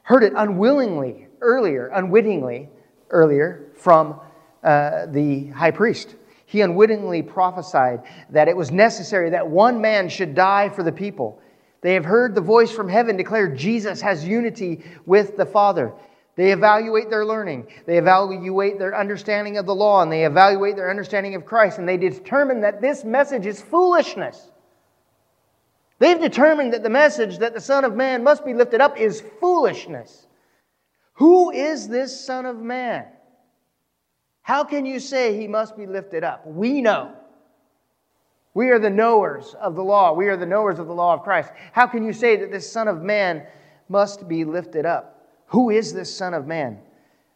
heard 0.03 0.23
it 0.23 0.33
unwillingly 0.37 1.29
earlier, 1.41 1.89
unwittingly 1.89 2.69
earlier 3.11 3.71
from 3.77 4.21
uh, 4.63 5.07
the 5.07 5.49
high 5.49 5.71
priest. 5.71 6.15
He 6.47 6.63
unwittingly 6.63 7.23
prophesied 7.23 8.03
that 8.31 8.49
it 8.49 8.57
was 8.57 8.71
necessary 8.71 9.31
that 9.31 9.49
one 9.49 9.81
man 9.81 10.09
should 10.09 10.35
die 10.35 10.69
for 10.69 10.83
the 10.83 10.93
people. 10.93 11.41
They 11.81 11.95
have 11.95 12.05
heard 12.05 12.35
the 12.35 12.41
voice 12.41 12.71
from 12.71 12.89
heaven 12.89 13.17
declare 13.17 13.49
Jesus 13.49 14.01
has 14.01 14.27
unity 14.27 14.85
with 15.07 15.37
the 15.37 15.47
Father. 15.47 15.93
They 16.41 16.53
evaluate 16.53 17.11
their 17.11 17.27
learning, 17.27 17.67
they 17.85 17.99
evaluate 17.99 18.79
their 18.79 18.99
understanding 18.99 19.59
of 19.59 19.67
the 19.67 19.75
law, 19.75 20.01
and 20.01 20.11
they 20.11 20.25
evaluate 20.25 20.75
their 20.75 20.89
understanding 20.89 21.35
of 21.35 21.45
Christ, 21.45 21.79
and 21.79 21.87
they 21.87 21.99
determine 21.99 22.63
that 22.63 22.81
this 22.81 23.05
message 23.05 23.45
is 23.45 23.61
foolishness. 23.61 24.51
They've 25.99 26.19
determined 26.19 26.73
that 26.73 26.83
the 26.83 26.89
message 26.89 27.41
that 27.41 27.53
the 27.53 27.61
Son 27.61 27.85
of 27.85 27.95
Man 27.95 28.25
must 28.25 28.43
be 28.43 28.55
lifted 28.55 28.81
up 28.81 28.99
is 28.99 29.23
foolishness. 29.39 30.29
Who 31.17 31.51
is 31.51 31.89
this 31.89 32.25
Son 32.25 32.47
of 32.47 32.57
Man? 32.57 33.05
How 34.41 34.65
can 34.65 34.87
you 34.87 34.99
say 34.99 35.39
he 35.39 35.47
must 35.47 35.77
be 35.77 35.85
lifted 35.85 36.25
up? 36.25 36.47
We 36.47 36.81
know. 36.81 37.13
We 38.55 38.71
are 38.71 38.79
the 38.79 38.89
knowers 38.89 39.55
of 39.61 39.75
the 39.75 39.85
law. 39.85 40.15
We 40.15 40.29
are 40.29 40.39
the 40.39 40.47
knowers 40.47 40.79
of 40.79 40.87
the 40.87 40.95
law 40.95 41.13
of 41.13 41.23
Christ. 41.23 41.53
How 41.73 41.87
can 41.87 42.03
you 42.03 42.15
say 42.15 42.37
that 42.37 42.51
this 42.51 42.73
Son 42.73 42.89
of 42.89 43.03
Man 43.03 43.47
must 43.91 44.27
be 44.27 44.47
lifted 44.47 44.87
up? 44.87 45.20
Who 45.51 45.71
is 45.71 45.93
this 45.93 46.15
Son 46.15 46.33
of 46.33 46.47
Man? 46.47 46.79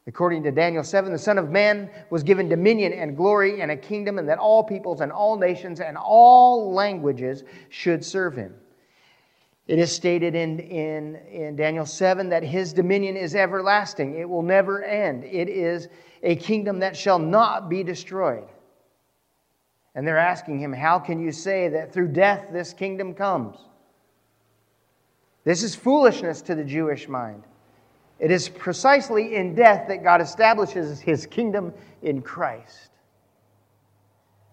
According 0.06 0.44
to 0.44 0.52
Daniel 0.52 0.84
7, 0.84 1.10
the 1.10 1.18
Son 1.18 1.36
of 1.36 1.50
Man 1.50 1.90
was 2.10 2.22
given 2.22 2.48
dominion 2.48 2.92
and 2.92 3.16
glory 3.16 3.60
and 3.60 3.70
a 3.70 3.76
kingdom, 3.76 4.18
and 4.18 4.28
that 4.28 4.38
all 4.38 4.62
peoples 4.62 5.00
and 5.00 5.10
all 5.10 5.36
nations 5.36 5.80
and 5.80 5.96
all 5.96 6.72
languages 6.72 7.42
should 7.70 8.04
serve 8.04 8.36
him. 8.36 8.54
It 9.66 9.78
is 9.78 9.90
stated 9.90 10.34
in, 10.34 10.60
in, 10.60 11.16
in 11.28 11.56
Daniel 11.56 11.86
7 11.86 12.28
that 12.28 12.44
his 12.44 12.72
dominion 12.72 13.16
is 13.16 13.34
everlasting, 13.34 14.16
it 14.16 14.28
will 14.28 14.42
never 14.42 14.84
end. 14.84 15.24
It 15.24 15.48
is 15.48 15.88
a 16.22 16.36
kingdom 16.36 16.80
that 16.80 16.96
shall 16.96 17.18
not 17.18 17.68
be 17.68 17.82
destroyed. 17.82 18.48
And 19.96 20.06
they're 20.06 20.18
asking 20.18 20.60
him, 20.60 20.72
How 20.72 21.00
can 21.00 21.18
you 21.18 21.32
say 21.32 21.68
that 21.70 21.92
through 21.92 22.08
death 22.08 22.48
this 22.52 22.72
kingdom 22.72 23.14
comes? 23.14 23.56
This 25.44 25.64
is 25.64 25.74
foolishness 25.74 26.42
to 26.42 26.54
the 26.54 26.64
Jewish 26.64 27.08
mind. 27.08 27.42
It 28.18 28.30
is 28.30 28.48
precisely 28.48 29.34
in 29.34 29.54
death 29.54 29.88
that 29.88 30.02
God 30.02 30.20
establishes 30.20 31.00
his 31.00 31.26
kingdom 31.26 31.72
in 32.02 32.22
Christ. 32.22 32.90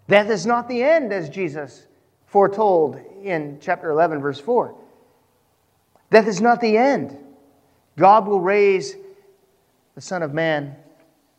Death 0.08 0.30
is 0.30 0.46
not 0.46 0.68
the 0.68 0.84
end, 0.84 1.14
as 1.14 1.30
Jesus 1.30 1.86
foretold 2.26 3.00
in 3.24 3.60
chapter 3.62 3.92
11, 3.92 4.20
verse 4.22 4.40
4. 4.40 4.76
Death 6.10 6.28
is 6.28 6.42
not 6.42 6.60
the 6.60 6.78
end. 6.78 7.18
God 7.98 8.28
will 8.28 8.42
raise 8.42 8.96
the 9.96 10.02
Son 10.02 10.24
of 10.24 10.34
Man 10.34 10.76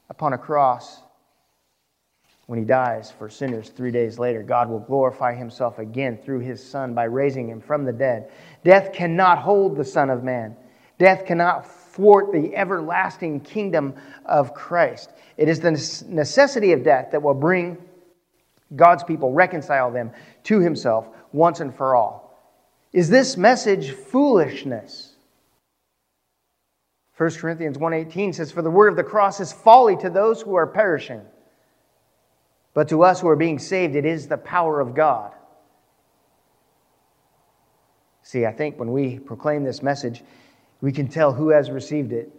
upon 0.09 0.33
a 0.33 0.39
cross 0.39 1.03
when 2.47 2.59
he 2.59 2.65
dies 2.65 3.11
for 3.11 3.29
sinners 3.29 3.71
three 3.71 3.91
days 3.91 4.19
later. 4.19 4.43
God 4.43 4.69
will 4.69 4.81
glorify 4.81 5.35
himself 5.35 5.79
again 5.79 6.19
through 6.19 6.41
his 6.41 6.63
Son 6.63 6.95
by 6.95 7.05
raising 7.05 7.49
him 7.49 7.61
from 7.61 7.85
the 7.85 7.93
dead. 7.93 8.31
Death 8.65 8.93
cannot 8.93 9.39
hold 9.39 9.77
the 9.77 9.85
Son 9.85 10.11
of 10.11 10.23
Man, 10.23 10.57
death 10.99 11.27
cannot 11.27 11.67
thwart 11.93 12.33
the 12.33 12.55
everlasting 12.57 13.41
kingdom 13.41 13.95
of 14.25 14.55
Christ. 14.55 15.11
It 15.37 15.49
is 15.49 15.61
the 15.61 15.71
necessity 16.09 16.73
of 16.73 16.83
death 16.83 17.11
that 17.13 17.23
will 17.23 17.35
bring 17.35 17.79
God's 18.75 19.05
people, 19.05 19.33
reconcile 19.33 19.91
them 19.91 20.13
to 20.45 20.61
himself 20.61 21.09
once 21.33 21.61
and 21.61 21.75
for 21.75 21.95
all. 21.95 22.39
Is 22.93 23.09
this 23.09 23.37
message 23.37 23.91
foolishness? 23.93 25.15
1 27.17 27.31
Corinthians 27.39 27.79
1:18 27.79 28.35
says 28.35 28.51
for 28.51 28.63
the 28.63 28.71
word 28.71 28.89
of 28.89 28.97
the 28.97 29.05
cross 29.05 29.41
is 29.41 29.53
folly 29.53 29.97
to 29.97 30.11
those 30.11 30.43
who 30.43 30.55
are 30.55 30.67
perishing 30.67 31.23
but 32.75 32.89
to 32.89 33.03
us 33.03 33.21
who 33.21 33.29
are 33.29 33.37
being 33.37 33.59
saved 33.59 33.95
it 33.95 34.05
is 34.05 34.29
the 34.29 34.39
power 34.39 34.81
of 34.81 34.95
God. 34.95 35.33
See, 38.23 38.47
I 38.47 38.53
think 38.53 38.79
when 38.79 38.93
we 38.93 39.19
proclaim 39.19 39.65
this 39.65 39.83
message 39.83 40.23
we 40.83 40.93
can 40.93 41.09
tell 41.09 41.33
who 41.33 41.49
has 41.49 41.71
received 41.71 42.13
it 42.13 42.31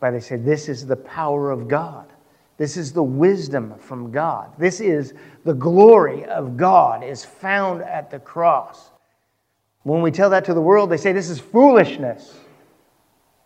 by 0.00 0.10
they 0.10 0.18
say 0.18 0.34
this 0.34 0.68
is 0.68 0.84
the 0.84 0.96
power 0.96 1.52
of 1.52 1.68
God. 1.68 2.12
This 2.56 2.76
is 2.76 2.92
the 2.92 3.02
wisdom 3.02 3.74
from 3.78 4.10
God. 4.10 4.52
This 4.58 4.80
is 4.80 5.14
the 5.44 5.54
glory 5.54 6.24
of 6.24 6.56
God 6.56 7.04
is 7.04 7.24
found 7.24 7.82
at 7.82 8.10
the 8.10 8.18
cross. 8.18 8.90
When 9.84 10.02
we 10.02 10.10
tell 10.10 10.30
that 10.30 10.44
to 10.46 10.54
the 10.54 10.60
world, 10.60 10.90
they 10.90 10.96
say 10.96 11.12
this 11.12 11.30
is 11.30 11.38
foolishness. 11.38 12.34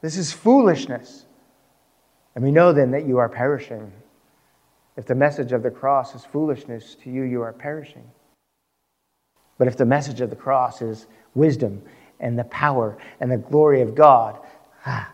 This 0.01 0.17
is 0.17 0.33
foolishness. 0.33 1.27
And 2.35 2.45
we 2.45 2.51
know 2.51 2.73
then 2.73 2.91
that 2.93 3.07
you 3.07 3.19
are 3.19 3.29
perishing. 3.29 3.93
If 4.97 5.07
the 5.07 5.15
message 5.15 5.53
of 5.53 5.63
the 5.63 5.71
cross 5.71 6.15
is 6.15 6.25
foolishness 6.25 6.95
to 7.03 7.11
you, 7.11 7.23
you 7.23 7.43
are 7.43 7.53
perishing. 7.53 8.05
But 9.59 9.69
if 9.69 9.77
the 9.77 9.87
message 9.87 10.21
of 10.21 10.31
the 10.31 10.37
cross 10.37 10.83
is 10.83 11.07
wisdom 11.35 11.83
and 12.21 12.39
the 12.39 12.45
power 12.45 12.99
and 13.21 13.31
the 13.31 13.37
glory 13.37 13.83
of 13.83 13.95
God, 13.95 14.39
ah, 14.85 15.11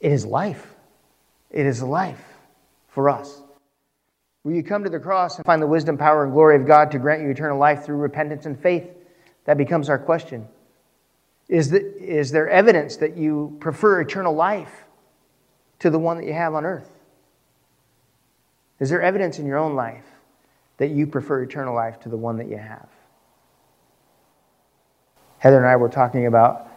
it 0.00 0.12
is 0.12 0.24
life. 0.24 0.74
It 1.50 1.66
is 1.66 1.82
life 1.82 2.22
for 2.88 3.08
us. 3.08 3.42
Will 4.44 4.52
you 4.52 4.62
come 4.62 4.84
to 4.84 4.90
the 4.90 5.00
cross 5.00 5.36
and 5.36 5.46
find 5.46 5.62
the 5.62 5.66
wisdom, 5.66 5.96
power, 5.96 6.24
and 6.24 6.32
glory 6.32 6.56
of 6.56 6.66
God 6.66 6.90
to 6.90 6.98
grant 6.98 7.22
you 7.22 7.30
eternal 7.30 7.58
life 7.58 7.84
through 7.84 7.96
repentance 7.96 8.44
and 8.44 8.58
faith? 8.58 8.86
That 9.46 9.56
becomes 9.56 9.88
our 9.88 9.98
question. 9.98 10.46
Is, 11.48 11.70
the, 11.70 11.80
is 12.02 12.30
there 12.30 12.48
evidence 12.48 12.96
that 12.96 13.16
you 13.16 13.56
prefer 13.60 14.00
eternal 14.00 14.34
life 14.34 14.84
to 15.80 15.90
the 15.90 15.98
one 15.98 16.18
that 16.18 16.26
you 16.26 16.32
have 16.32 16.54
on 16.54 16.64
earth? 16.64 16.90
Is 18.80 18.90
there 18.90 19.02
evidence 19.02 19.38
in 19.38 19.46
your 19.46 19.58
own 19.58 19.74
life 19.74 20.04
that 20.78 20.88
you 20.88 21.06
prefer 21.06 21.42
eternal 21.42 21.74
life 21.74 22.00
to 22.00 22.08
the 22.08 22.16
one 22.16 22.38
that 22.38 22.48
you 22.48 22.56
have? 22.56 22.88
Heather 25.44 25.58
and 25.58 25.66
I 25.66 25.76
were 25.76 25.90
talking 25.90 26.24
about 26.24 26.68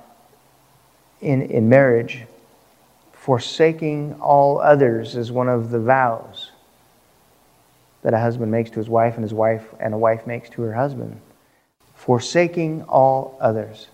in, 1.22 1.41
in 1.43 1.70
marriage, 1.70 2.26
forsaking 3.13 4.15
all 4.20 4.59
others 4.59 5.15
is 5.15 5.32
one 5.32 5.47
of 5.47 5.70
the 5.70 5.80
vows 5.80 6.51
that 8.01 8.13
a 8.13 8.20
husband 8.20 8.51
makes 8.51 8.70
to 8.72 8.80
his 8.80 8.89
wife 8.89 9.13
and 9.13 9.24
his 9.24 9.34
wife 9.34 9.65
and 9.80 9.93
a 9.93 9.97
wife 9.97 10.28
makes 10.28 10.49
to 10.49 10.63
her 10.63 10.74
husband. 10.74 11.18
Forsaking 11.95 12.84
all 12.84 13.38
others. 13.39 13.88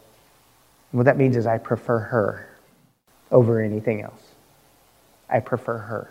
And 0.91 0.97
what 0.97 1.05
that 1.05 1.17
means 1.17 1.38
is 1.38 1.45
I 1.45 1.59
prefer 1.59 1.99
her 1.99 2.49
over 3.30 3.61
anything 3.61 4.01
else. 4.01 4.24
I 5.30 5.39
prefer 5.39 5.78
her. 5.78 6.09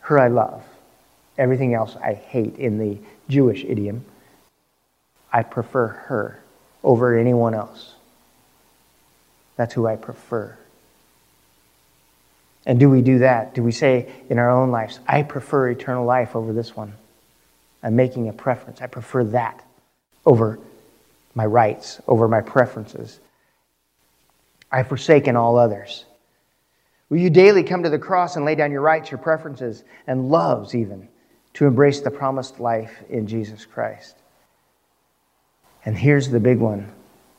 Her 0.00 0.18
I 0.18 0.28
love. 0.28 0.64
Everything 1.36 1.74
else 1.74 1.96
I 1.96 2.14
hate 2.14 2.56
in 2.56 2.78
the 2.78 2.96
Jewish 3.28 3.62
idiom. 3.62 4.06
I 5.30 5.42
prefer 5.42 5.88
her 5.88 6.40
over 6.84 7.18
anyone 7.18 7.54
else. 7.54 7.94
That's 9.56 9.74
who 9.74 9.86
I 9.86 9.96
prefer. 9.96 10.56
And 12.66 12.78
do 12.78 12.88
we 12.88 13.02
do 13.02 13.18
that? 13.18 13.54
Do 13.54 13.62
we 13.62 13.72
say 13.72 14.10
in 14.30 14.38
our 14.38 14.50
own 14.50 14.70
lives, 14.70 15.00
I 15.06 15.22
prefer 15.22 15.70
eternal 15.70 16.04
life 16.04 16.36
over 16.36 16.52
this 16.52 16.76
one? 16.76 16.94
I'm 17.82 17.96
making 17.96 18.28
a 18.28 18.32
preference. 18.32 18.80
I 18.80 18.86
prefer 18.86 19.24
that 19.24 19.64
over 20.24 20.58
my 21.34 21.44
rights, 21.44 22.00
over 22.06 22.28
my 22.28 22.40
preferences. 22.40 23.18
I've 24.72 24.88
forsaken 24.88 25.36
all 25.36 25.58
others. 25.58 26.04
Will 27.10 27.18
you 27.18 27.30
daily 27.30 27.62
come 27.62 27.82
to 27.82 27.90
the 27.90 27.98
cross 27.98 28.36
and 28.36 28.44
lay 28.44 28.54
down 28.54 28.72
your 28.72 28.80
rights, 28.80 29.10
your 29.10 29.18
preferences, 29.18 29.84
and 30.06 30.30
loves 30.30 30.74
even 30.74 31.08
to 31.54 31.66
embrace 31.66 32.00
the 32.00 32.10
promised 32.10 32.58
life 32.58 33.02
in 33.10 33.26
Jesus 33.26 33.66
Christ? 33.66 34.16
And 35.84 35.96
here's 35.96 36.28
the 36.28 36.40
big 36.40 36.58
one 36.58 36.90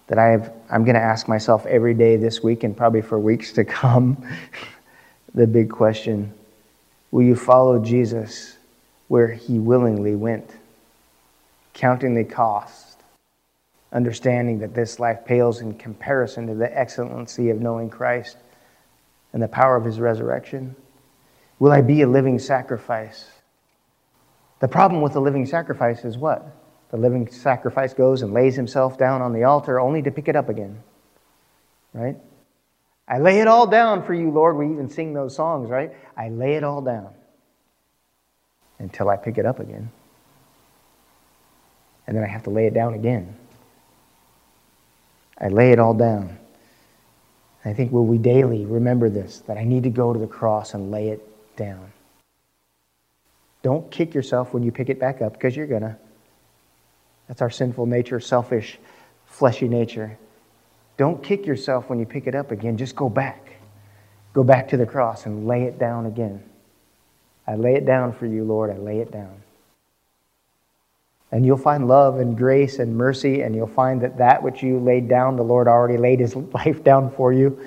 that 0.08 0.20
I 0.20 0.28
have, 0.28 0.54
I'm 0.70 0.84
going 0.84 0.96
to 0.96 1.02
ask 1.02 1.28
myself 1.28 1.66
every 1.66 1.94
day 1.94 2.16
this 2.16 2.44
week 2.44 2.64
and 2.64 2.78
probably 2.78 3.02
for 3.02 3.18
weeks 3.18 3.52
to 3.54 3.66
come. 3.66 4.24
the 5.34 5.48
big 5.48 5.70
question 5.70 6.34
Will 7.12 7.24
you 7.24 7.36
follow 7.36 7.80
Jesus 7.80 8.58
where 9.08 9.28
he 9.32 9.60
willingly 9.60 10.16
went, 10.16 10.50
counting 11.74 12.14
the 12.16 12.24
cost? 12.24 12.96
understanding 13.96 14.60
that 14.60 14.76
this 14.76 15.00
life 15.00 15.26
pales 15.26 15.62
in 15.62 15.74
comparison 15.74 16.48
to 16.48 16.54
the 16.54 16.78
excellency 16.78 17.50
of 17.50 17.62
knowing 17.62 17.90
Christ 17.90 18.38
and 19.34 19.42
the 19.42 19.48
power 19.48 19.78
of 19.78 19.86
his 19.86 20.00
resurrection? 20.00 20.76
Will 21.60 21.72
I 21.72 21.82
be 21.82 22.02
a 22.02 22.08
living 22.08 22.38
sacrifice? 22.38 23.30
The 24.60 24.68
problem 24.68 25.02
with 25.02 25.14
the 25.14 25.22
living 25.22 25.46
sacrifice 25.46 26.04
is 26.04 26.18
what? 26.18 26.46
The 26.92 26.98
living 26.98 27.30
sacrifice 27.30 27.94
goes 27.94 28.22
and 28.22 28.34
lays 28.34 28.56
himself 28.56 28.98
down 28.98 29.22
on 29.22 29.34
the 29.34 29.44
altar 29.44 29.80
only 29.80 30.02
to 30.04 30.12
pick 30.12 30.28
it 30.28 30.36
up 30.36 30.50
again. 30.50 30.82
Right? 31.94 32.18
I 33.08 33.20
lay 33.20 33.40
it 33.40 33.48
all 33.48 33.68
down 33.68 34.04
for 34.04 34.14
you, 34.14 34.32
Lord. 34.32 34.58
We 34.58 34.72
even 34.72 34.90
sing 34.90 35.14
those 35.14 35.36
songs, 35.36 35.70
right? 35.70 35.94
I 36.18 36.30
lay 36.30 36.56
it 36.56 36.64
all 36.64 36.82
down 36.82 37.14
until 38.80 39.10
I 39.10 39.18
pick 39.18 39.38
it 39.38 39.46
up 39.46 39.60
again. 39.60 39.92
And 42.08 42.16
then 42.16 42.24
I 42.24 42.28
have 42.28 42.44
to 42.44 42.50
lay 42.50 42.68
it 42.68 42.74
down 42.74 42.94
again. 42.94 43.36
I 45.40 45.50
lay 45.50 45.72
it 45.72 45.80
all 45.80 45.94
down. 45.94 46.38
I 47.64 47.74
think 47.74 47.92
will 47.92 48.06
we 48.06 48.18
daily 48.18 48.66
remember 48.66 49.10
this 49.10 49.40
that 49.48 49.58
I 49.58 49.64
need 49.64 49.84
to 49.84 49.90
go 49.90 50.14
to 50.14 50.20
the 50.20 50.28
cross 50.28 50.74
and 50.74 50.92
lay 50.92 51.10
it 51.10 51.56
down. 51.56 51.92
Don't 53.64 53.90
kick 53.90 54.14
yourself 54.14 54.54
when 54.54 54.62
you 54.62 54.72
pick 54.72 54.90
it 54.90 55.00
back 55.00 55.22
up 55.22 55.34
because 55.34 55.56
you're 55.56 55.68
going 55.68 55.82
to. 55.82 55.98
That's 57.28 57.42
our 57.42 57.50
sinful 57.50 57.86
nature, 57.86 58.20
selfish, 58.20 58.78
fleshy 59.26 59.68
nature. 59.68 60.18
Don't 60.98 61.24
kick 61.24 61.46
yourself 61.46 61.90
when 61.90 62.00
you 62.00 62.06
pick 62.06 62.28
it 62.28 62.36
up 62.36 62.52
again. 62.52 62.78
Just 62.78 62.96
go 62.96 63.10
back. 63.10 63.54
Go 64.34 64.44
back 64.44 64.70
to 64.70 64.78
the 64.78 64.86
cross 64.86 65.26
and 65.26 65.48
lay 65.48 65.64
it 65.64 65.80
down 65.80 66.06
again. 66.06 66.44
I 67.48 67.56
lay 67.56 67.76
it 67.76 67.86
down 67.86 68.14
for 68.14 68.26
you, 68.26 68.44
Lord. 68.44 68.70
I 68.70 68.78
lay 68.78 69.00
it 69.00 69.12
down. 69.12 69.42
And 71.32 71.46
you'll 71.46 71.58
find 71.58 71.88
love 71.88 72.20
and 72.20 72.38
grace 72.38 72.80
and 72.80 72.96
mercy, 72.96 73.42
and 73.42 73.56
you'll 73.56 73.68
find 73.68 74.02
that 74.02 74.18
that 74.20 74.42
which 74.42 74.64
you 74.64 74.80
laid 74.80 75.10
down, 75.10 75.36
the 75.36 75.44
Lord 75.44 75.68
already 75.68 75.98
laid 75.98 76.20
his 76.20 76.36
life 76.54 76.84
down 76.84 77.12
for 77.12 77.34
you. 77.34 77.60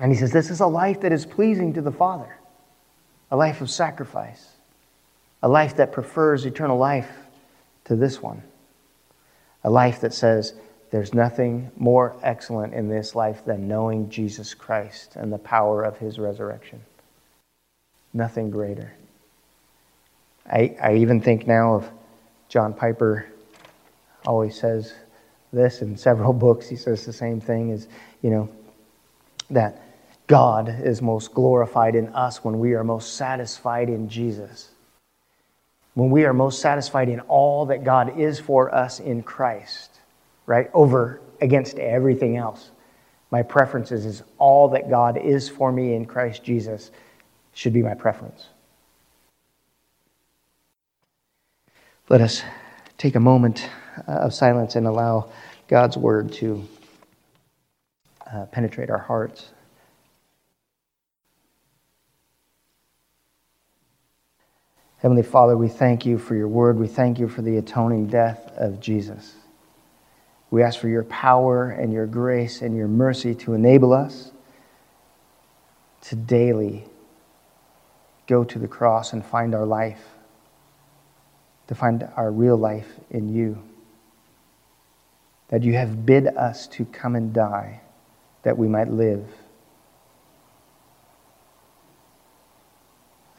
And 0.00 0.10
he 0.10 0.18
says, 0.18 0.32
This 0.32 0.50
is 0.50 0.60
a 0.60 0.66
life 0.66 1.02
that 1.02 1.12
is 1.12 1.26
pleasing 1.26 1.74
to 1.74 1.82
the 1.82 1.92
Father, 1.92 2.36
a 3.30 3.36
life 3.36 3.60
of 3.60 3.70
sacrifice, 3.70 4.44
a 5.42 5.48
life 5.48 5.76
that 5.76 5.92
prefers 5.92 6.46
eternal 6.46 6.78
life 6.78 7.10
to 7.90 7.96
this 7.96 8.22
one, 8.22 8.40
a 9.64 9.68
life 9.68 10.00
that 10.02 10.14
says, 10.14 10.54
There's 10.92 11.12
nothing 11.12 11.72
more 11.76 12.14
excellent 12.22 12.72
in 12.72 12.88
this 12.88 13.16
life 13.16 13.44
than 13.44 13.66
knowing 13.66 14.10
Jesus 14.10 14.54
Christ 14.54 15.16
and 15.16 15.32
the 15.32 15.38
power 15.38 15.82
of 15.82 15.98
his 15.98 16.16
resurrection. 16.16 16.82
Nothing 18.14 18.48
greater. 18.48 18.92
I, 20.46 20.76
I 20.80 20.94
even 20.98 21.20
think 21.20 21.48
now 21.48 21.74
of 21.74 21.90
John 22.48 22.74
Piper, 22.74 23.26
always 24.24 24.56
says 24.56 24.94
this 25.52 25.82
in 25.82 25.96
several 25.96 26.32
books. 26.46 26.68
He 26.68 26.76
says 26.76 27.04
the 27.04 27.12
same 27.12 27.40
thing 27.40 27.70
is, 27.70 27.88
you 28.22 28.30
know, 28.30 28.48
that 29.50 29.82
God 30.28 30.68
is 30.68 31.02
most 31.02 31.34
glorified 31.34 31.96
in 31.96 32.06
us 32.10 32.44
when 32.44 32.60
we 32.60 32.74
are 32.74 32.84
most 32.84 33.16
satisfied 33.16 33.88
in 33.88 34.08
Jesus. 34.08 34.69
When 35.94 36.10
we 36.10 36.24
are 36.24 36.32
most 36.32 36.60
satisfied 36.60 37.08
in 37.08 37.20
all 37.20 37.66
that 37.66 37.84
God 37.84 38.18
is 38.18 38.38
for 38.38 38.74
us 38.74 39.00
in 39.00 39.22
Christ, 39.22 40.00
right? 40.46 40.70
Over 40.72 41.20
against 41.40 41.78
everything 41.78 42.36
else. 42.36 42.70
My 43.30 43.42
preference 43.42 43.92
is, 43.92 44.06
is 44.06 44.22
all 44.38 44.68
that 44.70 44.90
God 44.90 45.16
is 45.16 45.48
for 45.48 45.70
me 45.70 45.94
in 45.94 46.06
Christ 46.06 46.42
Jesus 46.42 46.90
should 47.52 47.72
be 47.72 47.82
my 47.82 47.94
preference. 47.94 48.48
Let 52.08 52.20
us 52.20 52.42
take 52.98 53.14
a 53.14 53.20
moment 53.20 53.68
uh, 54.08 54.12
of 54.12 54.34
silence 54.34 54.74
and 54.74 54.86
allow 54.86 55.30
God's 55.68 55.96
word 55.96 56.32
to 56.34 56.66
uh, 58.32 58.46
penetrate 58.46 58.90
our 58.90 58.98
hearts. 58.98 59.50
Heavenly 65.00 65.22
Father, 65.22 65.56
we 65.56 65.68
thank 65.68 66.04
you 66.04 66.18
for 66.18 66.34
your 66.34 66.48
word. 66.48 66.78
We 66.78 66.86
thank 66.86 67.18
you 67.18 67.26
for 67.26 67.40
the 67.40 67.56
atoning 67.56 68.08
death 68.08 68.52
of 68.56 68.80
Jesus. 68.80 69.34
We 70.50 70.62
ask 70.62 70.78
for 70.78 70.88
your 70.88 71.04
power 71.04 71.70
and 71.70 71.90
your 71.90 72.06
grace 72.06 72.60
and 72.60 72.76
your 72.76 72.88
mercy 72.88 73.34
to 73.36 73.54
enable 73.54 73.94
us 73.94 74.30
to 76.02 76.16
daily 76.16 76.84
go 78.26 78.44
to 78.44 78.58
the 78.58 78.68
cross 78.68 79.14
and 79.14 79.24
find 79.24 79.54
our 79.54 79.64
life, 79.64 80.02
to 81.68 81.74
find 81.74 82.06
our 82.16 82.30
real 82.30 82.56
life 82.56 82.88
in 83.10 83.34
you. 83.34 83.62
That 85.48 85.62
you 85.62 85.74
have 85.74 86.04
bid 86.04 86.26
us 86.26 86.66
to 86.68 86.84
come 86.84 87.16
and 87.16 87.32
die 87.32 87.80
that 88.42 88.58
we 88.58 88.68
might 88.68 88.88
live. 88.88 89.26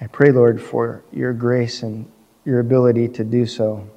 I 0.02 0.08
pray, 0.08 0.32
Lord, 0.32 0.60
for 0.60 1.04
your 1.14 1.32
grace 1.32 1.84
and 1.84 2.12
your 2.44 2.60
ability 2.60 3.08
to 3.10 3.24
do 3.24 3.46
so. 3.46 3.88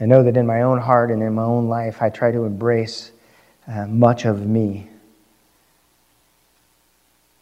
I 0.00 0.06
know 0.06 0.22
that 0.24 0.36
in 0.36 0.46
my 0.46 0.62
own 0.62 0.80
heart 0.80 1.10
and 1.10 1.22
in 1.22 1.34
my 1.34 1.42
own 1.42 1.68
life, 1.68 2.00
I 2.00 2.08
try 2.08 2.32
to 2.32 2.44
embrace 2.44 3.12
uh, 3.68 3.86
much 3.86 4.24
of 4.24 4.46
me. 4.46 4.88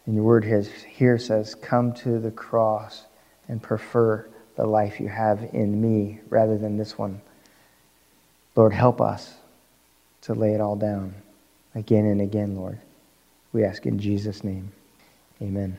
And 0.05 0.15
your 0.15 0.23
word 0.23 0.43
here 0.43 1.17
says, 1.17 1.55
Come 1.55 1.93
to 1.93 2.19
the 2.19 2.31
cross 2.31 3.05
and 3.47 3.61
prefer 3.61 4.27
the 4.55 4.65
life 4.65 4.99
you 4.99 5.07
have 5.07 5.41
in 5.53 5.81
me 5.81 6.19
rather 6.29 6.57
than 6.57 6.77
this 6.77 6.97
one. 6.97 7.21
Lord, 8.55 8.73
help 8.73 9.01
us 9.01 9.35
to 10.21 10.33
lay 10.33 10.53
it 10.53 10.61
all 10.61 10.75
down 10.75 11.13
again 11.73 12.05
and 12.05 12.21
again, 12.21 12.55
Lord. 12.55 12.79
We 13.51 13.63
ask 13.63 13.85
in 13.85 13.99
Jesus' 13.99 14.43
name. 14.43 14.71
Amen. 15.41 15.77